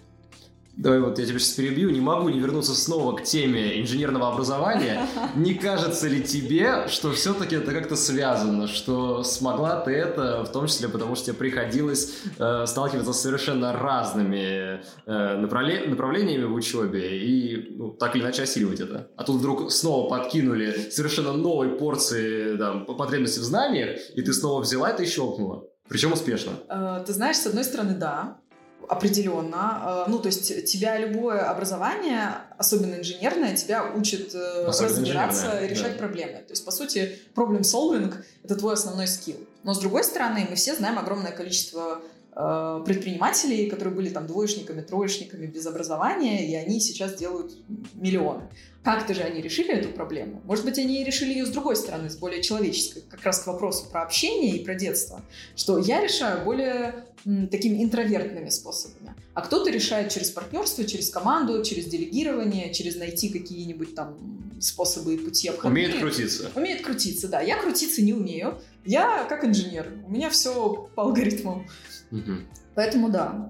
Давай 0.80 1.02
вот 1.02 1.20
я 1.20 1.26
тебя 1.26 1.40
сейчас 1.40 1.56
перебью. 1.56 1.90
Не 1.90 2.00
могу 2.00 2.30
не 2.30 2.40
вернуться 2.40 2.74
снова 2.74 3.14
к 3.14 3.24
теме 3.24 3.82
инженерного 3.82 4.30
образования. 4.30 5.06
Не 5.36 5.54
кажется 5.54 6.08
ли 6.08 6.24
тебе, 6.24 6.88
что 6.88 7.12
все-таки 7.12 7.58
это 7.58 7.74
как-то 7.74 7.98
связано, 7.98 8.66
что 8.68 9.24
смогла 9.24 9.82
ты 9.82 9.92
это, 9.92 10.46
в 10.46 10.52
том 10.54 10.68
числе 10.68 10.88
потому, 10.88 11.16
что 11.16 11.26
тебе 11.26 11.36
приходилось 11.36 12.14
э, 12.38 12.66
сталкиваться 12.66 13.12
с 13.12 13.22
совершенно 13.22 13.74
разными 13.74 14.80
э, 14.80 14.82
направле- 15.06 15.86
направлениями 15.86 16.46
в 16.46 16.54
учебе 16.54 17.28
и 17.28 17.76
ну, 17.76 17.90
так 17.90 18.16
или 18.16 18.24
иначе 18.24 18.44
осиливать 18.44 18.80
это. 18.80 19.10
А 19.18 19.26
тут 19.26 19.42
вдруг 19.42 19.74
снова 19.74 20.10
подкинули 20.10 20.72
совершенно 20.92 21.34
новой 21.34 21.78
порции 21.78 22.56
там, 22.56 22.86
потребностей 22.86 23.42
в 23.42 23.44
знаниях, 23.44 24.00
и 24.16 24.22
ты 24.22 24.32
снова 24.32 24.62
взяла 24.62 24.92
это 24.92 25.04
и 25.04 25.06
щелкнула. 25.06 25.66
Причем 25.90 26.14
успешно. 26.14 26.54
Э, 26.70 27.04
ты 27.06 27.12
знаешь, 27.12 27.36
с 27.36 27.48
одной 27.48 27.66
стороны, 27.66 27.96
да 27.96 28.40
определенно. 28.88 30.06
Э, 30.08 30.10
ну, 30.10 30.20
то 30.20 30.28
есть 30.28 30.66
тебя 30.66 30.98
любое 30.98 31.42
образование, 31.42 32.36
особенно 32.58 32.96
инженерное, 32.96 33.56
тебя 33.56 33.92
учит 33.96 34.34
э, 34.34 34.66
особенно 34.68 35.00
разбираться 35.00 35.60
и 35.64 35.68
решать 35.68 35.94
да. 35.94 36.00
проблемы. 36.00 36.40
То 36.40 36.52
есть, 36.52 36.66
по 36.66 36.72
сути, 36.72 37.20
problem 37.36 37.62
solving— 37.62 38.14
это 38.44 38.56
твой 38.56 38.74
основной 38.74 39.08
скилл. 39.08 39.38
Но, 39.64 39.74
с 39.74 39.80
другой 39.80 40.04
стороны, 40.04 40.48
мы 40.50 40.56
все 40.56 40.76
знаем 40.76 40.98
огромное 40.98 41.32
количество 41.32 42.02
предпринимателей, 42.34 43.70
которые 43.70 43.94
были 43.94 44.10
там 44.10 44.28
двоечниками, 44.28 44.82
троечниками 44.82 45.46
без 45.46 45.66
образования, 45.66 46.48
и 46.48 46.56
они 46.56 46.80
сейчас 46.80 47.16
делают 47.16 47.54
миллионы. 47.96 48.44
Как-то 48.84 49.14
же 49.14 49.22
они 49.22 49.42
решили 49.42 49.74
эту 49.74 49.90
проблему? 49.90 50.42
Может 50.46 50.64
быть, 50.64 50.78
они 50.78 51.04
решили 51.04 51.34
ее 51.34 51.46
с 51.46 51.50
другой 51.50 51.76
стороны, 51.76 52.10
с 52.10 52.16
более 52.16 52.42
человеческой, 52.42 53.04
как 53.10 53.24
раз 53.24 53.40
к 53.40 53.48
вопросу 53.48 53.86
про 53.92 54.04
общение 54.04 54.56
и 54.56 54.64
про 54.64 54.74
детство, 54.74 55.22
что 55.56 55.78
я 55.80 56.02
решаю 56.02 56.46
более 56.46 57.06
м, 57.26 57.50
такими 57.50 57.84
интровертными 57.84 58.50
способами, 58.50 59.14
а 59.34 59.42
кто-то 59.42 59.70
решает 59.70 60.10
через 60.10 60.30
партнерство, 60.30 60.86
через 60.86 61.10
команду, 61.10 61.62
через 61.64 61.86
делегирование, 61.86 62.74
через 62.74 62.96
найти 62.96 63.30
какие-нибудь 63.30 63.96
там 63.96 64.18
способы 64.62 65.16
и 65.16 65.18
пути 65.18 65.50
обходные. 65.50 65.88
Умеет 65.88 66.02
крутиться. 66.02 66.52
Умеет 66.56 66.82
крутиться, 66.82 67.28
да. 67.28 67.42
Я 67.42 67.62
крутиться 67.62 68.02
не 68.02 68.14
умею. 68.14 68.60
Я 68.86 69.26
как 69.26 69.44
инженер. 69.44 69.92
У 70.08 70.12
меня 70.12 70.30
все 70.30 70.90
по 70.96 71.04
алгоритмам. 71.04 71.68
Угу. 72.12 72.32
Поэтому 72.76 73.10
да. 73.10 73.50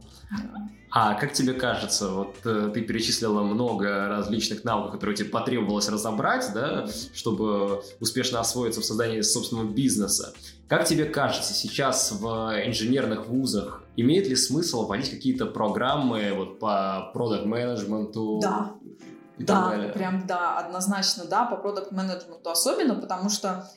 А 0.91 1.13
как 1.13 1.33
тебе 1.33 1.53
кажется, 1.53 2.09
вот 2.09 2.37
э, 2.45 2.71
ты 2.73 2.81
перечислила 2.81 3.43
много 3.43 4.07
различных 4.07 4.63
навыков, 4.63 4.93
которые 4.93 5.15
тебе 5.15 5.29
потребовалось 5.29 5.87
разобрать, 5.87 6.49
да, 6.53 6.87
чтобы 7.13 7.83
успешно 7.99 8.39
освоиться 8.39 8.81
в 8.81 8.85
создании 8.85 9.21
собственного 9.21 9.71
бизнеса. 9.71 10.33
Как 10.67 10.85
тебе 10.85 11.05
кажется, 11.05 11.53
сейчас 11.53 12.11
в 12.11 12.25
инженерных 12.65 13.27
вузах 13.27 13.83
имеет 13.97 14.27
ли 14.27 14.35
смысл 14.35 14.87
вводить 14.87 15.11
какие-то 15.11 15.45
программы 15.45 16.33
вот 16.35 16.57
по 16.57 17.11
продукт 17.13 17.45
менеджменту? 17.45 18.39
Да. 18.41 18.71
И 19.37 19.43
да, 19.43 19.91
прям 19.93 20.25
да, 20.25 20.57
однозначно 20.57 21.25
да, 21.25 21.45
по 21.45 21.55
продукт 21.55 21.91
менеджменту 21.91 22.49
особенно, 22.49 22.95
потому 22.95 23.29
что 23.29 23.69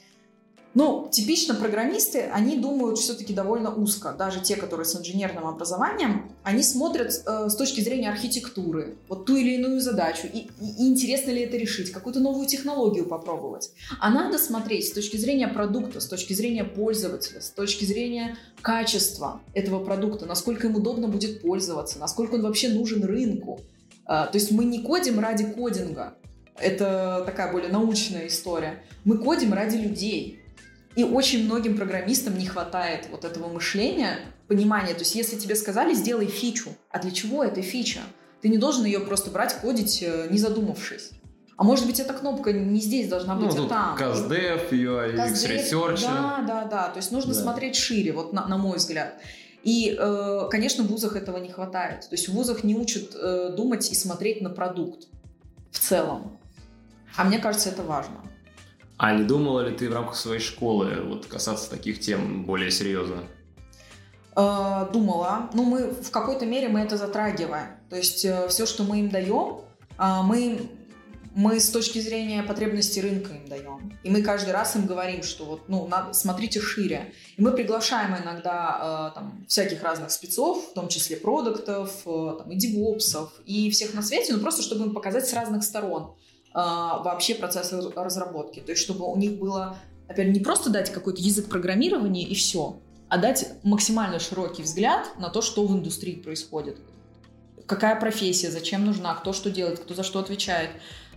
ну, 0.74 1.08
типично 1.10 1.54
программисты, 1.54 2.30
они 2.32 2.56
думают 2.56 2.98
все-таки 2.98 3.34
довольно 3.34 3.74
узко. 3.74 4.14
Даже 4.18 4.40
те, 4.40 4.56
которые 4.56 4.86
с 4.86 4.96
инженерным 4.96 5.46
образованием, 5.46 6.32
они 6.42 6.62
смотрят 6.62 7.12
э, 7.26 7.48
с 7.50 7.56
точки 7.56 7.82
зрения 7.82 8.08
архитектуры, 8.08 8.96
вот 9.08 9.26
ту 9.26 9.36
или 9.36 9.56
иную 9.56 9.80
задачу, 9.80 10.26
и, 10.32 10.48
и, 10.60 10.88
интересно 10.88 11.30
ли 11.30 11.42
это 11.42 11.58
решить, 11.58 11.92
какую-то 11.92 12.20
новую 12.20 12.46
технологию 12.46 13.04
попробовать. 13.04 13.70
А 14.00 14.10
надо 14.10 14.38
смотреть 14.38 14.88
с 14.88 14.92
точки 14.92 15.18
зрения 15.18 15.48
продукта, 15.48 16.00
с 16.00 16.06
точки 16.06 16.32
зрения 16.32 16.64
пользователя, 16.64 17.42
с 17.42 17.50
точки 17.50 17.84
зрения 17.84 18.38
качества 18.62 19.42
этого 19.52 19.84
продукта, 19.84 20.24
насколько 20.24 20.68
им 20.68 20.76
удобно 20.76 21.08
будет 21.08 21.42
пользоваться, 21.42 21.98
насколько 21.98 22.36
он 22.36 22.42
вообще 22.42 22.70
нужен 22.70 23.04
рынку. 23.04 23.60
Э, 24.06 24.24
то 24.24 24.32
есть 24.34 24.50
мы 24.50 24.64
не 24.64 24.82
кодим 24.82 25.20
ради 25.20 25.44
кодинга, 25.44 26.14
это 26.58 27.22
такая 27.26 27.52
более 27.52 27.70
научная 27.70 28.26
история. 28.28 28.82
Мы 29.04 29.18
кодим 29.18 29.52
ради 29.52 29.76
людей. 29.76 30.41
И 30.94 31.04
очень 31.04 31.44
многим 31.44 31.76
программистам 31.76 32.36
не 32.36 32.46
хватает 32.46 33.08
вот 33.10 33.24
этого 33.24 33.48
мышления, 33.48 34.18
понимания. 34.46 34.92
То 34.92 35.00
есть 35.00 35.14
если 35.14 35.38
тебе 35.38 35.56
сказали, 35.56 35.94
сделай 35.94 36.26
фичу, 36.26 36.70
а 36.90 36.98
для 36.98 37.10
чего 37.10 37.42
эта 37.42 37.62
фича? 37.62 38.00
Ты 38.42 38.48
не 38.48 38.58
должен 38.58 38.84
ее 38.84 39.00
просто 39.00 39.30
брать, 39.30 39.54
кодить, 39.54 40.02
э, 40.02 40.26
не 40.30 40.38
задумавшись. 40.38 41.10
А 41.56 41.64
может 41.64 41.86
быть, 41.86 42.00
эта 42.00 42.12
кнопка 42.12 42.52
не 42.52 42.80
здесь 42.80 43.08
должна 43.08 43.36
быть, 43.36 43.54
ну, 43.54 43.66
а 43.66 43.68
там. 43.68 43.96
CastDev, 43.96 44.70
UI, 44.70 45.14
UX 45.14 45.32
Research. 45.48 46.02
Да, 46.02 46.44
да, 46.46 46.64
да. 46.64 46.88
То 46.88 46.96
есть 46.98 47.12
нужно 47.12 47.34
да. 47.34 47.40
смотреть 47.40 47.76
шире, 47.76 48.12
вот 48.12 48.32
на, 48.32 48.46
на 48.48 48.58
мой 48.58 48.78
взгляд. 48.78 49.14
И, 49.62 49.96
э, 49.96 50.48
конечно, 50.50 50.82
в 50.82 50.88
вузах 50.88 51.14
этого 51.14 51.38
не 51.38 51.50
хватает. 51.50 52.00
То 52.00 52.16
есть 52.16 52.28
в 52.28 52.32
вузах 52.32 52.64
не 52.64 52.74
учат 52.74 53.14
э, 53.14 53.54
думать 53.56 53.90
и 53.92 53.94
смотреть 53.94 54.40
на 54.40 54.50
продукт 54.50 55.06
в 55.70 55.78
целом. 55.78 56.38
А 57.16 57.24
мне 57.24 57.38
кажется, 57.38 57.68
это 57.68 57.82
важно. 57.82 58.22
А 59.02 59.12
не 59.12 59.24
думала 59.24 59.62
ли 59.62 59.76
ты 59.76 59.90
в 59.90 59.92
рамках 59.92 60.14
своей 60.14 60.40
школы 60.40 61.02
вот 61.04 61.26
касаться 61.26 61.68
таких 61.68 61.98
тем 61.98 62.44
более 62.44 62.70
серьезно? 62.70 63.24
Э, 64.36 64.86
думала. 64.92 65.50
Ну, 65.54 65.64
мы 65.64 65.90
в 65.90 66.12
какой-то 66.12 66.46
мере 66.46 66.68
мы 66.68 66.78
это 66.78 66.96
затрагиваем. 66.96 67.66
То 67.90 67.96
есть 67.96 68.24
э, 68.24 68.46
все, 68.46 68.64
что 68.64 68.84
мы 68.84 69.00
им 69.00 69.08
даем, 69.08 69.62
а, 69.98 70.22
мы, 70.22 70.70
мы 71.34 71.58
с 71.58 71.70
точки 71.70 71.98
зрения 71.98 72.44
потребностей 72.44 73.00
рынка 73.00 73.32
им 73.32 73.48
даем. 73.48 73.98
И 74.04 74.08
мы 74.08 74.22
каждый 74.22 74.52
раз 74.52 74.76
им 74.76 74.86
говорим, 74.86 75.24
что 75.24 75.46
вот, 75.46 75.68
ну, 75.68 75.88
надо, 75.88 76.12
смотрите 76.12 76.60
шире. 76.60 77.12
И 77.36 77.42
мы 77.42 77.50
приглашаем 77.50 78.14
иногда 78.22 79.10
э, 79.10 79.14
там, 79.16 79.44
всяких 79.48 79.82
разных 79.82 80.12
спецов, 80.12 80.70
в 80.70 80.74
том 80.74 80.86
числе 80.86 81.16
продуктов, 81.16 82.02
там, 82.04 82.48
и 82.52 82.54
девопсов, 82.54 83.32
и 83.46 83.68
всех 83.72 83.94
на 83.94 84.02
свете, 84.02 84.32
ну, 84.32 84.38
просто 84.38 84.62
чтобы 84.62 84.84
им 84.84 84.94
показать 84.94 85.26
с 85.26 85.32
разных 85.32 85.64
сторон. 85.64 86.14
А, 86.54 86.98
вообще 87.02 87.34
процесс 87.34 87.72
разработки. 87.94 88.60
То 88.60 88.72
есть, 88.72 88.82
чтобы 88.82 89.10
у 89.10 89.16
них 89.16 89.38
было, 89.38 89.76
опять 90.08 90.28
не 90.28 90.40
просто 90.40 90.70
дать 90.70 90.90
какой-то 90.90 91.20
язык 91.20 91.48
программирования 91.48 92.24
и 92.24 92.34
все, 92.34 92.78
а 93.08 93.18
дать 93.18 93.48
максимально 93.62 94.18
широкий 94.18 94.62
взгляд 94.62 95.18
на 95.18 95.30
то, 95.30 95.40
что 95.40 95.66
в 95.66 95.72
индустрии 95.72 96.14
происходит. 96.14 96.78
Какая 97.66 97.98
профессия, 97.98 98.50
зачем 98.50 98.84
нужна, 98.84 99.14
кто 99.14 99.32
что 99.32 99.50
делает, 99.50 99.78
кто 99.78 99.94
за 99.94 100.02
что 100.02 100.18
отвечает. 100.18 100.70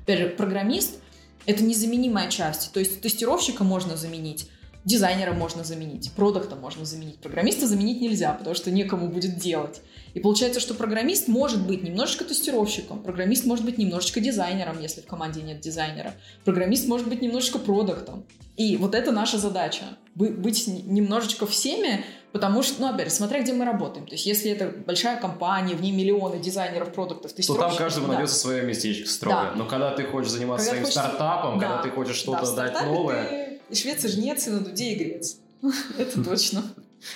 Же, 0.07 0.29
программист— 0.29 0.99
это 1.45 1.63
незаменимая 1.63 2.29
часть. 2.29 2.71
То 2.71 2.79
есть 2.79 3.01
тестировщика 3.01 3.63
можно 3.63 3.97
заменить, 3.97 4.49
дизайнера 4.85 5.33
можно 5.33 5.63
заменить, 5.63 6.11
продукта 6.13 6.55
можно 6.55 6.85
заменить. 6.85 7.17
Программиста 7.19 7.67
заменить 7.67 8.01
нельзя, 8.01 8.33
потому 8.33 8.55
что 8.55 8.71
некому 8.71 9.09
будет 9.09 9.37
делать. 9.37 9.81
И 10.13 10.19
получается, 10.19 10.59
что 10.59 10.75
программист 10.75 11.27
может 11.27 11.65
быть 11.65 11.83
немножечко 11.83 12.23
тестировщиком, 12.23 13.01
программист 13.03 13.45
может 13.45 13.65
быть 13.65 13.77
немножечко 13.77 14.21
дизайнером, 14.21 14.79
если 14.79 15.01
в 15.01 15.07
команде 15.07 15.41
нет 15.41 15.59
дизайнера, 15.59 16.13
программист 16.45 16.87
может 16.87 17.09
быть 17.09 17.21
немножечко 17.21 17.59
продуктом. 17.59 18.25
И 18.55 18.77
вот 18.77 18.95
это 18.95 19.11
наша 19.11 19.37
задача— 19.37 19.83
быть 20.15 20.67
немножечко 20.67 21.45
всеми, 21.45 22.05
потому 22.31 22.63
что, 22.63 22.81
ну, 22.81 22.87
опять, 22.87 23.13
смотря 23.13 23.41
где 23.41 23.51
мы 23.51 23.65
работаем. 23.65 24.05
То 24.05 24.13
есть, 24.13 24.25
если 24.25 24.49
это 24.49 24.67
большая 24.67 25.19
компания, 25.19 25.75
в 25.75 25.81
ней 25.81 25.91
миллионы 25.91 26.39
дизайнеров, 26.39 26.93
продуктов, 26.93 27.33
То 27.33 27.55
там 27.55 27.75
каждому 27.75 28.07
да. 28.07 28.13
найдется 28.13 28.37
свое 28.37 28.63
местечко 28.63 29.09
строго. 29.09 29.51
Да. 29.51 29.53
Но 29.57 29.65
когда 29.65 29.93
ты 29.93 30.05
хочешь 30.05 30.31
заниматься 30.31 30.67
когда 30.69 30.85
своим 30.85 30.85
хочешь... 30.85 30.93
стартапом, 30.93 31.59
да. 31.59 31.67
когда 31.67 31.83
ты 31.83 31.89
хочешь 31.89 32.15
что-то 32.15 32.55
да, 32.55 32.55
дать 32.55 32.85
новое... 32.85 33.25
Ты 33.25 33.54
и 33.69 33.75
швец, 33.75 34.03
и 34.05 34.07
жнец, 34.07 34.47
и 34.47 34.49
на 34.49 34.59
дуде, 34.59 34.93
и 34.93 34.95
грец. 34.95 35.37
Это 35.97 36.23
точно. 36.23 36.63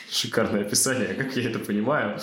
Шикарное 0.09 0.61
описание, 0.61 1.13
как 1.13 1.35
я 1.35 1.49
это 1.49 1.57
понимаю. 1.57 2.19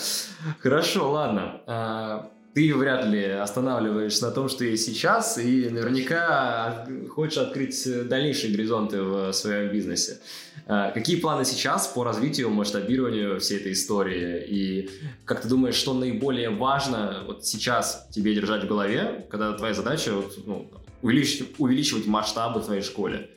Хорошо, 0.61 1.11
ладно. 1.11 1.61
А, 1.66 2.31
ты 2.55 2.74
вряд 2.74 3.07
ли 3.07 3.24
останавливаешься 3.24 4.27
на 4.27 4.31
том, 4.31 4.49
что 4.49 4.64
есть 4.64 4.87
сейчас, 4.87 5.37
и 5.37 5.68
наверняка 5.68 6.87
хочешь 7.11 7.39
открыть 7.39 8.09
дальнейшие 8.09 8.53
горизонты 8.53 9.03
в 9.03 9.33
своем 9.33 9.72
бизнесе. 9.72 10.20
А, 10.66 10.91
какие 10.91 11.16
планы 11.16 11.45
сейчас 11.45 11.87
по 11.89 12.05
развитию, 12.05 12.51
масштабированию 12.51 13.41
всей 13.41 13.59
этой 13.59 13.72
истории? 13.72 14.45
И 14.49 14.91
как 15.24 15.43
ты 15.43 15.49
думаешь, 15.49 15.74
что 15.74 15.93
наиболее 15.93 16.51
важно 16.51 17.24
вот 17.27 17.45
сейчас 17.45 18.09
тебе 18.11 18.35
держать 18.35 18.64
в 18.64 18.68
голове, 18.68 19.27
когда 19.31 19.53
твоя 19.53 19.74
задача 19.74 20.12
вот, 20.14 20.39
ну, 20.47 20.70
увеличивать, 21.03 21.51
увеличивать 21.59 22.07
масштабы 22.07 22.61
в 22.61 22.64
твоей 22.64 22.83
школе? 22.83 23.29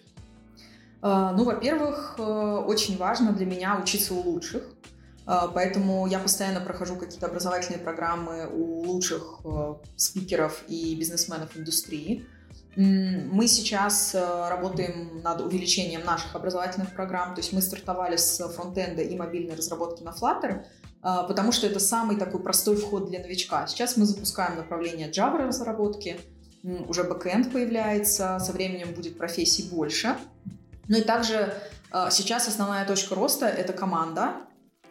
А, 1.01 1.31
ну, 1.31 1.43
во-первых, 1.45 2.15
э, 2.17 2.21
очень 2.21 2.97
важно 2.97 3.31
для 3.31 3.45
меня 3.45 3.79
учиться 3.81 4.13
у 4.13 4.21
лучших. 4.21 4.63
А, 5.25 5.47
поэтому 5.47 6.07
я 6.07 6.19
постоянно 6.19 6.59
прохожу 6.59 6.95
какие-то 6.95 7.27
образовательные 7.27 7.79
программы 7.79 8.49
у 8.51 8.83
лучших 8.83 9.39
э, 9.45 9.75
спикеров 9.95 10.63
и 10.67 10.95
бизнесменов 10.95 11.55
индустрии. 11.55 12.25
Мы 12.75 13.47
сейчас 13.47 14.13
э, 14.13 14.49
работаем 14.49 15.21
над 15.21 15.41
увеличением 15.41 16.05
наших 16.05 16.35
образовательных 16.35 16.93
программ. 16.93 17.33
То 17.33 17.41
есть 17.41 17.53
мы 17.53 17.61
стартовали 17.61 18.17
с 18.17 18.45
фронтенда 18.49 19.01
и 19.01 19.15
мобильной 19.15 19.55
разработки 19.55 20.03
на 20.03 20.09
Flutter, 20.09 20.65
потому 21.01 21.51
что 21.51 21.65
это 21.65 21.79
самый 21.79 22.17
такой 22.17 22.41
простой 22.41 22.75
вход 22.75 23.09
для 23.09 23.19
новичка. 23.19 23.67
Сейчас 23.67 23.97
мы 23.97 24.05
запускаем 24.05 24.57
направление 24.57 25.09
Java 25.09 25.47
разработки, 25.47 26.19
уже 26.63 27.03
бэкэнд 27.03 27.51
появляется, 27.51 28.37
со 28.39 28.51
временем 28.51 28.93
будет 28.93 29.17
профессий 29.17 29.63
больше. 29.69 30.17
Ну 30.89 30.97
и 30.97 31.01
также 31.01 31.53
а, 31.91 32.11
сейчас 32.11 32.47
основная 32.47 32.85
точка 32.85 33.15
роста— 33.15 33.45
это 33.47 33.73
команда 33.73 34.33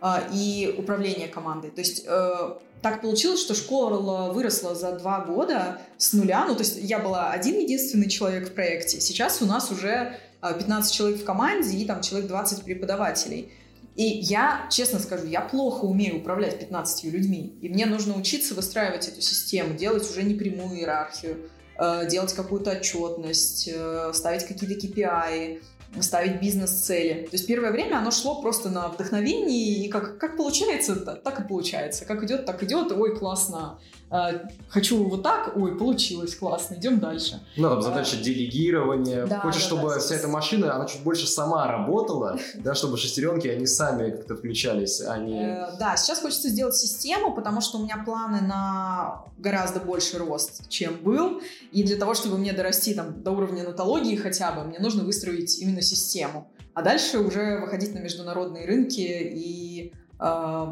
а, 0.01 0.23
и 0.33 0.75
управление 0.79 1.29
командой. 1.29 1.71
То 1.71 1.81
есть 1.81 2.05
э, 2.07 2.55
так 2.83 3.03
получилось, 3.03 3.41
что 3.41 3.55
школа 3.55 4.33
выросла 4.33 4.75
за 4.75 4.93
два 4.93 5.25
года 5.25 5.81
с 5.97 6.13
нуля. 6.13 6.45
Ну, 6.47 6.55
то 6.55 6.63
есть 6.63 6.79
я 6.81 6.99
была 6.99 7.31
один 7.31 7.59
единственный 7.59 8.09
человек 8.09 8.51
в 8.51 8.55
проекте. 8.55 9.01
Сейчас 9.01 9.43
у 9.43 9.47
нас 9.47 9.71
уже 9.71 10.19
15 10.41 10.91
а, 10.91 10.95
человек 10.95 11.21
в 11.21 11.25
команде 11.25 11.77
и 11.77 11.85
там 11.85 12.01
человек 12.01 12.29
20 12.29 12.65
преподавателей. 12.65 13.53
И 13.97 14.05
я, 14.05 14.69
честно 14.71 15.01
скажу, 15.01 15.27
я 15.27 15.41
плохо 15.41 15.85
умею 15.85 16.19
управлять 16.19 16.61
15 16.61 17.05
людьми. 17.13 17.59
И 17.61 17.69
мне 17.69 17.85
нужно 17.87 18.17
учиться 18.17 18.55
выстраивать 18.55 19.09
эту 19.09 19.21
систему, 19.21 19.75
делать 19.75 20.09
уже 20.09 20.23
не 20.23 20.35
прямую 20.35 20.79
иерархию, 20.79 21.51
э, 21.77 22.07
делать 22.09 22.33
какую-то 22.33 22.71
отчетность, 22.71 23.69
э, 23.73 24.13
ставить 24.15 24.47
какие-то 24.47 24.87
KPI, 24.87 25.61
ставить 26.01 26.41
бизнес-цели. 26.41 27.25
То 27.25 27.33
есть 27.33 27.47
первое 27.47 27.71
время 27.71 27.97
оно 27.97 28.11
шло 28.11 28.41
просто 28.41 28.69
на 28.71 28.89
вдохновении, 28.89 29.85
и 29.85 29.89
как, 29.89 30.19
как 30.19 30.37
получается, 30.37 30.95
так 30.97 31.41
и 31.41 31.49
получается. 31.49 32.05
Как 32.05 32.23
идет, 32.23 32.47
так 32.47 32.63
идет, 32.63 32.93
ой, 32.93 33.17
классно. 33.17 33.79
А, 34.11 34.49
хочу 34.69 35.05
вот 35.05 35.23
так, 35.23 35.53
ой, 35.57 35.77
получилось, 35.77 36.35
классно, 36.35 36.77
идем 36.77 36.99
дальше. 36.99 37.41
Ну, 37.57 37.69
там 37.69 37.83
задача 37.83 38.17
а, 38.19 38.23
делегирования. 38.23 39.27
Да, 39.27 39.41
Хочешь, 39.41 39.63
да, 39.63 39.67
чтобы 39.67 39.89
да, 39.91 39.99
вся 39.99 40.15
эта 40.15 40.29
машина, 40.29 40.75
она 40.75 40.87
чуть 40.87 41.03
больше 41.03 41.27
сама 41.27 41.67
работала, 41.67 42.39
да, 42.55 42.75
чтобы 42.75 42.97
шестеренки, 42.97 43.47
они 43.49 43.67
сами 43.67 44.11
как-то 44.11 44.37
включались, 44.37 45.01
они... 45.01 45.39
А 45.39 45.73
э, 45.75 45.79
да, 45.79 45.97
сейчас 45.97 46.21
хочется 46.21 46.49
сделать 46.49 46.77
систему, 46.77 47.35
потому 47.35 47.61
что 47.61 47.79
у 47.79 47.83
меня 47.83 48.03
планы 48.05 48.41
на 48.41 49.25
гораздо 49.39 49.81
больше 49.81 50.19
рост, 50.19 50.69
чем 50.69 50.97
был, 51.03 51.43
и 51.73 51.83
для 51.83 51.97
того, 51.97 52.15
чтобы 52.15 52.39
мне 52.39 52.53
дорасти 52.53 52.95
там 52.95 53.23
до 53.23 53.33
уровня 53.33 53.65
нотологии 53.65 54.17
хотя 54.17 54.53
бы, 54.53 54.65
мне 54.65 54.79
нужно 54.79 55.05
выстроить 55.05 55.59
именно 55.59 55.83
систему. 55.83 56.51
А 56.75 56.83
дальше 56.83 57.19
уже 57.19 57.59
выходить 57.59 57.93
на 57.93 57.99
международные 57.99 58.65
рынки 58.65 59.01
и 59.01 59.93
э, 59.93 60.08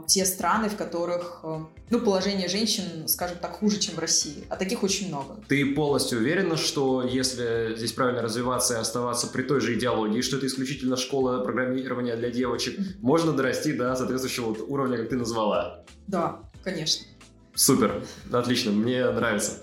те 0.08 0.24
страны, 0.24 0.68
в 0.68 0.76
которых 0.76 1.40
э, 1.44 1.60
ну, 1.90 2.00
положение 2.00 2.48
женщин, 2.48 3.06
скажем 3.06 3.38
так, 3.38 3.52
хуже, 3.52 3.78
чем 3.78 3.94
в 3.94 4.00
России. 4.00 4.44
А 4.48 4.56
таких 4.56 4.82
очень 4.82 5.06
много. 5.06 5.36
Ты 5.46 5.72
полностью 5.72 6.18
уверена, 6.18 6.56
что 6.56 7.04
если 7.04 7.74
здесь 7.76 7.92
правильно 7.92 8.22
развиваться 8.22 8.74
и 8.74 8.78
оставаться 8.78 9.28
при 9.28 9.42
той 9.42 9.60
же 9.60 9.78
идеологии, 9.78 10.20
что 10.20 10.36
это 10.36 10.48
исключительно 10.48 10.96
школа 10.96 11.44
программирования 11.44 12.16
для 12.16 12.30
девочек, 12.30 12.76
можно 12.98 13.32
дорасти 13.32 13.72
до 13.72 13.94
соответствующего 13.94 14.46
вот 14.46 14.64
уровня, 14.66 14.98
как 14.98 15.10
ты 15.10 15.16
назвала? 15.16 15.84
Да, 16.08 16.40
конечно. 16.64 17.06
Супер, 17.54 18.04
отлично, 18.32 18.72
мне 18.72 19.08
нравится. 19.08 19.62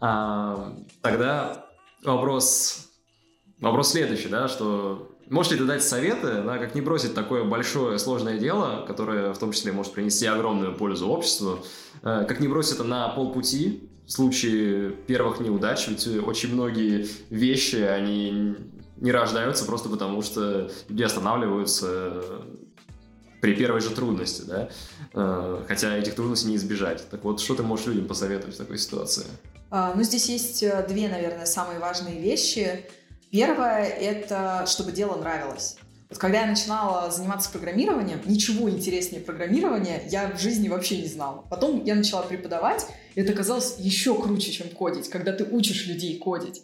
А, 0.00 0.76
тогда 1.02 1.66
вопрос, 2.02 2.88
вопрос 3.60 3.92
следующий, 3.92 4.28
да, 4.28 4.48
что 4.48 5.13
Можете 5.30 5.56
ли 5.56 5.66
дать 5.66 5.82
советы, 5.82 6.42
да, 6.42 6.58
как 6.58 6.74
не 6.74 6.80
бросить 6.80 7.14
такое 7.14 7.44
большое 7.44 7.98
сложное 7.98 8.38
дело, 8.38 8.84
которое 8.86 9.32
в 9.32 9.38
том 9.38 9.52
числе 9.52 9.72
может 9.72 9.92
принести 9.92 10.26
огромную 10.26 10.74
пользу 10.74 11.08
обществу, 11.08 11.64
э, 12.02 12.24
как 12.28 12.40
не 12.40 12.48
бросить 12.48 12.74
это 12.74 12.84
на 12.84 13.08
полпути 13.08 13.88
в 14.06 14.12
случае 14.12 14.90
первых 14.90 15.40
неудач, 15.40 15.88
ведь 15.88 16.06
очень 16.06 16.52
многие 16.52 17.08
вещи, 17.30 17.76
они 17.76 18.56
не 18.98 19.12
рождаются 19.12 19.64
просто 19.64 19.88
потому, 19.88 20.20
что 20.20 20.70
люди 20.88 21.02
останавливаются 21.02 22.22
при 23.40 23.54
первой 23.54 23.80
же 23.80 23.90
трудности, 23.90 24.42
да, 24.42 24.68
э, 25.14 25.64
хотя 25.66 25.96
этих 25.96 26.14
трудностей 26.14 26.48
не 26.48 26.56
избежать. 26.56 27.08
Так 27.10 27.24
вот, 27.24 27.40
что 27.40 27.54
ты 27.54 27.62
можешь 27.62 27.86
людям 27.86 28.06
посоветовать 28.06 28.56
в 28.56 28.58
такой 28.58 28.76
ситуации? 28.76 29.24
А, 29.70 29.94
ну, 29.96 30.02
здесь 30.02 30.28
есть 30.28 30.62
э, 30.62 30.84
две, 30.86 31.08
наверное, 31.08 31.46
самые 31.46 31.78
важные 31.78 32.20
вещи– 32.20 32.84
Первое— 33.34 33.82
это 34.00 34.64
чтобы 34.68 34.92
дело 34.92 35.16
нравилось. 35.16 35.74
Вот 36.08 36.18
когда 36.18 36.42
я 36.42 36.46
начинала 36.46 37.10
заниматься 37.10 37.50
программированием, 37.50 38.20
ничего 38.26 38.70
интереснее 38.70 39.20
программирования 39.20 40.02
я 40.08 40.30
в 40.30 40.40
жизни 40.40 40.68
вообще 40.68 40.98
не 40.98 41.08
знала. 41.08 41.44
Потом 41.50 41.82
я 41.82 41.96
начала 41.96 42.22
преподавать, 42.22 42.86
и 43.16 43.20
это 43.20 43.32
казалось 43.32 43.74
еще 43.80 44.14
круче, 44.14 44.52
чем 44.52 44.68
кодить, 44.68 45.08
когда 45.08 45.32
ты 45.32 45.42
учишь 45.42 45.88
людей 45.88 46.16
кодить. 46.16 46.62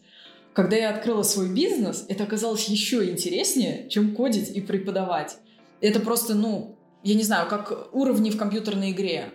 Когда 0.52 0.76
я 0.76 0.90
открыла 0.90 1.24
свой 1.24 1.48
бизнес, 1.48 2.04
это 2.06 2.22
оказалось 2.22 2.68
еще 2.68 3.10
интереснее, 3.10 3.88
чем 3.88 4.14
кодить 4.14 4.50
и 4.50 4.60
преподавать. 4.60 5.38
Это 5.80 5.98
просто, 5.98 6.34
ну, 6.34 6.76
я 7.02 7.16
не 7.16 7.24
знаю, 7.24 7.48
как 7.48 7.92
уровни 7.92 8.30
в 8.30 8.36
компьютерной 8.36 8.92
игре. 8.92 9.32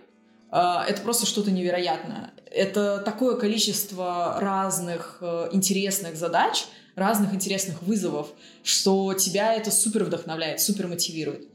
А, 0.50 0.86
это 0.88 1.02
просто 1.02 1.26
что-то 1.26 1.50
невероятное. 1.50 2.32
Это 2.50 3.02
такое 3.04 3.36
количество 3.36 4.38
разных 4.40 5.18
э, 5.20 5.50
интересных 5.52 6.16
задач— 6.16 6.64
разных 6.96 7.32
интересных 7.34 7.82
вызовов, 7.82 8.28
что 8.64 9.14
тебя 9.14 9.54
это 9.54 9.70
супер 9.70 10.02
вдохновляет, 10.04 10.60
супер 10.60 10.88
мотивирует. 10.88 11.46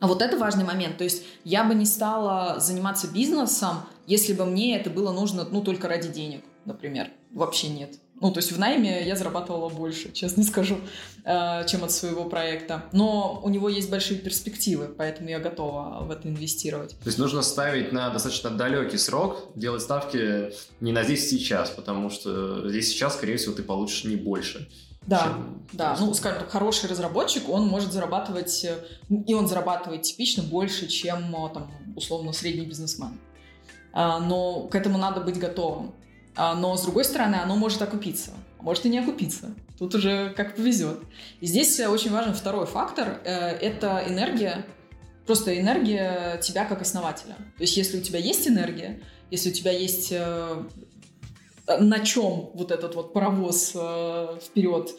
А 0.00 0.06
вот 0.06 0.20
это 0.20 0.36
важный 0.36 0.64
момент. 0.64 0.98
То 0.98 1.04
есть 1.04 1.22
я 1.44 1.64
бы 1.64 1.74
не 1.74 1.86
стала 1.86 2.60
заниматься 2.60 3.08
бизнесом, 3.08 3.78
если 4.06 4.32
бы 4.32 4.44
мне 4.44 4.76
это 4.76 4.90
было 4.90 5.12
нужно, 5.12 5.44
ну, 5.50 5.62
только 5.62 5.88
ради 5.88 6.08
денег, 6.08 6.42
например. 6.64 7.10
Вообще 7.30 7.68
нет. 7.68 7.98
Ну, 8.20 8.32
то 8.32 8.38
есть 8.38 8.52
в 8.52 8.58
найме 8.58 9.06
я 9.06 9.16
зарабатывала 9.16 9.68
больше, 9.68 10.12
честно 10.12 10.42
скажу, 10.42 10.78
э, 11.24 11.66
чем 11.66 11.84
от 11.84 11.92
своего 11.92 12.24
проекта. 12.24 12.84
Но 12.92 13.40
у 13.42 13.48
него 13.48 13.68
есть 13.68 13.90
большие 13.90 14.18
перспективы, 14.18 14.86
поэтому 14.88 15.28
я 15.28 15.38
готова 15.38 16.04
в 16.04 16.10
это 16.10 16.28
инвестировать. 16.28 16.90
То 16.90 17.06
есть 17.06 17.18
нужно 17.18 17.42
ставить 17.42 17.92
на 17.92 18.10
достаточно 18.10 18.50
далекий 18.50 18.98
срок, 18.98 19.52
делать 19.54 19.82
ставки 19.82 20.52
не 20.80 20.92
на 20.92 21.04
здесь 21.04 21.28
сейчас, 21.30 21.70
потому 21.70 22.10
что 22.10 22.68
здесь 22.68 22.88
сейчас, 22.88 23.14
скорее 23.14 23.36
всего, 23.36 23.54
ты 23.54 23.62
получишь 23.62 24.04
не 24.04 24.16
больше. 24.16 24.68
Да, 25.06 25.22
чем 25.22 25.64
да. 25.72 25.96
Ну, 25.98 26.12
скажем 26.12 26.40
так, 26.40 26.50
хороший 26.50 26.90
разработчик, 26.90 27.48
он 27.48 27.66
может 27.66 27.92
зарабатывать, 27.92 28.64
э, 28.64 28.78
и 29.26 29.34
он 29.34 29.46
зарабатывает 29.46 30.02
типично 30.02 30.42
больше, 30.42 30.86
чем, 30.88 31.34
э, 31.34 31.50
там, 31.54 31.70
условно, 31.96 32.32
средний 32.32 32.66
бизнесмен. 32.66 33.18
А, 33.92 34.20
но 34.20 34.68
к 34.68 34.74
этому 34.74 34.98
надо 34.98 35.20
быть 35.20 35.38
готовым. 35.38 35.94
А, 36.38 36.54
но, 36.54 36.76
с 36.76 36.82
другой 36.82 37.04
стороны, 37.04 37.34
оно 37.34 37.56
может 37.56 37.82
окупиться, 37.82 38.30
может 38.60 38.86
и 38.86 38.88
не 38.88 39.00
окупиться. 39.00 39.56
Тут 39.76 39.96
уже 39.96 40.32
как 40.36 40.54
повезет. 40.54 41.00
И 41.40 41.46
здесь 41.46 41.80
очень 41.80 42.12
важен 42.12 42.32
второй 42.32 42.64
фактор 42.64 43.20
э,— 43.24 43.30
это 43.60 44.04
энергия, 44.06 44.64
просто 45.26 45.58
энергия 45.58 46.38
тебя 46.40 46.64
как 46.64 46.80
основателя. 46.80 47.34
То 47.34 47.62
есть 47.62 47.76
если 47.76 47.98
у 47.98 48.02
тебя 48.02 48.20
есть 48.20 48.46
энергия, 48.46 49.02
если 49.32 49.50
у 49.50 49.52
тебя 49.52 49.72
есть 49.72 50.12
э, 50.12 50.62
на 51.66 51.98
чем 52.06 52.50
вот 52.54 52.70
этот 52.70 52.94
вот 52.94 53.12
паровоз 53.12 53.72
э, 53.74 54.38
вперед 54.40 54.94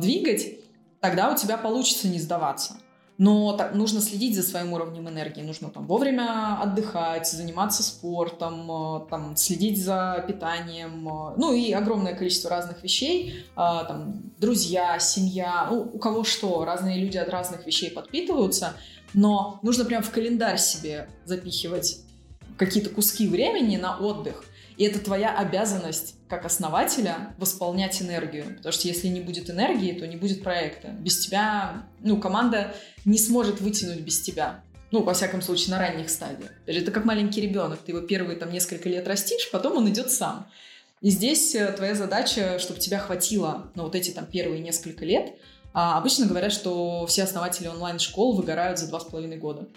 двигать, 0.00 0.58
тогда 1.00 1.30
у 1.30 1.36
тебя 1.36 1.58
получится 1.58 2.08
не 2.08 2.18
сдаваться. 2.18 2.78
Но 3.16 3.56
так, 3.56 3.74
нужно 3.74 4.00
следить 4.00 4.34
за 4.34 4.42
своим 4.42 4.72
уровнем 4.72 5.08
энергии, 5.08 5.42
нужно 5.42 5.70
там 5.70 5.86
вовремя 5.86 6.60
отдыхать, 6.60 7.28
заниматься 7.28 7.84
спортом, 7.84 8.70
э, 8.70 9.06
там, 9.08 9.36
следить 9.36 9.80
за 9.80 10.24
питанием, 10.26 11.06
э, 11.08 11.34
ну 11.36 11.52
и 11.52 11.70
огромное 11.70 12.16
количество 12.16 12.50
разных 12.50 12.82
вещей, 12.82 13.44
э, 13.52 13.54
там, 13.54 14.20
друзья, 14.40 14.98
семья, 14.98 15.68
ну, 15.70 15.88
у 15.92 15.98
кого 15.98 16.24
что, 16.24 16.64
разные 16.64 16.98
люди 16.98 17.16
от 17.16 17.28
разных 17.28 17.66
вещей 17.66 17.88
подпитываются, 17.88 18.74
но 19.12 19.60
нужно 19.62 19.84
прям 19.84 20.02
в 20.02 20.10
календарь 20.10 20.58
себе 20.58 21.08
запихивать 21.24 22.00
какие-то 22.56 22.90
куски 22.90 23.28
времени 23.28 23.76
на 23.76 23.96
отдых, 23.96 24.44
и 24.76 24.84
это 24.84 24.98
твоя 24.98 25.36
обязанность 25.36 26.16
как 26.28 26.44
основателя 26.44 27.34
восполнять 27.38 28.00
энергию. 28.02 28.56
Потому 28.56 28.72
что 28.72 28.88
если 28.88 29.08
не 29.08 29.20
будет 29.20 29.48
энергии, 29.48 29.92
то 29.92 30.06
не 30.06 30.16
будет 30.16 30.42
проекта. 30.42 30.88
Без 30.88 31.18
тебя, 31.18 31.86
ну, 32.00 32.18
команда 32.18 32.74
не 33.04 33.18
сможет 33.18 33.60
вытянуть 33.60 34.00
без 34.00 34.20
тебя. 34.20 34.62
Ну, 34.90 35.02
во 35.02 35.14
всяком 35.14 35.42
случае, 35.42 35.70
на 35.70 35.78
ранних 35.78 36.10
стадиях. 36.10 36.50
Это 36.66 36.90
как 36.90 37.04
маленький 37.04 37.40
ребенок. 37.40 37.80
Ты 37.84 37.92
его 37.92 38.00
первые 38.00 38.36
там 38.36 38.52
несколько 38.52 38.88
лет 38.88 39.06
растишь, 39.06 39.48
потом 39.50 39.76
он 39.76 39.88
идет 39.88 40.10
сам. 40.10 40.48
И 41.00 41.10
здесь 41.10 41.54
э, 41.54 41.70
твоя 41.72 41.94
задача, 41.94 42.58
чтобы 42.58 42.80
тебя 42.80 42.98
хватило 42.98 43.70
на 43.74 43.82
вот 43.82 43.94
эти 43.94 44.10
там 44.10 44.26
первые 44.26 44.60
несколько 44.60 45.04
лет. 45.04 45.34
А 45.72 45.98
обычно 45.98 46.26
говорят, 46.26 46.52
что 46.52 47.06
все 47.06 47.24
основатели 47.24 47.66
онлайн-школ 47.66 48.36
выгорают 48.36 48.78
за 48.78 48.88
два 48.88 49.00
с 49.00 49.04
половиной 49.04 49.36
года. 49.36 49.68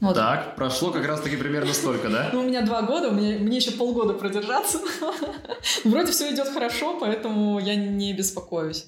Вот. 0.00 0.14
Так, 0.14 0.56
прошло 0.56 0.90
как 0.90 1.06
раз-таки 1.06 1.36
примерно 1.36 1.72
столько, 1.72 2.08
да? 2.08 2.30
Ну, 2.32 2.40
у 2.40 2.44
меня 2.44 2.62
два 2.62 2.82
года, 2.82 3.10
мне 3.10 3.56
еще 3.56 3.72
полгода 3.72 4.12
продержаться. 4.12 4.78
Вроде 5.84 6.12
все 6.12 6.32
идет 6.34 6.48
хорошо, 6.48 6.98
поэтому 7.00 7.58
я 7.58 7.76
не 7.76 8.12
беспокоюсь. 8.12 8.86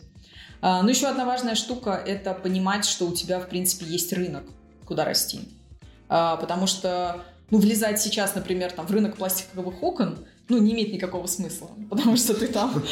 А, 0.61 0.83
ну, 0.83 0.91
еще 0.91 1.07
одна 1.07 1.25
важная 1.25 1.55
штука– 1.55 2.03
это 2.07 2.35
понимать, 2.35 2.85
что 2.85 3.07
у 3.07 3.15
тебя, 3.15 3.41
в 3.41 3.49
принципе, 3.49 3.87
есть 3.87 4.13
рынок, 4.13 4.45
куда 4.85 5.05
расти. 5.05 5.41
А, 6.09 6.37
потому 6.37 6.67
что, 6.67 7.25
ну, 7.51 7.59
влезать 7.59 8.01
сейчас, 8.01 8.35
например, 8.35 8.73
там, 8.73 8.87
в 8.87 8.91
рынок 8.91 9.17
пластиковых 9.17 9.83
окон, 9.83 10.19
ну, 10.49 10.59
не 10.59 10.73
имеет 10.73 10.93
никакого 10.93 11.27
смысла, 11.27 11.71
потому 11.91 12.17
что 12.17 12.35
ты 12.35 12.49
там, 12.49 12.83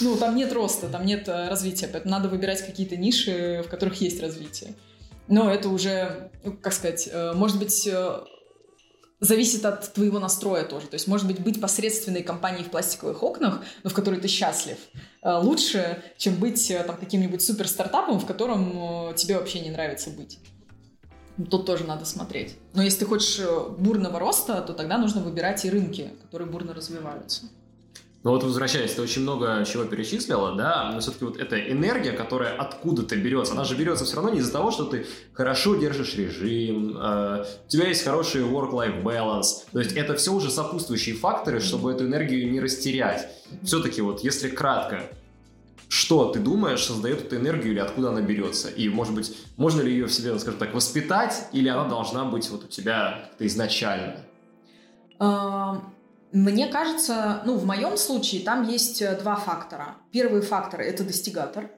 ну, 0.00 0.16
там 0.16 0.36
нет 0.36 0.52
роста, 0.52 0.88
там 0.88 1.04
нет 1.04 1.28
э, 1.28 1.48
развития, 1.48 1.88
поэтому 1.88 2.12
надо 2.12 2.28
выбирать 2.28 2.64
какие-то 2.64 2.96
ниши, 2.96 3.62
в 3.66 3.68
которых 3.68 4.00
есть 4.00 4.20
развитие. 4.22 4.74
Но 5.28 5.50
это 5.50 5.68
уже, 5.68 6.30
ну, 6.42 6.56
как 6.56 6.72
сказать, 6.72 7.08
э, 7.10 7.32
может 7.32 7.58
быть, 7.58 7.86
э, 7.86 8.20
зависит 9.20 9.64
от 9.64 9.92
твоего 9.94 10.18
настроя 10.18 10.64
тоже. 10.64 10.86
То 10.86 10.94
есть, 10.94 11.08
может 11.08 11.26
быть, 11.26 11.40
быть 11.40 11.60
посредственной 11.60 12.22
компанией 12.22 12.64
в 12.64 12.70
пластиковых 12.70 13.22
окнах, 13.22 13.62
но 13.82 13.90
в 13.90 13.94
которой 13.94 14.20
ты 14.20 14.28
счастлив, 14.28 14.76
э, 15.22 15.32
лучше, 15.38 16.02
чем 16.18 16.34
быть 16.36 16.72
там 16.86 16.96
каким-нибудь 16.96 17.42
супер 17.42 17.68
стартапом, 17.68 18.20
в 18.20 18.26
котором 18.26 19.14
тебе 19.14 19.38
вообще 19.38 19.60
не 19.60 19.70
нравится 19.70 20.10
быть. 20.10 20.38
Тут 21.50 21.66
тоже 21.66 21.84
надо 21.84 22.04
смотреть. 22.04 22.56
Но 22.74 22.82
если 22.82 23.00
ты 23.00 23.06
хочешь 23.06 23.40
бурного 23.78 24.20
роста, 24.20 24.60
то 24.60 24.72
тогда 24.72 24.98
нужно 24.98 25.20
выбирать 25.20 25.64
и 25.64 25.70
рынки, 25.70 26.12
которые 26.22 26.48
бурно 26.48 26.74
развиваются. 26.74 27.46
Но 28.24 28.30
вот 28.30 28.42
возвращаясь, 28.42 28.94
ты 28.94 29.02
очень 29.02 29.20
много 29.20 29.64
чего 29.70 29.84
перечислила, 29.84 30.56
да, 30.56 30.90
но 30.92 31.00
все-таки 31.00 31.26
вот 31.26 31.36
эта 31.36 31.60
энергия, 31.70 32.12
которая 32.12 32.56
откуда-то 32.56 33.16
берется, 33.16 33.52
она 33.52 33.64
же 33.64 33.76
берется 33.76 34.06
все 34.06 34.16
равно 34.16 34.30
не 34.30 34.38
из-за 34.38 34.50
того, 34.50 34.70
что 34.70 34.84
ты 34.84 35.06
хорошо 35.34 35.76
держишь 35.76 36.14
режим, 36.16 36.96
э, 36.96 37.44
у 37.66 37.68
тебя 37.68 37.86
есть 37.88 38.02
хороший 38.02 38.40
work-life 38.40 39.02
balance, 39.02 39.66
то 39.70 39.78
есть 39.78 39.92
это 39.92 40.16
все 40.16 40.32
уже 40.32 40.50
сопутствующие 40.50 41.14
факторы, 41.14 41.60
чтобы 41.60 41.92
эту 41.92 42.06
энергию 42.06 42.50
не 42.50 42.60
растерять. 42.60 43.28
Все-таки 43.62 44.00
вот, 44.00 44.24
если 44.24 44.48
кратко, 44.48 45.02
что 45.90 46.30
ты 46.32 46.40
думаешь 46.40 46.82
создает 46.82 47.26
эту 47.26 47.36
энергию 47.36 47.74
или 47.74 47.78
откуда 47.78 48.08
она 48.08 48.22
берется? 48.22 48.70
И, 48.70 48.88
может 48.88 49.14
быть, 49.14 49.36
можно 49.58 49.82
ли 49.82 49.92
ее 49.92 50.06
в 50.06 50.12
себе, 50.12 50.36
скажем 50.38 50.58
так, 50.58 50.72
воспитать, 50.72 51.48
или 51.52 51.68
она 51.68 51.84
должна 51.84 52.24
быть 52.24 52.48
вот 52.48 52.64
у 52.64 52.68
тебя 52.68 53.30
изначально? 53.38 54.16
Мне 56.34 56.66
кажется, 56.66 57.42
ну, 57.46 57.56
в 57.56 57.64
моем 57.64 57.96
случае 57.96 58.42
там 58.42 58.68
есть 58.68 59.00
э, 59.00 59.16
два 59.16 59.36
фактора. 59.36 59.94
Первый 60.10 60.40
фактор— 60.40 60.80
это 60.82 61.04
достигатор, 61.04 61.70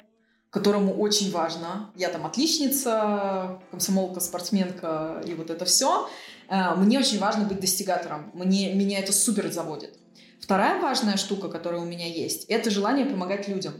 которому 0.48 0.94
очень 0.94 1.30
важно. 1.30 1.90
Я 1.94 2.08
там 2.08 2.24
отличница, 2.24 3.60
комсомолка, 3.70 4.18
спортсменка 4.20 5.22
и 5.26 5.34
вот 5.34 5.50
это 5.50 5.66
все. 5.66 6.08
Э, 6.48 6.74
мне 6.74 6.98
очень 6.98 7.18
важно 7.18 7.44
быть 7.44 7.60
достигатором. 7.60 8.30
Мне, 8.32 8.72
меня 8.72 8.98
это 8.98 9.12
супер 9.12 9.52
заводит. 9.52 9.98
Вторая 10.40 10.80
важная 10.80 11.18
штука, 11.18 11.48
которая 11.48 11.82
у 11.82 11.84
меня 11.84 12.06
есть, 12.06 12.46
это 12.46 12.70
желание 12.70 13.04
помогать 13.04 13.48
людям. 13.48 13.74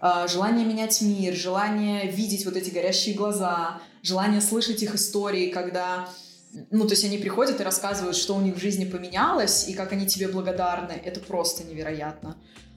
а, 0.00 0.26
желание 0.26 0.66
менять 0.66 1.00
мир, 1.00 1.34
желание 1.34 2.10
видеть 2.10 2.44
вот 2.44 2.56
эти 2.56 2.70
горящие 2.70 3.14
глаза, 3.14 3.80
желание 4.02 4.40
слышать 4.40 4.82
их 4.82 4.94
истории, 4.94 5.50
когда 5.50 6.08
ну, 6.70 6.84
то 6.86 6.92
есть 6.92 7.04
они 7.04 7.18
приходят 7.18 7.60
и 7.60 7.64
рассказывают, 7.64 8.16
что 8.16 8.34
у 8.34 8.40
них 8.40 8.56
в 8.56 8.60
жизни 8.60 8.84
поменялось, 8.84 9.68
и 9.68 9.74
как 9.74 9.92
они 9.92 10.06
тебе 10.06 10.28
благодарны. 10.28 10.92
Это 11.04 11.20
просто 11.20 11.64
невероятно. 11.64 12.36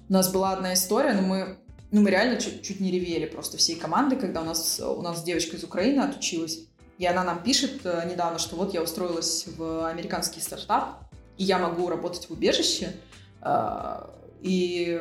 У 0.09 0.13
нас 0.13 0.31
была 0.31 0.53
одна 0.53 0.73
история, 0.73 1.13
но 1.13 1.21
мы, 1.21 1.57
ну, 1.91 2.01
мы 2.01 2.09
реально 2.09 2.39
чуть, 2.39 2.61
чуть 2.63 2.79
не 2.79 2.91
ревели 2.91 3.25
просто 3.25 3.57
всей 3.57 3.75
команды, 3.75 4.15
когда 4.15 4.41
у 4.41 4.45
нас, 4.45 4.79
у 4.79 5.01
нас 5.01 5.23
девочка 5.23 5.55
из 5.55 5.63
Украины 5.63 6.01
отучилась. 6.01 6.59
И 6.97 7.05
она 7.05 7.23
нам 7.23 7.41
пишет 7.41 7.81
э, 7.83 8.07
недавно, 8.11 8.37
что 8.37 8.55
вот 8.55 8.73
я 8.73 8.83
устроилась 8.83 9.45
в 9.47 9.87
американский 9.87 10.39
стартап, 10.39 10.99
и 11.37 11.43
я 11.43 11.57
могу 11.57 11.89
работать 11.89 12.29
в 12.29 12.31
убежище, 12.33 12.93
э, 13.41 14.07
и, 14.41 14.99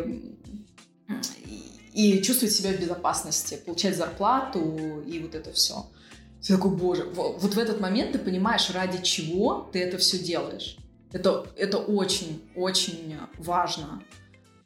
и, 1.92 2.18
и 2.18 2.22
чувствовать 2.22 2.54
себя 2.54 2.72
в 2.72 2.80
безопасности, 2.80 3.60
получать 3.66 3.96
зарплату 3.96 5.02
и 5.06 5.18
вот 5.18 5.34
это 5.34 5.52
все. 5.52 5.86
Ты 6.42 6.54
такой, 6.54 6.70
боже, 6.70 7.06
вот 7.14 7.54
в 7.54 7.58
этот 7.58 7.80
момент 7.80 8.12
ты 8.12 8.18
понимаешь, 8.18 8.70
ради 8.70 9.02
чего 9.02 9.68
ты 9.72 9.80
это 9.80 9.98
все 9.98 10.18
делаешь. 10.18 10.78
Это, 11.12 11.46
это 11.56 11.78
очень, 11.78 12.42
очень 12.54 13.16
важно. 13.38 14.02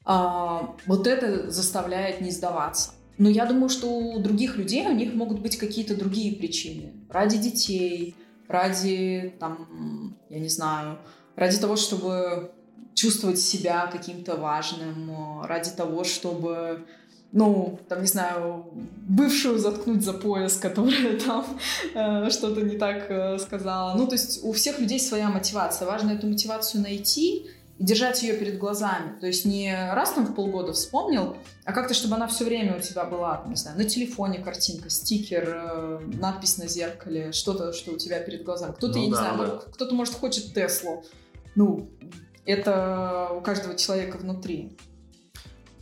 А, 0.05 0.77
вот 0.87 1.07
это 1.07 1.51
заставляет 1.51 2.21
не 2.21 2.31
сдаваться. 2.31 2.91
Но 3.17 3.29
я 3.29 3.47
думаю, 3.47 3.69
что 3.69 3.89
у 3.89 4.19
других 4.19 4.57
людей 4.57 4.87
у 4.87 4.93
них 4.93 5.15
могут 5.15 5.41
быть 5.41 5.57
какие-то 5.57 5.97
другие 5.97 6.37
причины. 6.37 6.93
Ради 7.09 7.39
детей, 7.39 8.15
ради, 8.49 9.35
там, 9.39 10.17
я 10.29 10.39
не 10.39 10.49
знаю, 10.49 10.99
ради 11.37 11.59
того, 11.59 11.77
чтобы 11.77 12.53
чувствовать 12.95 13.41
себя 13.41 13.87
каким-то 13.87 14.37
важным, 14.37 15.43
ради 15.43 15.71
того, 15.71 16.05
чтобы 16.05 16.87
ну, 17.35 17.81
там, 17.89 18.01
не 18.01 18.07
знаю, 18.07 18.65
бывшую 19.09 19.59
заткнуть 19.59 20.05
за 20.05 20.13
пояс, 20.13 20.57
которая 20.63 21.19
там 21.19 21.45
э, 21.95 22.31
что-то 22.31 22.63
не 22.63 22.79
так 22.79 23.11
э, 23.11 23.39
сказала. 23.39 23.95
Ну, 23.97 24.07
то 24.07 24.15
есть 24.15 24.45
у 24.45 24.53
всех 24.53 24.79
людей 24.79 25.01
своя 25.01 25.29
мотивация. 25.29 25.87
Важно 25.87 26.13
эту 26.13 26.29
мотивацию 26.29 26.83
найти 26.83 27.51
и 27.79 27.85
держать 27.85 28.23
ее 28.23 28.35
перед 28.35 28.57
глазами. 28.57 29.19
То 29.19 29.27
есть 29.27 29.45
не 29.45 29.75
раз 29.93 30.13
там 30.13 30.27
в 30.27 30.35
полгода 30.35 30.73
вспомнил, 30.73 31.37
а 31.65 31.73
как-то, 31.73 31.93
чтобы 31.93 32.15
она 32.15 32.29
все 32.29 32.45
время 32.45 32.77
у 32.77 32.81
тебя 32.81 33.05
была, 33.05 33.43
не 33.49 33.57
знаю, 33.57 33.77
на 33.79 33.85
телефоне 33.85 34.39
картинка, 34.39 34.89
стикер, 34.89 35.49
э, 35.49 36.01
надпись 36.21 36.57
на 36.59 36.69
зеркале, 36.69 37.33
что-то, 37.33 37.73
что 37.73 37.91
у 37.91 37.97
тебя 37.97 38.21
перед 38.21 38.45
глазами. 38.45 38.75
Кто-то, 38.75 38.97
ну, 38.97 39.05
я 39.05 39.11
да, 39.11 39.17
не 39.17 39.17
знаю, 39.17 39.39
да. 39.39 39.73
кто-то, 39.73 39.93
может, 39.93 40.15
хочет 40.15 40.55
Теслу. 40.55 41.03
Ну, 41.57 41.91
это 42.47 43.31
у 43.37 43.41
каждого 43.41 43.75
человека 43.75 44.19
внутри. 44.19 44.77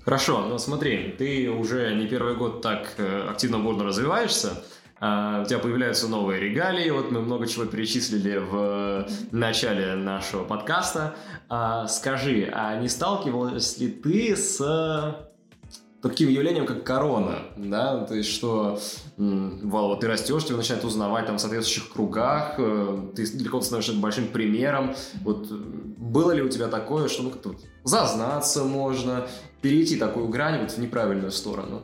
Хорошо, 0.05 0.46
но 0.48 0.59
смотри, 0.59 1.14
ты 1.16 1.48
уже 1.48 1.94
не 1.94 2.07
первый 2.07 2.34
год 2.34 2.61
так 2.61 2.94
э, 2.98 3.28
активно 3.28 3.61
бурно 3.61 3.84
развиваешься, 3.84 4.62
а, 5.05 5.42
у 5.42 5.44
тебя 5.44 5.59
появляются 5.59 6.07
новые 6.07 6.40
регалии, 6.40 6.88
вот 6.90 7.11
мы 7.11 7.20
много 7.20 7.48
чего 7.48 7.64
перечислили 7.64 8.36
в 8.36 9.09
начале 9.32 9.96
нашего 9.96 10.44
подкаста. 10.44 11.16
А, 11.48 11.88
скажи, 11.88 12.48
а 12.53 12.76
не 12.76 12.88
сталкивалась 12.88 13.78
ли 13.78 13.88
ты 13.88 14.36
с 14.36 14.61
таким 16.03 16.28
явлением, 16.28 16.66
как 16.66 16.84
корона, 16.84 17.38
да, 17.57 18.05
то 18.05 18.14
есть 18.14 18.28
что, 18.28 18.80
вау, 19.16 19.88
вот 19.88 20.00
ты 20.00 20.09
растешь, 20.09 20.44
тебя 20.44 20.57
начинают 20.57 20.84
узнавать 20.84 21.26
там 21.26 21.38
в 21.38 21.40
соответствующих 21.40 21.92
кругах, 21.92 22.57
э, 22.59 23.11
ты 23.14 23.44
кого-то 23.44 23.66
становишься 23.66 23.94
большим 23.94 24.26
примером, 24.28 24.94
вот 25.22 25.50
было 25.50 26.32
ли 26.32 26.42
у 26.42 26.48
тебя 26.48 26.66
такое, 26.66 27.09
что 27.09 27.22
ну 27.22 27.30
как-то 27.30 27.50
вот 27.50 27.61
зазнаться 27.84 28.64
можно, 28.64 29.28
перейти 29.61 29.96
такую 29.96 30.28
грань 30.28 30.61
вот 30.62 30.72
в 30.72 30.78
неправильную 30.78 31.30
сторону? 31.30 31.82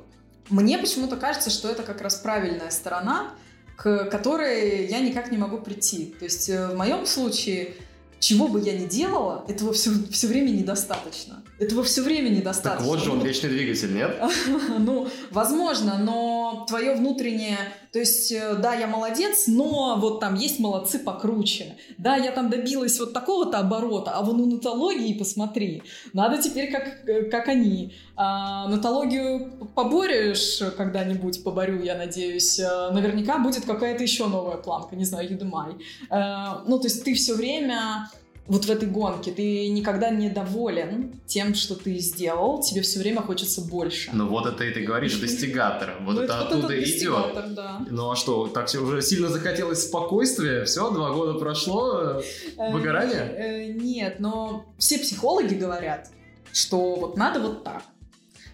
Мне 0.50 0.78
почему-то 0.78 1.16
кажется, 1.16 1.50
что 1.50 1.68
это 1.68 1.82
как 1.82 2.00
раз 2.00 2.16
правильная 2.16 2.70
сторона, 2.70 3.30
к 3.76 4.06
которой 4.06 4.86
я 4.86 4.98
никак 4.98 5.30
не 5.30 5.38
могу 5.38 5.58
прийти. 5.58 6.14
То 6.18 6.24
есть 6.24 6.48
э, 6.48 6.68
в 6.68 6.76
моем 6.76 7.06
случае 7.06 7.74
чего 8.20 8.48
бы 8.48 8.60
я 8.60 8.76
ни 8.76 8.86
делала, 8.86 9.44
этого 9.48 9.72
все, 9.72 9.90
все 10.10 10.26
время 10.26 10.50
недостаточно. 10.50 11.42
Этого 11.58 11.82
все 11.82 12.02
время 12.02 12.28
недостаточно. 12.28 12.78
Так 12.78 12.86
вот 12.86 13.04
же 13.04 13.10
он 13.10 13.20
вечный 13.20 13.50
двигатель, 13.50 13.94
нет? 13.94 14.16
ну, 14.78 15.08
возможно, 15.30 15.98
но 15.98 16.64
твое 16.68 16.94
внутреннее... 16.94 17.58
То 17.92 17.98
есть, 17.98 18.30
э, 18.32 18.54
да, 18.56 18.74
я 18.74 18.86
молодец, 18.86 19.46
но 19.46 19.96
вот 19.98 20.20
там 20.20 20.34
есть 20.34 20.58
молодцы 20.58 20.98
покруче. 20.98 21.76
Да, 21.96 22.16
я 22.16 22.32
там 22.32 22.50
добилась 22.50 22.98
вот 23.00 23.12
такого-то 23.12 23.58
оборота, 23.58 24.12
а 24.12 24.22
в 24.22 24.34
нутологии 24.34 25.14
посмотри. 25.14 25.82
Надо 26.12 26.40
теперь 26.42 26.70
как, 26.70 27.08
э, 27.08 27.22
как 27.24 27.48
они. 27.48 27.94
А, 28.16 28.68
нутологию 28.68 29.68
поборешь 29.74 30.60
когда-нибудь, 30.76 31.42
поборю, 31.44 31.82
я 31.82 31.96
надеюсь. 31.96 32.58
Э, 32.58 32.90
наверняка 32.90 33.38
будет 33.38 33.64
какая-то 33.64 34.02
еще 34.02 34.26
новая 34.26 34.56
планка, 34.56 34.96
не 34.96 35.04
знаю, 35.04 35.30
Юдемай. 35.30 35.74
Ну, 36.10 36.78
то 36.78 36.84
есть 36.84 37.04
ты 37.04 37.14
все 37.14 37.34
время 37.34 38.08
вот 38.48 38.64
в 38.64 38.70
этой 38.70 38.88
гонке 38.88 39.30
ты 39.30 39.68
никогда 39.68 40.10
не 40.10 40.30
доволен 40.30 41.20
тем, 41.26 41.54
что 41.54 41.74
ты 41.74 41.98
сделал, 41.98 42.60
тебе 42.60 42.80
все 42.80 42.98
время 42.98 43.20
хочется 43.20 43.60
больше. 43.60 44.10
Ну 44.12 44.26
вот 44.28 44.46
это 44.46 44.64
и 44.64 44.72
ты 44.72 44.80
говоришь, 44.80 45.16
достигатор. 45.20 45.96
Вот 46.00 46.14
ну, 46.16 46.22
это, 46.22 46.40
оттуда 46.40 46.82
идет. 46.82 47.54
Да. 47.54 47.86
Ну 47.90 48.10
а 48.10 48.16
что, 48.16 48.48
так 48.48 48.66
все 48.66 48.80
уже 48.80 49.02
сильно 49.02 49.28
захотелось 49.28 49.86
спокойствия, 49.86 50.64
все, 50.64 50.90
два 50.90 51.12
года 51.12 51.38
прошло, 51.38 52.20
э, 52.56 52.72
выгорание? 52.72 53.34
Э, 53.36 53.72
нет, 53.72 54.18
но 54.18 54.64
все 54.78 54.98
психологи 54.98 55.54
говорят, 55.54 56.10
что 56.52 56.94
вот 56.96 57.16
надо 57.16 57.40
вот 57.40 57.64
так 57.64 57.82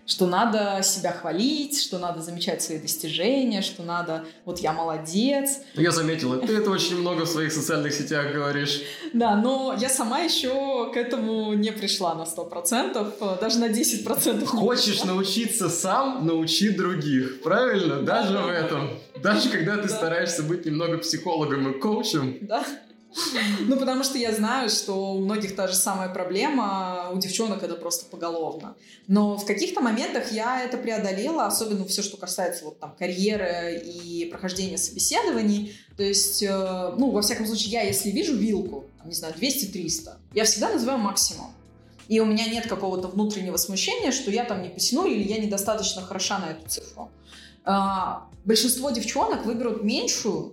что 0.07 0.27
надо 0.27 0.83
себя 0.83 1.13
хвалить, 1.13 1.81
что 1.81 1.99
надо 1.99 2.21
замечать 2.21 2.63
свои 2.63 2.79
достижения, 2.79 3.63
что 3.63 3.83
надо, 3.83 4.25
вот 4.45 4.59
я 4.59 4.73
молодец. 4.73 5.61
Я 5.75 5.91
заметила, 5.91 6.39
ты 6.39 6.57
это 6.57 6.71
очень 6.71 6.99
много 6.99 7.25
в 7.25 7.29
своих 7.29 7.53
социальных 7.53 7.95
сетях 7.95 8.33
говоришь. 8.33 8.83
Да, 9.13 9.37
но 9.37 9.75
я 9.79 9.89
сама 9.89 10.21
еще 10.21 10.93
к 10.93 10.97
этому 10.97 11.55
не 11.55 11.73
пришла 11.73 12.15
на 12.15 12.23
100%, 12.23 13.41
даже 13.41 13.59
на 13.59 13.69
10%. 13.69 14.45
Хочешь 14.45 15.05
научиться 15.05 15.69
сам, 15.69 16.27
научи 16.27 16.71
других, 16.71 17.43
правильно? 17.43 18.03
Даже 18.03 18.39
в 18.39 18.49
этом. 18.49 18.91
Даже 19.23 19.49
когда 19.49 19.77
ты 19.79 19.89
стараешься 19.89 20.43
быть 20.43 20.67
немного 20.67 20.99
психологом 20.99 21.71
и 21.71 21.81
коучем. 21.81 22.39
Да. 22.43 22.65
Ну, 23.67 23.77
потому 23.77 24.05
что 24.05 24.19
я 24.19 24.33
знаю, 24.33 24.69
что 24.69 25.15
у 25.15 25.21
многих 25.21 25.55
та 25.57 25.67
же 25.69 25.75
самая 25.75 26.09
проблема, 26.09 27.11
у 27.13 27.19
девчонок 27.19 27.63
это 27.63 27.75
просто 27.75 28.07
поголовно. 28.07 28.77
Но 29.07 29.37
в 29.37 29.45
каких-то 29.45 29.81
моментах 29.81 30.33
я 30.33 30.63
это 30.63 30.77
преодолела, 30.77 31.47
особенно 31.47 31.85
все, 31.87 32.03
что 32.03 32.17
касается 32.17 32.65
вот 32.65 32.79
там 32.81 32.95
карьеры 32.99 33.83
и 33.85 34.27
прохождения 34.27 34.79
собеседований. 34.79 35.77
То 35.97 36.03
есть, 36.03 36.43
э, 36.43 36.95
ну, 36.99 37.11
во 37.11 37.23
всяком 37.23 37.47
случае, 37.47 37.73
я 37.73 37.83
если 37.83 38.11
вижу 38.11 38.37
вилку, 38.37 38.85
там, 38.99 39.09
не 39.09 39.15
знаю, 39.15 39.35
200-300, 39.35 40.17
я 40.35 40.45
всегда 40.45 40.71
называю 40.71 40.99
максимум. 40.99 41.53
И 42.09 42.21
у 42.21 42.27
меня 42.27 42.47
нет 42.47 42.67
какого-то 42.67 43.09
внутреннего 43.09 43.57
смущения, 43.57 44.13
что 44.13 44.31
я 44.31 44.45
там 44.45 44.63
не 44.63 44.69
потяну 44.69 45.07
или 45.07 45.23
я 45.23 45.39
недостаточно 45.39 46.03
хороша 46.03 46.39
на 46.39 46.51
эту 46.51 46.69
цифру. 46.69 47.11
А, 47.65 48.29
большинство 48.45 48.91
девчонок 48.91 49.47
выберут 49.47 49.83
меньшую, 49.83 50.53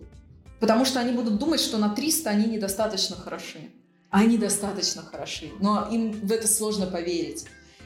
Потому 0.61 0.85
что 0.85 0.99
они 0.99 1.11
будут 1.11 1.39
думать, 1.39 1.59
что 1.59 1.77
на 1.79 1.89
300 1.89 2.29
они 2.29 2.45
недостаточно 2.45 3.15
хороши. 3.15 3.71
Они 4.11 4.37
достаточно 4.37 5.01
хороши. 5.01 5.49
Но 5.59 5.89
им 5.91 6.11
в 6.11 6.31
это 6.31 6.47
сложно 6.47 6.85
поверить. 6.85 7.45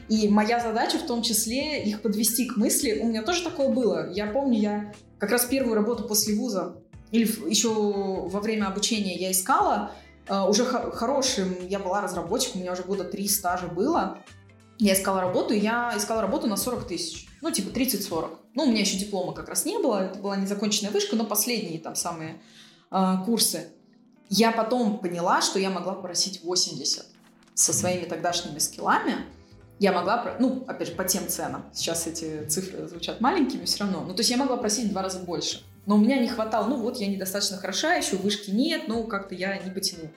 И 0.10 0.28
моя 0.28 0.60
задача 0.60 1.00
в 1.00 1.08
том 1.08 1.24
числе 1.24 1.84
их 1.84 2.02
подвести 2.02 2.46
к 2.46 2.58
мысли. 2.58 3.00
У 3.02 3.08
меня 3.08 3.24
тоже 3.24 3.44
такое 3.44 3.70
было. 3.70 4.12
Я 4.12 4.28
помню, 4.28 4.60
я 4.60 4.94
как 5.18 5.32
раз 5.32 5.46
первую 5.46 5.76
работу 5.76 6.04
после 6.04 6.36
вуза 6.36 6.76
или 7.12 7.26
еще 7.50 7.70
во 7.70 8.40
время 8.42 8.68
обучения 8.68 9.16
я 9.16 9.32
искала 9.32 9.92
э, 10.28 10.38
уже 10.42 10.66
хорошим. 10.66 11.56
Я 11.68 11.80
была 11.80 12.02
разработчиком, 12.02 12.60
у 12.60 12.64
меня 12.64 12.74
уже 12.74 12.84
года 12.84 13.06
три 13.06 13.30
стажа 13.30 13.68
было. 13.68 14.18
Я 14.80 14.94
искала 14.94 15.22
работу, 15.22 15.54
я 15.54 15.94
искала 15.96 16.22
работу 16.22 16.48
на 16.48 16.58
40 16.58 16.88
тысяч. 16.88 17.28
Ну, 17.42 17.52
типа 17.52 17.70
30-40. 17.70 18.38
Ну, 18.56 18.64
у 18.64 18.68
меня 18.68 18.82
еще 18.82 18.98
диплома 18.98 19.34
как 19.34 19.48
раз 19.48 19.64
не 19.64 19.78
было. 19.78 20.06
Это 20.06 20.20
была 20.20 20.36
незаконченная 20.36 20.92
вышка, 20.92 21.16
но 21.16 21.26
последние 21.26 21.80
там 21.80 21.96
самые 21.96 22.42
э, 22.96 23.26
курсы. 23.26 23.68
Я 24.30 24.52
потом 24.52 25.00
поняла, 25.00 25.42
что 25.42 25.60
я 25.60 25.70
могла 25.70 25.94
просить 25.94 26.44
80 26.44 27.06
со 27.54 27.74
своими 27.74 28.06
тогдашними 28.06 28.60
скиллами. 28.60 29.18
Я 29.78 29.92
могла, 29.92 30.36
ну, 30.40 30.64
опять 30.68 30.90
же, 30.90 30.96
по 30.96 31.04
тем 31.04 31.28
ценам. 31.28 31.66
Сейчас 31.74 32.08
эти 32.08 32.46
цифры 32.48 32.88
звучат 32.88 33.20
маленькими 33.20 33.66
все 33.66 33.84
равно. 33.84 34.02
Ну, 34.02 34.14
то 34.14 34.22
есть 34.22 34.32
я 34.32 34.38
могла 34.38 34.58
просить 34.58 34.86
в 34.86 34.92
два 34.92 35.02
раза 35.02 35.20
больше. 35.20 35.64
Но 35.86 35.96
у 35.96 35.98
меня 36.00 36.18
не 36.18 36.28
хватало, 36.28 36.68
ну 36.68 36.78
вот, 36.78 36.98
я 36.98 37.08
недостаточно 37.08 37.58
хороша, 37.58 37.94
еще 37.96 38.16
вышки 38.16 38.50
нет, 38.50 38.84
ну, 38.88 39.04
как-то 39.04 39.36
я 39.36 39.58
не 39.58 39.70
потяну. 39.70 40.10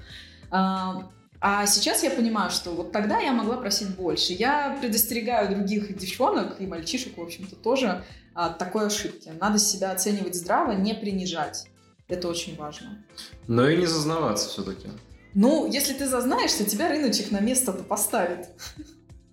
А, 0.50 1.10
а 1.40 1.66
сейчас 1.66 2.02
я 2.02 2.10
понимаю, 2.10 2.50
что 2.50 2.70
вот 2.70 2.92
тогда 2.92 3.18
я 3.18 3.32
могла 3.32 3.56
просить 3.58 3.94
больше. 3.94 4.32
Я 4.32 4.78
предостерегаю 4.80 5.50
других 5.50 5.96
девчонок 5.98 6.60
и 6.60 6.66
мальчишек, 6.66 7.18
в 7.18 7.22
общем-то, 7.22 7.56
тоже 7.56 8.04
от 8.34 8.58
такой 8.58 8.86
ошибки. 8.86 9.30
Надо 9.38 9.58
себя 9.58 9.92
оценивать 9.92 10.36
здраво, 10.36 10.72
не 10.72 10.94
принижать. 10.94 11.66
Это 12.08 12.28
очень 12.28 12.56
важно. 12.56 13.04
Но 13.46 13.68
и 13.68 13.76
не 13.76 13.86
зазнаваться 13.86 14.48
все-таки. 14.48 14.88
Ну, 15.34 15.70
если 15.70 15.92
ты 15.92 16.08
зазнаешься, 16.08 16.64
тебя 16.64 16.88
рыночек 16.88 17.30
на 17.30 17.40
место-то 17.40 17.84
поставит. 17.84 18.48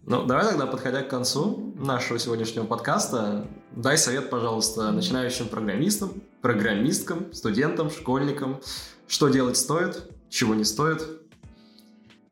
Ну, 0.04 0.26
давай 0.26 0.46
тогда, 0.46 0.68
подходя 0.68 1.02
к 1.02 1.10
концу 1.10 1.74
нашего 1.76 2.20
сегодняшнего 2.20 2.66
подкаста, 2.66 3.48
дай 3.72 3.98
совет, 3.98 4.30
пожалуйста, 4.30 4.92
начинающим 4.92 5.48
программистам, 5.48 6.22
программисткам, 6.42 7.34
студентам, 7.34 7.90
школьникам, 7.90 8.62
что 9.08 9.30
делать 9.30 9.58
стоит, 9.58 10.12
чего 10.30 10.54
не 10.54 10.66
стоит. 10.66 11.02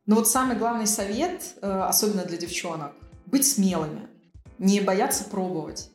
Ну 0.06 0.16
вот 0.16 0.28
самый 0.28 0.56
главный 0.56 0.86
совет, 0.86 1.56
э, 1.62 1.68
особенно 1.68 2.24
для 2.24 2.36
девчонок, 2.36 2.92
быть 3.26 3.46
смелыми, 3.46 4.08
не 4.58 4.80
бояться 4.80 5.24
пробовать. 5.24 5.90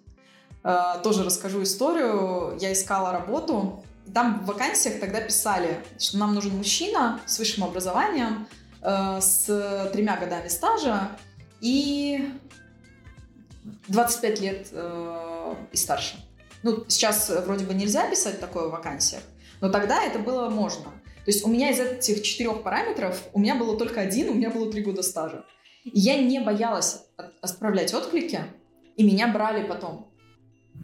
Э, 0.63 0.95
тоже 1.03 1.23
расскажу 1.23 1.63
историю. 1.63 2.57
Я 2.59 2.73
искала 2.73 3.11
работу, 3.11 3.83
там 4.13 4.41
в 4.43 4.45
вакансиях 4.45 4.99
тогда 4.99 5.21
писали, 5.21 5.83
что 5.97 6.17
нам 6.17 6.33
нужен 6.33 6.55
мужчина 6.55 7.19
с 7.25 7.39
высшим 7.39 7.63
образованием, 7.63 8.47
э, 8.81 9.19
с 9.21 9.45
тремя 9.93 10.17
годами 10.17 10.47
стажа, 10.47 11.11
и 11.61 12.31
25 13.87 14.41
лет 14.41 14.67
э, 14.71 15.55
и 15.71 15.77
старше. 15.77 16.17
Ну, 16.63 16.85
сейчас 16.87 17.29
вроде 17.29 17.65
бы 17.65 17.73
нельзя 17.73 18.09
писать 18.09 18.39
такое 18.39 18.67
в 18.67 18.71
вакансиях, 18.71 19.23
но 19.61 19.69
тогда 19.69 20.03
это 20.03 20.19
было 20.19 20.49
можно. 20.49 20.85
То 21.29 21.31
есть 21.31 21.45
у 21.45 21.49
меня 21.49 21.69
из 21.69 21.79
этих 21.79 22.23
четырех 22.23 22.63
параметров, 22.63 23.21
у 23.33 23.39
меня 23.39 23.55
было 23.55 23.77
только 23.77 24.01
один, 24.01 24.29
у 24.29 24.33
меня 24.33 24.49
было 24.49 24.71
три 24.71 24.81
года 24.81 25.03
стажа. 25.03 25.45
И 25.83 25.99
я 25.99 26.21
не 26.21 26.39
боялась 26.39 27.03
отправлять 27.41 27.93
отклики, 27.93 28.41
и 28.95 29.03
меня 29.03 29.27
брали 29.27 29.65
потом. 29.67 30.11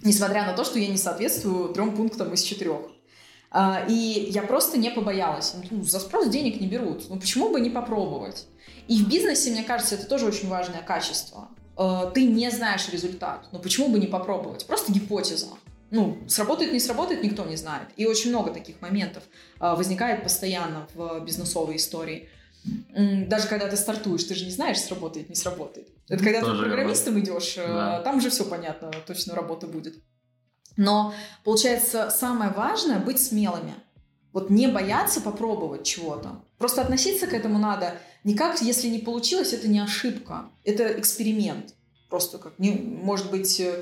Несмотря 0.03 0.45
на 0.45 0.53
то, 0.53 0.63
что 0.63 0.77
я 0.77 0.87
не 0.87 0.97
соответствую 0.97 1.73
трем 1.73 1.95
пунктам 1.95 2.33
из 2.33 2.43
четырех. 2.43 2.94
А, 3.57 3.85
и 3.87 4.27
я 4.31 4.41
просто 4.41 4.77
не 4.77 4.91
побоялась. 4.91 5.55
Ну, 5.71 5.81
за 5.81 6.01
спрос 6.01 6.27
денег 6.27 6.59
не 6.59 6.67
берут. 6.67 7.09
Ну 7.09 7.17
почему 7.17 7.49
бы 7.49 7.61
не 7.61 7.69
попробовать? 7.69 8.47
И 8.89 9.01
в 9.01 9.07
бизнесе, 9.07 9.49
мне 9.49 9.63
кажется, 9.63 9.95
это 9.95 10.07
тоже 10.07 10.25
очень 10.25 10.49
важное 10.49 10.81
качество. 10.81 11.47
Э, 11.77 12.11
ты 12.13 12.25
не 12.25 12.51
знаешь 12.51 12.89
результат, 12.89 13.47
но 13.53 13.59
почему 13.59 13.87
бы 13.87 13.97
не 13.97 14.07
попробовать? 14.07 14.65
Просто 14.65 14.91
гипотеза. 14.91 15.47
Ну, 15.89 16.17
сработает, 16.27 16.73
не 16.73 16.81
сработает, 16.81 17.23
никто 17.23 17.45
не 17.45 17.55
знает. 17.55 17.87
И 17.95 18.05
очень 18.05 18.31
много 18.31 18.51
таких 18.51 18.81
моментов 18.81 19.23
э, 19.61 19.73
возникает 19.73 20.21
постоянно 20.21 20.89
в 20.93 21.21
бизнесовой 21.21 21.77
истории. 21.77 22.27
Даже 22.93 23.47
когда 23.47 23.69
ты 23.69 23.77
стартуешь, 23.77 24.25
ты 24.25 24.35
же 24.35 24.43
не 24.43 24.51
знаешь, 24.51 24.79
сработает, 24.81 25.29
не 25.29 25.35
сработает. 25.35 25.87
Это 26.09 26.21
когда 26.21 26.41
Тоже 26.41 26.63
ты 26.63 26.67
программистом 26.67 27.17
идешь, 27.21 27.55
э, 27.57 27.65
да. 27.65 28.01
там 28.01 28.17
уже 28.17 28.29
все 28.29 28.43
понятно, 28.43 28.91
точно 29.07 29.33
работа 29.33 29.65
будет. 29.65 29.95
Но, 30.77 31.13
получается, 31.43 32.09
самое 32.09 32.51
важное 32.51 32.99
быть 32.99 33.21
смелыми. 33.21 33.75
Вот 34.33 34.49
не 34.49 34.67
бояться 34.67 35.21
попробовать 35.21 35.83
чего-то. 35.83 36.43
Просто 36.57 36.81
относиться 36.81 37.27
к 37.27 37.33
этому 37.33 37.57
надо 37.57 37.95
никак, 38.25 38.61
если 38.61 38.89
не 38.89 38.99
получилось, 38.99 39.53
это 39.53 39.69
не 39.69 39.79
ошибка, 39.79 40.49
это 40.65 40.99
эксперимент. 40.99 41.73
Просто 42.09 42.37
как, 42.37 42.59
не, 42.59 42.71
может 42.71 43.31
быть, 43.31 43.59
э, 43.59 43.81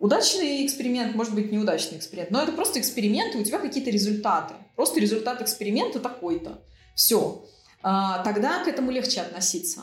удачный 0.00 0.66
эксперимент, 0.66 1.14
может 1.14 1.34
быть, 1.34 1.52
неудачный 1.52 1.98
эксперимент. 1.98 2.30
Но 2.30 2.42
это 2.42 2.52
просто 2.52 2.80
эксперимент, 2.80 3.34
и 3.34 3.38
у 3.38 3.44
тебя 3.44 3.58
какие-то 3.58 3.90
результаты. 3.90 4.54
Просто 4.74 5.00
результат 5.00 5.40
эксперимента 5.42 6.00
такой-то. 6.00 6.62
Все. 6.96 7.44
А, 7.82 8.22
тогда 8.24 8.64
к 8.64 8.68
этому 8.68 8.90
легче 8.90 9.20
относиться. 9.20 9.82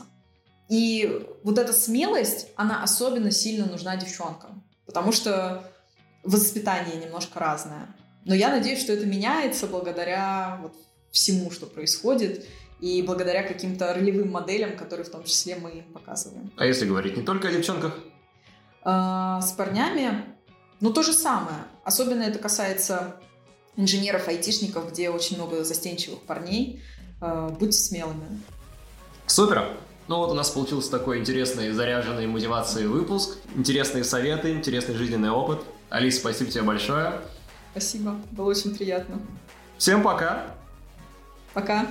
И 0.68 1.26
вот 1.42 1.58
эта 1.58 1.72
смелость, 1.72 2.48
она 2.56 2.82
особенно 2.82 3.30
сильно 3.30 3.66
нужна 3.66 3.96
девчонкам. 3.96 4.64
Потому 4.86 5.12
что 5.12 5.71
воспитание 6.22 6.96
немножко 6.96 7.38
разное. 7.38 7.94
Но 8.24 8.34
я 8.34 8.50
надеюсь, 8.50 8.80
что 8.80 8.92
это 8.92 9.06
меняется 9.06 9.66
благодаря 9.66 10.58
вот 10.62 10.74
всему, 11.10 11.50
что 11.50 11.66
происходит, 11.66 12.46
и 12.80 13.00
благодаря 13.02 13.42
каким-то 13.44 13.94
ролевым 13.94 14.30
моделям, 14.30 14.76
которые 14.76 15.06
в 15.06 15.10
том 15.10 15.24
числе 15.24 15.56
мы 15.56 15.70
им 15.70 15.84
показываем. 15.92 16.52
А 16.56 16.66
если 16.66 16.84
говорить 16.84 17.16
не 17.16 17.22
только 17.22 17.48
о 17.48 17.52
девчонках? 17.52 17.98
А, 18.82 19.40
с 19.40 19.52
парнями, 19.52 20.24
ну 20.80 20.92
то 20.92 21.02
же 21.02 21.12
самое. 21.12 21.58
Особенно 21.84 22.22
это 22.22 22.40
касается 22.40 23.20
инженеров, 23.76 24.26
айтишников, 24.26 24.90
где 24.90 25.10
очень 25.10 25.36
много 25.36 25.62
застенчивых 25.62 26.22
парней. 26.22 26.82
А, 27.20 27.48
будьте 27.50 27.78
смелыми. 27.78 28.42
Супер! 29.26 29.76
Ну 30.08 30.16
вот 30.16 30.32
у 30.32 30.34
нас 30.34 30.50
получился 30.50 30.90
такой 30.90 31.20
интересный, 31.20 31.70
заряженный 31.70 32.26
мотивацией 32.26 32.88
выпуск. 32.88 33.38
Интересные 33.54 34.02
советы, 34.02 34.52
интересный 34.52 34.96
жизненный 34.96 35.30
опыт. 35.30 35.60
Алис, 35.92 36.16
спасибо 36.16 36.50
тебе 36.50 36.62
большое. 36.62 37.20
Спасибо, 37.72 38.16
было 38.30 38.48
очень 38.48 38.74
приятно. 38.74 39.18
Всем 39.76 40.02
пока. 40.02 40.46
Пока. 41.52 41.86